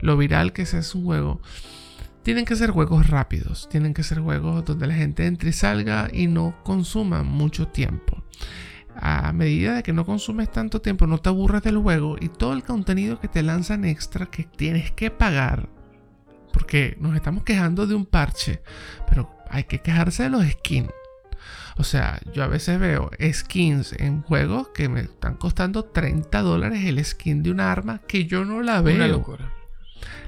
lo 0.00 0.16
viral 0.16 0.52
que 0.52 0.62
es 0.62 0.94
un 0.96 1.04
juego 1.04 1.40
tienen 2.22 2.44
que 2.44 2.56
ser 2.56 2.70
juegos 2.70 3.08
rápidos, 3.08 3.68
tienen 3.68 3.94
que 3.94 4.02
ser 4.02 4.20
juegos 4.20 4.64
donde 4.64 4.86
la 4.86 4.94
gente 4.94 5.26
entre 5.26 5.50
y 5.50 5.52
salga 5.52 6.08
y 6.12 6.28
no 6.28 6.56
consuma 6.62 7.22
mucho 7.22 7.68
tiempo. 7.68 8.22
A 8.94 9.32
medida 9.32 9.74
de 9.74 9.82
que 9.82 9.92
no 9.92 10.04
consumes 10.04 10.50
tanto 10.50 10.80
tiempo, 10.80 11.06
no 11.06 11.18
te 11.18 11.30
aburres 11.30 11.62
del 11.62 11.78
juego 11.78 12.16
y 12.20 12.28
todo 12.28 12.52
el 12.52 12.62
contenido 12.62 13.18
que 13.18 13.28
te 13.28 13.42
lanzan 13.42 13.84
extra 13.84 14.26
que 14.26 14.44
tienes 14.44 14.92
que 14.92 15.10
pagar. 15.10 15.68
Porque 16.52 16.96
nos 17.00 17.16
estamos 17.16 17.44
quejando 17.44 17.86
de 17.86 17.94
un 17.94 18.04
parche, 18.04 18.62
pero 19.08 19.34
hay 19.48 19.64
que 19.64 19.80
quejarse 19.80 20.24
de 20.24 20.30
los 20.30 20.44
skins. 20.44 20.90
O 21.78 21.84
sea, 21.84 22.20
yo 22.34 22.44
a 22.44 22.48
veces 22.48 22.78
veo 22.78 23.10
skins 23.32 23.94
en 23.94 24.22
juegos 24.22 24.68
que 24.68 24.90
me 24.90 25.00
están 25.00 25.36
costando 25.36 25.86
30 25.86 26.42
dólares 26.42 26.84
el 26.84 27.02
skin 27.02 27.42
de 27.42 27.50
un 27.50 27.60
arma 27.60 28.02
que 28.06 28.26
yo 28.26 28.44
no 28.44 28.60
la 28.60 28.82
veo. 28.82 28.96
Una 28.96 29.08
locura. 29.08 29.61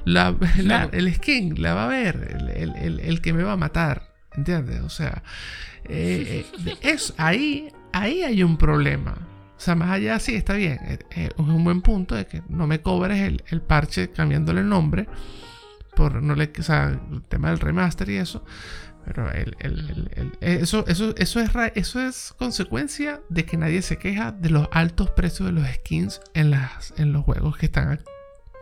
La, 0.04 0.34
la, 0.58 0.88
el 0.92 1.12
skin 1.14 1.60
la 1.60 1.74
va 1.74 1.84
a 1.84 1.88
ver 1.88 2.50
el, 2.54 2.76
el, 2.76 3.00
el, 3.00 3.20
que 3.20 3.32
me 3.32 3.42
va 3.42 3.52
a 3.52 3.56
matar. 3.56 4.14
¿Entiendes? 4.36 4.80
O 4.80 4.88
sea, 4.88 5.22
eh, 5.84 6.44
eh, 6.66 6.76
es, 6.82 7.14
ahí, 7.16 7.72
ahí 7.92 8.22
hay 8.22 8.42
un 8.42 8.56
problema. 8.56 9.28
O 9.56 9.60
sea, 9.60 9.74
más 9.74 9.90
allá, 9.90 10.18
sí, 10.18 10.34
está 10.34 10.54
bien. 10.54 10.78
Eh, 10.82 10.98
es 11.10 11.30
un 11.38 11.62
buen 11.62 11.82
punto 11.82 12.14
de 12.14 12.26
que 12.26 12.42
no 12.48 12.66
me 12.66 12.80
cobres 12.80 13.20
el, 13.20 13.44
el 13.48 13.62
parche 13.62 14.10
cambiándole 14.10 14.60
el 14.60 14.68
nombre. 14.68 15.06
Por 15.94 16.22
no 16.22 16.34
le, 16.34 16.50
o 16.58 16.62
sea, 16.62 17.00
el 17.12 17.22
tema 17.22 17.50
del 17.50 17.60
remaster 17.60 18.08
y 18.10 18.16
eso. 18.16 18.44
Pero 19.04 19.30
el, 19.30 19.54
el, 19.60 20.32
eso, 20.40 20.84
eso, 20.88 21.14
eso, 21.16 21.40
es, 21.40 21.50
eso 21.74 22.00
es 22.00 22.34
consecuencia 22.38 23.20
de 23.28 23.44
que 23.44 23.56
nadie 23.58 23.82
se 23.82 23.98
queja 23.98 24.32
de 24.32 24.48
los 24.48 24.66
altos 24.72 25.10
precios 25.10 25.46
de 25.46 25.52
los 25.52 25.68
skins 25.68 26.20
en, 26.32 26.50
las, 26.50 26.94
en 26.96 27.12
los 27.12 27.22
juegos 27.24 27.58
que 27.58 27.66
están 27.66 28.00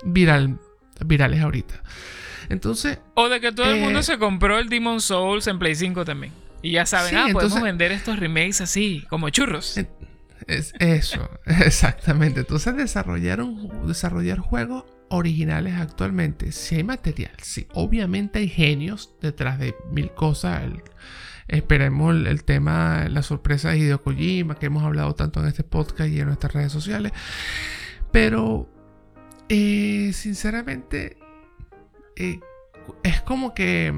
viral, 0.05 0.59
virales 1.05 1.41
ahorita. 1.41 1.83
Entonces. 2.49 2.99
O 3.15 3.29
de 3.29 3.41
que 3.41 3.53
todo 3.53 3.71
el 3.71 3.81
mundo 3.81 4.03
se 4.03 4.19
compró 4.19 4.59
el 4.59 4.69
Demon 4.69 5.01
Souls 5.01 5.47
en 5.47 5.59
Play 5.59 5.75
5 5.75 6.05
también. 6.05 6.33
Y 6.63 6.73
ya 6.73 6.87
saben, 6.87 7.17
ah, 7.17 7.27
podemos 7.33 7.61
vender 7.61 7.91
estos 7.91 8.19
remakes 8.19 8.61
así, 8.61 9.05
como 9.09 9.31
churros. 9.31 9.79
Es 10.47 10.75
eso, 10.79 11.29
exactamente. 11.47 12.41
Entonces, 12.41 12.77
desarrollar, 12.77 13.41
un, 13.41 13.87
desarrollar 13.87 14.39
juegos 14.39 14.85
originales 15.09 15.75
actualmente, 15.75 16.53
si 16.53 16.77
hay 16.77 16.85
material, 16.85 17.33
sí, 17.43 17.67
obviamente 17.75 18.39
hay 18.39 18.49
genios 18.49 19.15
detrás 19.21 19.59
de 19.59 19.75
mil 19.91 20.11
cosas. 20.13 20.63
esperemos 21.49 22.15
el, 22.15 22.45
tema, 22.45 23.09
la 23.11 23.23
sorpresa 23.23 23.71
de 23.71 23.79
Hideo 23.79 24.03
Kojima, 24.03 24.55
que 24.55 24.67
hemos 24.67 24.85
hablado 24.85 25.15
tanto 25.15 25.41
en 25.41 25.49
este 25.49 25.65
podcast 25.65 26.11
y 26.11 26.21
en 26.21 26.27
nuestras 26.27 26.55
redes 26.55 26.73
sociales. 26.73 27.13
Pero, 28.11 28.69
eh, 29.49 30.12
sinceramente, 30.12 31.16
eh, 32.16 32.40
es 33.03 33.20
como 33.22 33.55
que 33.55 33.93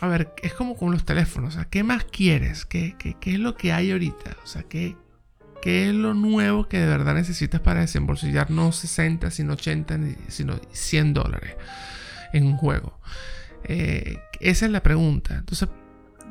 a 0.00 0.08
ver, 0.08 0.32
es 0.42 0.54
como 0.54 0.76
con 0.76 0.90
los 0.92 1.04
teléfonos. 1.04 1.54
O 1.54 1.56
sea, 1.58 1.66
¿qué 1.66 1.82
más 1.82 2.04
quieres? 2.04 2.64
¿Qué, 2.64 2.96
qué, 2.98 3.16
qué 3.20 3.32
es 3.32 3.38
lo 3.38 3.54
que 3.54 3.72
hay 3.72 3.92
ahorita? 3.92 4.36
O 4.42 4.46
sea, 4.46 4.62
¿qué, 4.62 4.96
¿qué, 5.60 5.88
es 5.88 5.94
lo 5.94 6.14
nuevo 6.14 6.68
que 6.68 6.78
de 6.78 6.86
verdad 6.86 7.14
necesitas 7.14 7.60
para 7.60 7.80
desembolsillar 7.80 8.50
no 8.50 8.72
60, 8.72 9.30
sino 9.30 9.52
80, 9.52 9.98
sino 10.28 10.58
100 10.72 11.14
dólares 11.14 11.54
en 12.32 12.46
un 12.46 12.56
juego? 12.56 12.98
Eh, 13.64 14.18
esa 14.40 14.64
es 14.64 14.72
la 14.72 14.82
pregunta. 14.82 15.36
Entonces, 15.36 15.68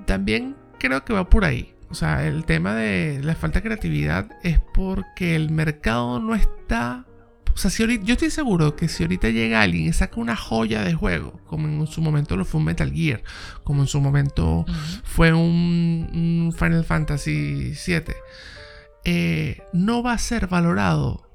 también 0.06 0.56
creo 0.80 1.06
que 1.06 1.14
va 1.14 1.30
por 1.30 1.46
ahí. 1.46 1.76
O 1.92 1.96
sea, 1.96 2.26
el 2.26 2.46
tema 2.46 2.74
de 2.74 3.22
la 3.24 3.36
falta 3.36 3.60
de 3.60 3.64
creatividad 3.64 4.30
es 4.44 4.60
porque 4.74 5.36
el 5.36 5.52
mercado 5.52 6.20
no 6.20 6.34
está 6.34 7.06
o 7.54 7.58
sea, 7.58 7.72
si 7.72 7.84
yo 8.04 8.14
estoy 8.14 8.30
seguro 8.30 8.76
que 8.76 8.88
si 8.88 9.04
ahorita 9.04 9.30
llega 9.30 9.62
alguien 9.62 9.88
y 9.88 9.94
saca 9.94 10.20
una 10.20 10.36
joya 10.36 10.84
de 10.84 10.94
juego, 10.94 11.40
como 11.46 11.68
en 11.68 11.88
su 11.88 12.02
momento 12.02 12.38
lo 12.38 12.46
fue 12.46 12.60
un 12.60 12.66
Metal 12.66 12.92
Gear, 12.92 13.22
como 13.64 13.82
en 13.82 13.88
su 13.88 14.00
momento 14.00 14.66
fue 15.04 15.34
un, 15.34 16.54
Final 16.58 16.86
Fantasy 16.86 17.74
VII, 17.86 18.04
eh, 19.06 19.62
no 19.74 20.04
va 20.04 20.14
a 20.14 20.18
ser 20.18 20.48
valorado 20.48 21.30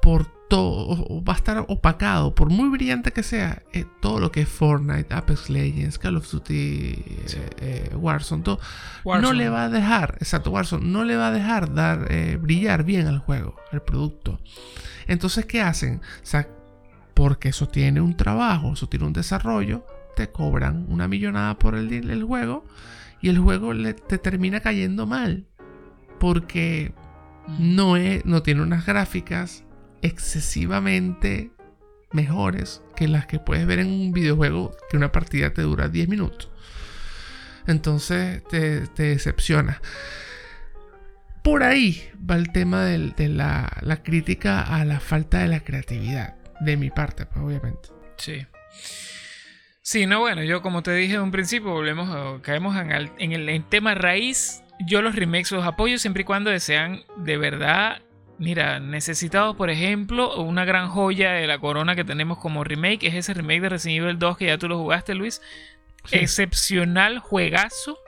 por 0.00 0.30
todo, 0.52 1.24
va 1.24 1.32
a 1.32 1.36
estar 1.36 1.64
opacado, 1.68 2.34
por 2.34 2.50
muy 2.50 2.68
brillante 2.68 3.10
que 3.10 3.22
sea, 3.22 3.62
eh, 3.72 3.86
todo 4.02 4.20
lo 4.20 4.30
que 4.30 4.42
es 4.42 4.48
Fortnite, 4.50 5.14
Apex 5.14 5.48
Legends, 5.48 5.98
Call 5.98 6.18
of 6.18 6.30
Duty, 6.30 7.02
eh, 7.62 7.90
Warzone, 7.94 8.42
todo, 8.42 8.60
no 9.02 9.32
le 9.32 9.48
va 9.48 9.64
a 9.64 9.68
dejar, 9.70 10.18
exacto, 10.20 10.50
Warzone, 10.50 10.86
no 10.86 11.04
le 11.04 11.16
va 11.16 11.28
a 11.28 11.32
dejar 11.32 11.72
dar, 11.72 12.06
brillar 12.38 12.84
bien 12.84 13.06
al 13.06 13.20
juego, 13.20 13.56
al 13.72 13.80
producto. 13.80 14.40
Entonces, 15.06 15.46
¿qué 15.46 15.62
hacen? 15.62 16.02
O 16.22 16.26
sea, 16.26 16.46
porque 17.14 17.48
eso 17.48 17.66
tiene 17.68 18.02
un 18.02 18.14
trabajo, 18.18 18.74
eso 18.74 18.90
tiene 18.90 19.06
un 19.06 19.14
desarrollo, 19.14 19.86
te 20.16 20.32
cobran 20.32 20.84
una 20.90 21.08
millonada 21.08 21.58
por 21.58 21.76
el, 21.76 22.24
juego 22.24 22.66
y 23.22 23.30
el 23.30 23.38
juego 23.38 23.72
te 24.06 24.18
termina 24.18 24.60
cayendo 24.60 25.06
mal. 25.06 25.46
Porque 26.20 26.92
no, 27.58 27.96
es, 27.96 28.26
no 28.26 28.42
tiene 28.42 28.60
unas 28.60 28.84
gráficas 28.84 29.64
excesivamente 30.02 31.50
mejores 32.12 32.82
que 32.96 33.08
las 33.08 33.26
que 33.26 33.38
puedes 33.38 33.66
ver 33.66 33.78
en 33.78 33.88
un 33.88 34.12
videojuego 34.12 34.76
que 34.90 34.96
una 34.96 35.12
partida 35.12 35.52
te 35.52 35.62
dura 35.62 35.88
10 35.88 36.08
minutos. 36.08 36.50
Entonces 37.66 38.42
te, 38.48 38.86
decepciona. 38.96 39.80
Por 41.42 41.62
ahí 41.62 42.08
va 42.18 42.36
el 42.36 42.52
tema 42.52 42.84
de 42.84 43.28
la, 43.28 44.00
crítica 44.04 44.60
a 44.62 44.84
la 44.84 45.00
falta 45.00 45.40
de 45.40 45.48
la 45.48 45.60
creatividad, 45.60 46.36
de 46.60 46.76
mi 46.76 46.90
parte, 46.90 47.26
pues, 47.26 47.44
obviamente. 47.44 47.88
Sí. 48.16 48.46
Sí, 49.80 50.06
no, 50.06 50.20
bueno, 50.20 50.44
yo 50.44 50.62
como 50.62 50.84
te 50.84 50.94
dije 50.94 51.14
en 51.14 51.22
un 51.22 51.32
principio, 51.32 51.70
volvemos, 51.70 52.40
caemos 52.42 52.76
en 52.76 53.32
el, 53.32 53.64
tema 53.64 53.94
raíz. 53.94 54.62
Yo 54.86 55.02
los 55.02 55.16
remakes 55.16 55.50
los 55.50 55.66
apoyo 55.66 55.98
siempre 55.98 56.22
y 56.22 56.24
cuando 56.24 56.56
sean 56.60 57.02
de 57.16 57.36
verdad 57.36 58.00
Mira, 58.42 58.80
necesitados, 58.80 59.54
por 59.54 59.70
ejemplo, 59.70 60.42
una 60.42 60.64
gran 60.64 60.88
joya 60.88 61.30
de 61.30 61.46
la 61.46 61.60
corona 61.60 61.94
que 61.94 62.02
tenemos 62.02 62.38
como 62.38 62.64
remake 62.64 63.04
es 63.04 63.14
ese 63.14 63.34
remake 63.34 63.60
de 63.60 63.68
Resident 63.68 64.02
Evil 64.02 64.18
2 64.18 64.36
que 64.36 64.46
ya 64.46 64.58
tú 64.58 64.68
lo 64.68 64.78
jugaste, 64.78 65.14
Luis. 65.14 65.40
Excepcional 66.10 67.20
juegazo. 67.20 68.00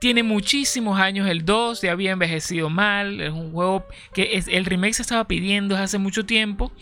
Tiene 0.00 0.24
muchísimos 0.24 0.98
años 0.98 1.28
el 1.28 1.44
2, 1.44 1.82
ya 1.82 1.92
había 1.92 2.10
envejecido 2.10 2.70
mal. 2.70 3.20
Es 3.20 3.30
un 3.30 3.52
juego 3.52 3.86
que 4.12 4.30
es, 4.32 4.48
el 4.48 4.64
remake 4.64 4.94
se 4.94 5.02
estaba 5.02 5.28
pidiendo 5.28 5.76
desde 5.76 5.84
hace 5.84 5.98
mucho 5.98 6.26
tiempo. 6.26 6.72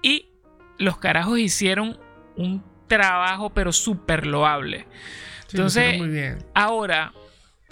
Y 0.00 0.30
los 0.78 0.96
carajos 0.96 1.38
hicieron 1.38 2.00
un 2.36 2.64
trabajo, 2.86 3.50
pero 3.50 3.70
súper 3.70 4.24
loable. 4.24 4.86
Entonces, 5.52 6.02
ahora, 6.54 7.12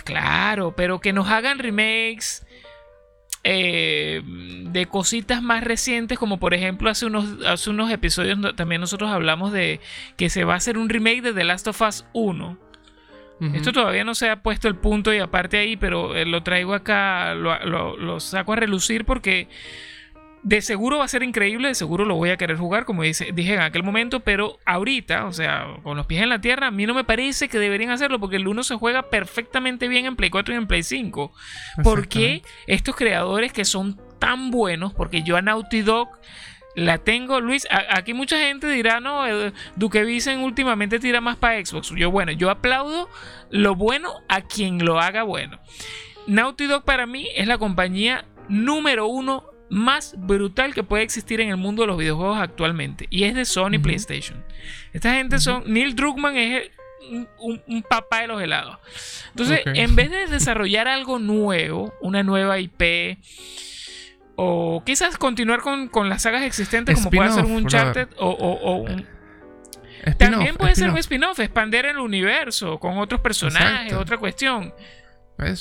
claro, 0.04 0.76
pero 0.76 1.00
que 1.00 1.14
nos 1.14 1.28
hagan 1.28 1.58
remakes. 1.58 2.44
Eh, 3.44 4.22
de 4.24 4.86
cositas 4.86 5.42
más 5.42 5.64
recientes, 5.64 6.16
como 6.16 6.38
por 6.38 6.54
ejemplo 6.54 6.88
hace 6.88 7.06
unos, 7.06 7.44
hace 7.44 7.70
unos 7.70 7.90
episodios 7.90 8.38
también 8.54 8.80
nosotros 8.80 9.10
hablamos 9.10 9.52
de 9.52 9.80
que 10.16 10.30
se 10.30 10.44
va 10.44 10.54
a 10.54 10.58
hacer 10.58 10.78
un 10.78 10.88
remake 10.88 11.22
de 11.22 11.32
The 11.32 11.42
Last 11.42 11.66
of 11.66 11.80
Us 11.80 12.04
1. 12.12 12.58
Esto 13.54 13.72
todavía 13.72 14.04
no 14.04 14.14
se 14.14 14.30
ha 14.30 14.40
puesto 14.40 14.68
el 14.68 14.76
punto 14.76 15.12
y 15.12 15.18
aparte 15.18 15.58
ahí, 15.58 15.76
pero 15.76 16.14
eh, 16.14 16.24
lo 16.24 16.44
traigo 16.44 16.74
acá, 16.74 17.34
lo, 17.34 18.20
saco 18.20 18.52
a 18.52 18.56
relucir 18.56 19.04
porque 19.04 19.48
de 20.42 20.60
seguro 20.60 20.98
va 20.98 21.04
a 21.04 21.08
ser 21.08 21.22
increíble, 21.22 21.68
de 21.68 21.74
seguro 21.74 22.04
lo 22.04 22.16
voy 22.16 22.30
a 22.30 22.36
querer 22.36 22.56
jugar, 22.56 22.84
como 22.84 23.02
dice, 23.02 23.30
dije 23.32 23.54
en 23.54 23.60
aquel 23.60 23.82
momento, 23.82 24.20
pero 24.20 24.58
ahorita, 24.64 25.26
o 25.26 25.32
sea, 25.32 25.66
con 25.82 25.96
los 25.96 26.06
pies 26.06 26.22
en 26.22 26.28
la 26.28 26.40
tierra, 26.40 26.68
a 26.68 26.70
mí 26.70 26.84
no 26.84 26.94
me 26.94 27.04
parece 27.04 27.48
que 27.48 27.58
deberían 27.58 27.90
hacerlo 27.90 28.18
porque 28.18 28.36
el 28.36 28.48
1 28.48 28.64
se 28.64 28.74
juega 28.74 29.08
perfectamente 29.08 29.86
bien 29.88 30.06
en 30.06 30.16
Play 30.16 30.30
4 30.30 30.54
y 30.54 30.56
en 30.56 30.66
Play 30.66 30.82
5. 30.82 31.32
¿Por 31.84 32.08
qué 32.08 32.42
estos 32.66 32.96
creadores 32.96 33.52
que 33.52 33.64
son 33.64 34.00
tan 34.18 34.50
buenos? 34.50 34.92
Porque 34.92 35.22
yo 35.22 35.36
a 35.36 35.42
Naughty 35.42 35.82
Dog 35.82 36.08
la 36.74 36.98
tengo, 36.98 37.40
Luis. 37.40 37.68
aquí 37.90 38.12
mucha 38.12 38.38
gente 38.38 38.66
dirá, 38.68 38.98
no, 38.98 39.26
eh, 39.26 39.52
Duque 39.76 40.04
Vicen 40.04 40.40
últimamente 40.40 40.98
tira 40.98 41.20
más 41.20 41.36
para 41.36 41.64
Xbox. 41.64 41.92
Yo, 41.96 42.10
bueno, 42.10 42.32
yo 42.32 42.50
aplaudo 42.50 43.08
lo 43.50 43.76
bueno 43.76 44.12
a 44.28 44.40
quien 44.40 44.84
lo 44.84 44.98
haga 44.98 45.22
bueno. 45.22 45.60
Naughty 46.26 46.66
Dog 46.66 46.84
para 46.84 47.06
mí 47.06 47.28
es 47.36 47.46
la 47.46 47.58
compañía 47.58 48.24
número 48.48 49.06
uno 49.06 49.51
más 49.72 50.14
brutal 50.18 50.74
que 50.74 50.82
puede 50.82 51.02
existir 51.02 51.40
en 51.40 51.48
el 51.48 51.56
mundo 51.56 51.82
de 51.82 51.86
los 51.88 51.96
videojuegos 51.96 52.38
actualmente. 52.38 53.06
Y 53.08 53.24
es 53.24 53.34
de 53.34 53.46
Sony 53.46 53.80
PlayStation. 53.82 54.44
Esta 54.92 55.14
gente 55.14 55.38
son. 55.38 55.64
Neil 55.66 55.96
Druckmann 55.96 56.36
es 56.36 56.70
un, 57.38 57.82
papá 57.88 58.20
de 58.20 58.26
los 58.26 58.42
helados. 58.42 58.78
Entonces, 59.30 59.62
en 59.64 59.96
vez 59.96 60.10
de 60.10 60.26
desarrollar 60.26 60.88
algo 60.88 61.18
nuevo, 61.18 61.94
una 62.02 62.22
nueva 62.22 62.58
IP 62.58 63.18
o 64.36 64.82
quizás 64.84 65.16
continuar 65.16 65.60
con, 65.60 66.08
las 66.08 66.22
sagas 66.22 66.42
existentes, 66.42 66.96
como 66.96 67.10
puede 67.10 67.32
ser 67.32 67.44
un 67.46 67.52
Uncharted 67.52 68.08
o, 68.18 68.76
un. 68.76 69.06
También 70.18 70.56
puede 70.56 70.74
ser 70.74 70.90
un 70.90 70.98
spin-off, 70.98 71.40
expander 71.40 71.86
el 71.86 71.98
universo 71.98 72.78
con 72.78 72.98
otros 72.98 73.22
personajes, 73.22 73.94
otra 73.94 74.18
cuestión. 74.18 74.74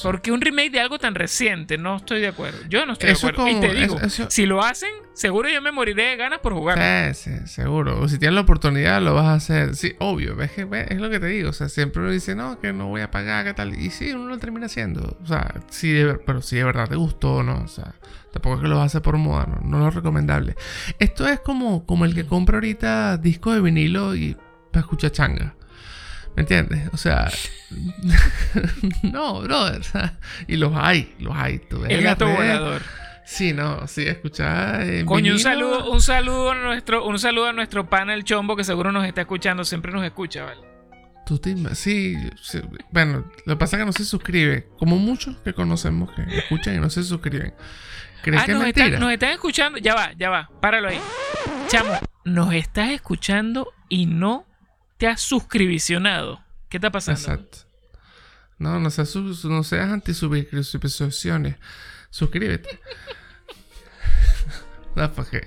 Porque 0.04 0.32
un 0.32 0.42
remake 0.42 0.72
de 0.72 0.80
algo 0.80 1.00
tan 1.00 1.16
reciente, 1.16 1.78
no 1.78 1.98
estoy 1.98 2.22
de 2.22 2.28
acuerdo. 2.28 2.60
Yo 2.70 2.86
no 2.86 2.94
estoy 2.94 3.10
de 3.10 3.16
acuerdo. 3.16 3.48
y 3.48 3.60
te 3.60 3.74
digo, 3.74 3.98
si 4.08 4.46
lo 4.46 4.64
hacen, 4.64 4.90
seguro 5.14 5.50
yo 5.50 5.62
me 5.62 5.72
moriré 5.72 6.04
de 6.10 6.16
ganas 6.16 6.40
por 6.40 6.54
jugar. 6.54 7.14
Sí, 7.14 7.32
sí, 7.32 7.48
seguro. 7.48 8.00
O 8.00 8.08
si 8.08 8.18
tienes 8.18 8.36
la 8.36 8.42
oportunidad, 8.42 9.02
lo 9.02 9.14
vas 9.14 9.26
a 9.26 9.34
hacer. 9.34 9.76
Sí, 9.76 9.96
obvio. 10.00 10.40
Es, 10.42 10.52
que, 10.52 10.68
es 10.90 11.00
lo 11.00 11.10
que 11.10 11.20
te 11.20 11.28
digo. 11.28 11.50
O 11.50 11.54
sea, 11.54 11.70
siempre 11.70 12.02
uno 12.02 12.12
dice, 12.12 12.36
no, 12.36 12.60
que 12.60 12.74
no 12.74 12.88
voy 12.88 13.02
a 13.02 13.12
pagar, 13.12 13.46
qué 13.46 13.54
tal. 13.54 13.80
Y 13.80 13.90
sí, 13.90 14.12
uno 14.14 14.28
lo 14.28 14.38
termina 14.38 14.66
haciendo. 14.66 15.18
O 15.22 15.26
sea, 15.26 15.54
sí, 15.70 16.04
pero 16.26 16.42
si 16.42 16.58
de 16.58 16.64
verdad 16.64 16.88
te 16.88 16.96
gustó, 16.96 17.44
¿no? 17.44 17.62
O 17.64 17.68
sea, 17.68 17.94
tampoco 18.32 18.56
es 18.56 18.62
que 18.62 18.68
lo 18.68 18.76
vas 18.76 18.84
a 18.84 18.86
hacer 18.86 19.02
por 19.02 19.18
moda, 19.18 19.46
¿no? 19.48 19.62
No 19.80 19.88
es 19.88 19.94
recomendable. 19.94 20.56
Esto 21.00 21.28
es 21.28 21.40
como, 21.40 21.86
como 21.86 22.06
el 22.06 22.14
que 22.14 22.26
compra 22.26 22.58
ahorita 22.58 23.18
disco 23.18 23.54
de 23.54 23.62
vinilo 23.62 24.16
y 24.16 24.38
para 24.72 24.82
escuchar 24.82 25.12
changa. 25.12 25.56
¿Me 26.36 26.42
entiendes? 26.44 26.90
O 26.94 26.98
sea, 26.98 27.30
no, 29.04 29.42
brother. 29.42 29.82
Y 30.48 30.56
los 30.58 30.74
hay, 30.76 31.14
los 31.20 31.36
hay. 31.36 31.60
Tú 31.60 31.82
ves 31.82 31.92
El 31.92 32.02
gato 32.04 32.28
volador. 32.28 32.82
Sí, 33.26 33.54
no, 33.54 33.88
sí, 33.88 34.06
escuchar. 34.08 34.82
eh, 34.84 35.06
Coño, 35.06 35.34
un 35.34 35.40
saludo, 35.40 35.90
un 35.92 36.02
saludo 36.02 36.52
a 36.52 36.56
nuestro, 36.56 37.06
un 37.06 37.18
saludo 37.20 37.48
a 37.48 37.54
nuestro 37.54 37.90
pana 37.90 38.14
el 38.14 38.24
chombo 38.24 38.56
que 38.56 38.64
seguro 38.64 38.92
nos 38.92 39.06
está 39.06 39.22
escuchando, 39.22 39.64
siempre 39.64 39.92
nos 39.92 40.04
escucha, 40.04 40.44
¿vale? 40.44 40.62
Tú 41.26 41.38
te 41.38 41.56
sí, 41.76 42.16
sí, 42.42 42.60
bueno, 42.92 43.32
lo 43.46 43.54
que 43.54 43.58
pasa 43.58 43.78
es 43.78 43.82
que 43.82 43.86
no 43.86 43.94
se 43.94 44.04
suscribe. 44.04 44.68
Como 44.78 44.98
muchos 44.98 45.38
que 45.38 45.54
conocemos 45.54 46.12
que 46.14 46.24
escuchan 46.38 46.76
y 46.76 46.80
no 46.80 46.90
se 46.90 47.04
suscriben. 47.04 47.54
¿Crees 48.22 48.42
Ah, 48.42 48.46
que 48.46 48.52
es 48.52 48.56
nos 48.58 48.66
mentira? 48.66 48.86
están, 48.88 49.00
nos 49.02 49.12
están 49.14 49.30
escuchando. 49.30 49.78
Ya 49.78 49.96
va, 49.96 50.12
ya 50.18 50.30
va. 50.30 50.50
Páralo 50.60 50.90
ahí. 50.90 51.00
Chamo, 51.68 51.94
nos 52.26 52.54
estás 52.54 52.90
escuchando 52.90 53.72
y 53.88 54.08
no 54.08 54.46
te 55.02 55.08
has 55.08 55.20
suscribicionado. 55.22 56.40
¿Qué 56.70 56.78
está 56.78 56.92
pasando? 56.92 57.20
Exacto. 57.20 57.58
No, 58.60 58.80
no 58.80 58.92
seas, 58.92 59.16
no 59.16 59.64
seas 59.64 59.90
anti-suscripciones. 59.90 61.56
Suscríbete. 62.12 62.80
No, 64.94 65.10
porque 65.14 65.40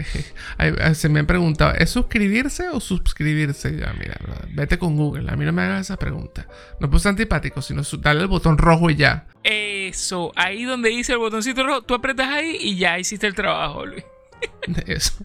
se 0.95 1.11
me 1.11 1.21
han 1.21 1.27
preguntado, 1.27 1.75
¿es 1.75 1.91
suscribirse 1.91 2.71
o 2.71 2.81
suscribirse? 2.81 3.77
Ya, 3.77 3.93
mira, 3.93 4.19
vete 4.55 4.79
con 4.79 4.97
Google. 4.97 5.31
A 5.31 5.37
mí 5.37 5.45
no 5.45 5.53
me 5.53 5.61
hagas 5.61 5.83
esa 5.83 5.99
pregunta. 5.99 6.49
No 6.81 6.91
puse 6.91 7.11
antipático, 7.11 7.61
sino 7.61 7.83
dale 7.99 8.23
el 8.23 8.29
botón 8.29 8.57
rojo 8.57 8.89
y 8.89 8.97
ya. 8.97 9.27
Eso, 9.43 10.33
ahí 10.35 10.65
donde 10.65 10.89
dice 10.89 11.13
el 11.13 11.19
botoncito 11.19 11.63
rojo, 11.63 11.83
tú 11.83 11.93
apretas 11.93 12.31
ahí 12.31 12.57
y 12.59 12.79
ya 12.79 12.99
hiciste 12.99 13.27
el 13.27 13.35
trabajo, 13.35 13.85
Luis. 13.85 14.03
Eso. 14.87 15.25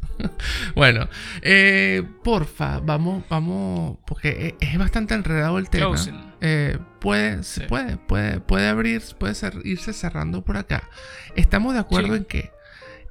bueno, 0.75 1.07
eh, 1.41 2.03
porfa, 2.23 2.79
vamos, 2.79 3.23
vamos, 3.29 3.97
porque 4.05 4.57
e- 4.59 4.65
es 4.65 4.77
bastante 4.77 5.13
enredado 5.13 5.57
el 5.59 5.69
tema. 5.69 5.95
Eh, 6.41 6.77
puede, 6.99 7.43
Sí. 7.43 7.61
puede, 7.67 7.97
puede, 7.97 8.39
puede 8.39 8.67
abrir, 8.67 9.01
puede 9.17 9.35
ser- 9.35 9.61
irse 9.65 9.93
cerrando 9.93 10.43
por 10.43 10.57
acá. 10.57 10.89
Estamos 11.35 11.73
de 11.73 11.79
acuerdo 11.79 12.09
Sí. 12.13 12.17
en 12.19 12.25
que 12.25 12.51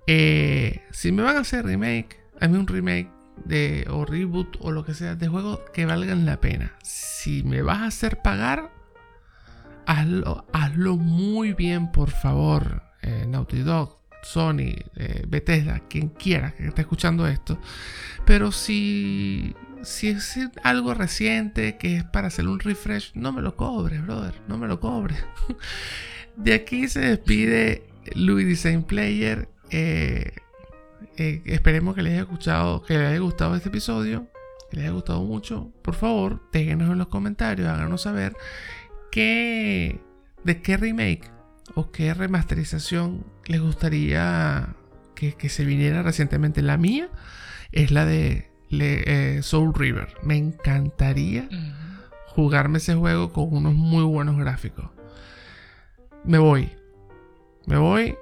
eh, 0.06 0.82
si 0.90 1.12
me 1.12 1.22
van 1.22 1.36
a 1.36 1.40
hacer 1.40 1.66
remake, 1.66 2.18
hazme 2.40 2.58
un 2.58 2.66
remake 2.66 3.10
de 3.44 3.86
o 3.90 4.04
reboot 4.06 4.56
o 4.60 4.70
lo 4.72 4.84
que 4.84 4.94
sea 4.94 5.14
de 5.16 5.28
juegos 5.28 5.60
que 5.74 5.84
valgan 5.86 6.24
la 6.26 6.40
pena. 6.40 6.72
Si 6.82 7.42
me 7.42 7.60
vas 7.62 7.78
a 7.80 7.86
hacer 7.86 8.22
pagar, 8.22 8.70
hazlo, 9.86 10.46
hazlo 10.52 10.96
muy 10.96 11.52
bien, 11.52 11.92
por 11.92 12.10
favor. 12.10 12.82
Naughty 13.28 13.60
Dog, 13.60 13.97
Sony, 14.22 14.74
eh, 14.96 15.24
Bethesda, 15.28 15.80
quien 15.88 16.08
quiera 16.08 16.52
que 16.52 16.66
esté 16.66 16.82
escuchando 16.82 17.26
esto. 17.26 17.58
Pero 18.24 18.52
si, 18.52 19.54
si 19.82 20.08
es 20.08 20.38
algo 20.62 20.94
reciente 20.94 21.76
que 21.76 21.96
es 21.96 22.04
para 22.04 22.28
hacer 22.28 22.46
un 22.46 22.60
refresh, 22.60 23.12
no 23.14 23.32
me 23.32 23.42
lo 23.42 23.56
cobres, 23.56 24.02
brother. 24.04 24.34
No 24.48 24.58
me 24.58 24.66
lo 24.66 24.80
cobres. 24.80 25.24
De 26.36 26.54
aquí 26.54 26.88
se 26.88 27.00
despide 27.00 27.88
Louis 28.14 28.46
Design 28.46 28.82
Player. 28.82 29.48
Eh, 29.70 30.32
eh, 31.16 31.42
esperemos 31.46 31.94
que 31.94 32.02
les 32.02 32.12
haya 32.12 32.22
escuchado, 32.22 32.82
que 32.82 32.98
les 32.98 33.08
haya 33.08 33.18
gustado 33.18 33.54
este 33.54 33.68
episodio. 33.68 34.28
Que 34.70 34.76
les 34.76 34.84
haya 34.84 34.94
gustado 34.94 35.22
mucho. 35.22 35.72
Por 35.82 35.94
favor, 35.94 36.42
déjenos 36.52 36.90
en 36.90 36.98
los 36.98 37.08
comentarios, 37.08 37.68
háganos 37.68 38.02
saber 38.02 38.36
qué, 39.10 40.00
de 40.44 40.60
qué 40.60 40.76
remake 40.76 41.37
o 41.78 41.90
qué 41.92 42.12
remasterización 42.14 43.24
les 43.46 43.60
gustaría 43.60 44.74
que, 45.14 45.34
que 45.34 45.48
se 45.48 45.64
viniera 45.64 46.02
recientemente. 46.02 46.60
La 46.62 46.76
mía 46.76 47.08
es 47.72 47.90
la 47.90 48.04
de 48.04 48.50
le- 48.68 49.36
eh, 49.36 49.42
Soul 49.42 49.72
River. 49.74 50.08
Me 50.22 50.36
encantaría 50.36 51.48
jugarme 52.26 52.78
ese 52.78 52.94
juego 52.94 53.32
con 53.32 53.52
unos 53.54 53.74
muy 53.74 54.02
buenos 54.04 54.36
gráficos. 54.38 54.90
Me 56.24 56.38
voy. 56.38 56.70
Me 57.66 57.76
voy 57.76 58.16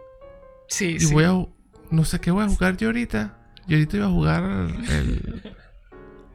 Sí, 0.69 0.97
y 0.97 1.01
sí. 1.01 1.15
voy 1.15 1.25
a... 1.25 1.47
No 1.91 2.05
sé 2.05 2.21
qué 2.21 2.31
voy 2.33 2.45
a 2.45 2.49
jugar 2.49 2.77
yo 2.77 2.89
ahorita. 2.89 3.39
Yo 3.69 3.77
ahorita 3.77 3.97
iba 3.97 4.07
a 4.07 4.11
jugar 4.11 4.43
el... 4.91 5.43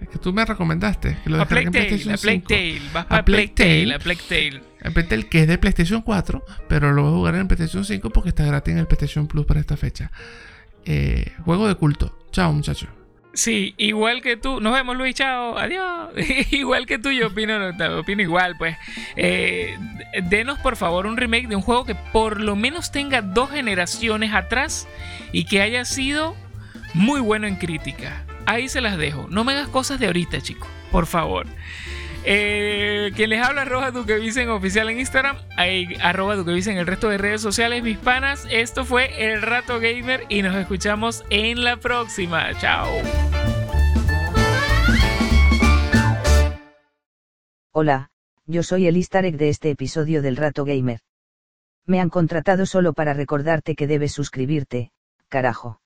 Es 0.01 0.09
que 0.09 0.17
tú 0.17 0.33
me 0.33 0.43
recomendaste. 0.43 1.17
Que 1.23 1.29
lo 1.29 1.41
A 1.41 1.45
Plague 1.45 1.69
Tale, 1.69 1.85
PlayStation 1.85 2.13
a 2.13 2.17
Plague 2.17 2.43
5. 2.47 2.47
Tale. 2.47 2.81
Vas 2.93 3.05
A 3.09 3.23
Plague 3.23 3.47
Tale, 3.49 3.81
Tale. 3.81 3.93
a 3.93 3.99
Plague 3.99 4.21
Tale. 4.27 4.61
En 4.81 4.93
Plague 4.93 5.29
que 5.29 5.41
es 5.41 5.47
de 5.47 5.57
PlayStation 5.57 6.01
4, 6.01 6.43
pero 6.67 6.91
lo 6.91 7.03
voy 7.03 7.11
a 7.11 7.15
jugar 7.15 7.35
en 7.35 7.47
PlayStation 7.47 7.85
5 7.85 8.09
porque 8.09 8.29
está 8.29 8.45
gratis 8.45 8.73
en 8.73 8.79
el 8.79 8.87
PlayStation 8.87 9.27
Plus 9.27 9.45
para 9.45 9.59
esta 9.59 9.77
fecha. 9.77 10.11
Eh, 10.85 11.31
juego 11.45 11.67
de 11.67 11.75
culto. 11.75 12.17
Chao, 12.31 12.51
muchachos. 12.51 12.89
Sí, 13.33 13.75
igual 13.77 14.21
que 14.21 14.35
tú. 14.35 14.59
Nos 14.59 14.73
vemos, 14.73 14.97
Luis. 14.97 15.15
Chao. 15.15 15.57
Adiós. 15.57 16.09
igual 16.51 16.85
que 16.85 16.97
tú, 16.97 17.11
yo 17.11 17.27
opino, 17.27 17.71
no, 17.71 17.99
opino 17.99 18.21
igual, 18.21 18.57
pues. 18.57 18.75
Eh, 19.15 19.77
denos, 20.23 20.59
por 20.59 20.75
favor, 20.75 21.05
un 21.05 21.15
remake 21.15 21.47
de 21.47 21.55
un 21.55 21.61
juego 21.61 21.85
que 21.85 21.95
por 21.95 22.41
lo 22.41 22.55
menos 22.55 22.91
tenga 22.91 23.21
dos 23.21 23.51
generaciones 23.51 24.33
atrás 24.33 24.87
y 25.31 25.45
que 25.45 25.61
haya 25.61 25.85
sido 25.85 26.35
muy 26.93 27.21
bueno 27.21 27.47
en 27.47 27.55
crítica. 27.55 28.25
Ahí 28.51 28.67
se 28.67 28.81
las 28.81 28.97
dejo. 28.97 29.27
No 29.29 29.45
me 29.45 29.53
hagas 29.53 29.69
cosas 29.69 29.97
de 29.97 30.07
ahorita, 30.07 30.41
chicos. 30.41 30.67
Por 30.91 31.05
favor. 31.05 31.47
Eh, 32.25 33.13
quien 33.15 33.29
les 33.29 33.41
habla, 33.41 33.61
arroba 33.61 33.91
Duquevisen 33.91 34.49
oficial 34.49 34.89
en 34.89 34.99
Instagram, 34.99 35.37
ahí, 35.55 35.87
arroba 36.01 36.35
Duquevisen 36.35 36.73
en 36.73 36.79
el 36.79 36.85
resto 36.85 37.07
de 37.07 37.17
redes 37.17 37.39
sociales, 37.39 37.81
mis 37.81 37.97
panas. 37.97 38.45
Esto 38.51 38.83
fue 38.83 39.31
El 39.31 39.41
Rato 39.41 39.79
Gamer 39.79 40.25
y 40.27 40.41
nos 40.41 40.53
escuchamos 40.57 41.23
en 41.29 41.63
la 41.63 41.77
próxima. 41.77 42.49
Chao. 42.59 42.89
Hola, 47.71 48.11
yo 48.47 48.63
soy 48.63 48.87
el 48.87 48.97
egg 48.97 49.37
de 49.37 49.47
este 49.47 49.69
episodio 49.69 50.21
del 50.21 50.35
Rato 50.35 50.65
Gamer. 50.65 50.99
Me 51.85 52.01
han 52.01 52.09
contratado 52.09 52.65
solo 52.65 52.91
para 52.91 53.13
recordarte 53.13 53.75
que 53.75 53.87
debes 53.87 54.11
suscribirte, 54.11 54.91
carajo. 55.29 55.80